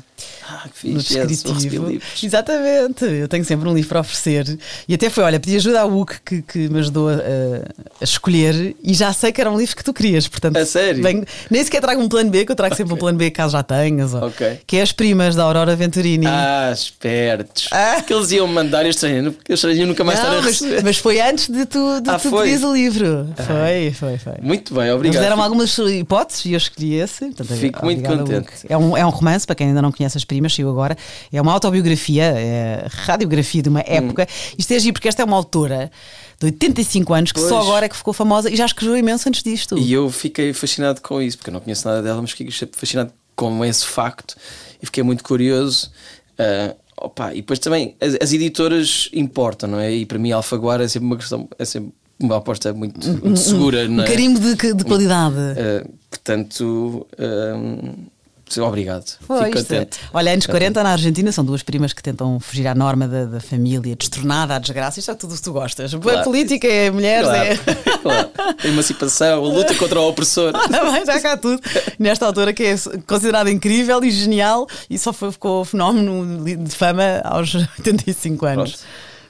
ah, 0.48 0.64
que 0.80 0.88
no 0.88 1.00
fixe. 1.00 1.26
descritivo. 1.26 1.98
Exatamente, 2.22 3.04
eu 3.04 3.28
tenho 3.28 3.44
sempre 3.44 3.68
um 3.68 3.74
livro 3.74 3.88
para 3.88 4.00
oferecer. 4.00 4.58
E 4.88 4.94
até 4.94 5.10
foi, 5.10 5.24
olha, 5.24 5.38
pedi 5.40 5.56
ajuda 5.56 5.80
ao 5.80 5.90
Hugo 5.90 6.12
que, 6.24 6.40
que 6.42 6.68
me 6.68 6.78
ajudou 6.78 7.10
a, 7.10 7.14
a 8.00 8.04
escolher 8.04 8.74
e 8.82 8.94
já 8.94 9.12
sei 9.12 9.32
que 9.32 9.40
era 9.40 9.50
um 9.50 9.58
livro 9.58 9.76
que 9.76 9.84
tu 9.84 9.92
querias. 9.92 10.26
Portanto, 10.28 10.56
A 10.56 10.64
sério? 10.64 11.02
venho- 11.02 11.24
nem 11.50 11.62
sequer 11.62 11.80
trago 11.80 12.00
um 12.00 12.08
plano 12.08 12.30
B, 12.30 12.44
que 12.46 12.52
eu 12.52 12.56
trago 12.56 12.74
sempre 12.74 12.94
um 12.94 12.96
plano 12.96 13.18
B 13.18 13.30
caso 13.30 13.52
já 13.52 13.62
tenhas. 13.62 14.14
ó. 14.14 14.26
Ok. 14.28 14.60
Que 14.66 14.76
é 14.78 14.82
As 14.82 14.92
Primas 14.92 15.34
da 15.34 15.42
Aurora 15.42 15.74
Venturini. 15.88 16.26
Ah, 16.26 16.70
espertos. 16.72 17.68
Ah. 17.72 18.02
Que 18.02 18.12
eles 18.12 18.30
iam 18.30 18.46
mandar 18.46 18.84
eu 18.84 18.90
estranhei. 18.90 19.34
Eu 19.48 19.54
estranhei 19.54 19.86
nunca 19.86 20.04
mais 20.04 20.18
estar 20.18 20.30
Não, 20.30 20.38
a 20.38 20.42
mas, 20.42 20.60
mas 20.84 20.96
foi 20.98 21.20
antes 21.20 21.48
de 21.48 21.64
tu, 21.66 22.00
de 22.00 22.10
Ah, 22.10 22.18
tu 22.18 22.30
pedires 22.30 22.62
o 22.62 22.72
livro. 22.72 23.28
Foi, 23.36 23.92
foi, 23.92 24.18
foi. 24.18 24.34
Muito 24.40 24.74
bem, 24.74 24.84
Eles 24.84 24.94
obrigado. 24.94 25.22
deram 25.22 25.42
algumas 25.42 25.76
hipóteses 25.78 26.44
e 26.44 26.52
eu 26.52 26.58
escolhi 26.58 26.94
esse. 26.94 27.26
Portanto, 27.26 27.58
Fico 27.58 27.84
muito 27.84 28.02
contente. 28.02 28.48
É 28.68 28.76
um, 28.76 28.96
é 28.96 29.04
um 29.04 29.10
romance, 29.10 29.46
para 29.46 29.56
quem 29.56 29.68
ainda 29.68 29.82
não 29.82 29.90
conhece 29.90 30.16
as 30.18 30.24
primas, 30.24 30.54
saiu 30.54 30.68
agora. 30.70 30.96
É 31.32 31.40
uma 31.40 31.52
autobiografia, 31.52 32.24
é 32.24 32.86
radiografia 32.90 33.62
de 33.62 33.68
uma 33.68 33.80
época. 33.80 34.26
Isto 34.56 34.72
é 34.72 34.78
giro 34.78 34.92
porque 34.92 35.08
esta 35.08 35.22
é 35.22 35.24
uma 35.24 35.36
autora 35.36 35.90
de 36.38 36.46
85 36.46 37.14
anos 37.14 37.32
que 37.32 37.40
só 37.40 37.48
Pois. 37.56 37.66
agora 37.66 37.86
é 37.86 37.88
que 37.88 37.96
ficou 37.96 38.12
famosa 38.14 38.50
e 38.50 38.54
já 38.56 38.64
escreveu 38.66 38.96
imenso 38.96 39.28
antes 39.28 39.42
disto. 39.42 39.76
E 39.76 39.92
eu 39.92 40.08
fiquei 40.10 40.52
fascinado 40.52 41.00
com 41.00 41.20
isso, 41.20 41.36
porque 41.36 41.50
eu 41.50 41.54
não 41.54 41.60
conheço 41.60 41.86
nada 41.88 42.02
dela, 42.02 42.20
mas 42.20 42.30
fiquei 42.30 42.52
fascinado 42.72 43.10
com 43.34 43.64
esse 43.64 43.84
facto 43.86 44.36
e 44.82 44.86
fiquei 44.86 45.02
muito 45.02 45.22
curioso. 45.24 45.90
Ah, 46.38 46.74
opa, 46.96 47.32
e 47.32 47.36
depois 47.36 47.58
também 47.58 47.96
as, 48.00 48.16
as 48.20 48.32
editoras 48.32 49.08
importam, 49.12 49.68
não 49.68 49.78
é? 49.78 49.92
E 49.92 50.06
para 50.06 50.18
mim, 50.18 50.32
Alfaguara 50.32 50.84
é 50.84 50.88
sempre 50.88 51.06
uma 51.06 51.16
questão, 51.16 51.48
é 51.58 51.64
sempre 51.64 51.92
uma 52.20 52.36
aposta 52.36 52.72
muito, 52.72 53.08
muito 53.08 53.38
segura, 53.38 53.84
Um 53.86 53.96
não 53.96 54.04
é? 54.04 54.06
carimbo 54.06 54.40
de, 54.40 54.74
de 54.74 54.84
qualidade. 54.84 55.36
Uh, 55.36 55.88
portanto, 56.10 57.06
um, 57.18 57.94
obrigado. 58.58 59.04
Pois, 59.26 59.44
Fico 59.46 59.58
contente. 59.58 59.98
Olha, 60.12 60.32
anos 60.32 60.46
40 60.46 60.82
na 60.82 60.90
Argentina 60.92 61.30
são 61.32 61.44
duas 61.44 61.62
primas 61.62 61.92
que 61.92 62.02
tentam 62.02 62.40
fugir 62.40 62.66
à 62.66 62.74
norma 62.74 63.06
da, 63.06 63.24
da 63.26 63.40
família, 63.40 63.94
destornada 63.94 64.54
à 64.54 64.58
desgraça. 64.58 64.98
Isto 64.98 65.10
é 65.10 65.14
tudo 65.14 65.34
o 65.34 65.36
que 65.36 65.42
tu 65.42 65.52
gostas. 65.52 65.92
A 65.94 65.98
Claro. 65.98 66.24
política 66.24 66.66
é 66.66 66.90
mulheres, 66.90 67.28
Claro, 67.28 67.48
é. 67.48 67.56
claro. 68.02 68.30
A 68.64 68.66
emancipação, 68.66 69.44
a 69.44 69.48
luta 69.48 69.74
contra 69.74 70.00
o 70.00 70.08
opressor. 70.08 70.52
Também 70.70 71.04
já 71.04 71.20
cá 71.20 71.36
tudo. 71.36 71.60
Nesta 71.98 72.24
altura 72.26 72.52
que 72.52 72.62
é 72.64 72.76
considerado 73.06 73.48
incrível 73.50 74.02
e 74.04 74.10
genial 74.10 74.66
e 74.88 74.98
só 74.98 75.12
foi, 75.12 75.30
ficou 75.32 75.64
fenómeno 75.64 76.44
de 76.44 76.74
fama 76.74 77.20
aos 77.24 77.54
85 77.54 78.46
anos. 78.46 78.70
Pronto. 78.72 78.84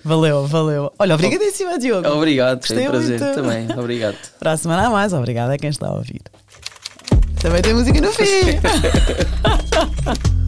Valeu, 0.05 0.47
valeu. 0.47 0.93
Olha, 0.99 1.15
obrigadíssima, 1.17 1.77
Diogo. 1.79 2.09
Obrigado, 2.09 2.65
foi 2.65 2.77
Gostei 2.77 2.87
um 2.87 2.91
prazer 2.91 3.21
muito. 3.21 3.35
também. 3.35 3.69
Obrigado. 3.79 4.17
Para 4.39 4.53
a 4.53 4.57
semana 4.57 4.87
a 4.87 4.91
mais, 4.91 5.13
obrigada 5.13 5.53
a 5.53 5.59
quem 5.59 5.69
está 5.69 5.89
a 5.89 5.93
ouvir. 5.93 6.23
Também 7.41 7.63
tem 7.63 7.75
música 7.75 8.01
no 8.01 8.13
fim. 8.13 8.25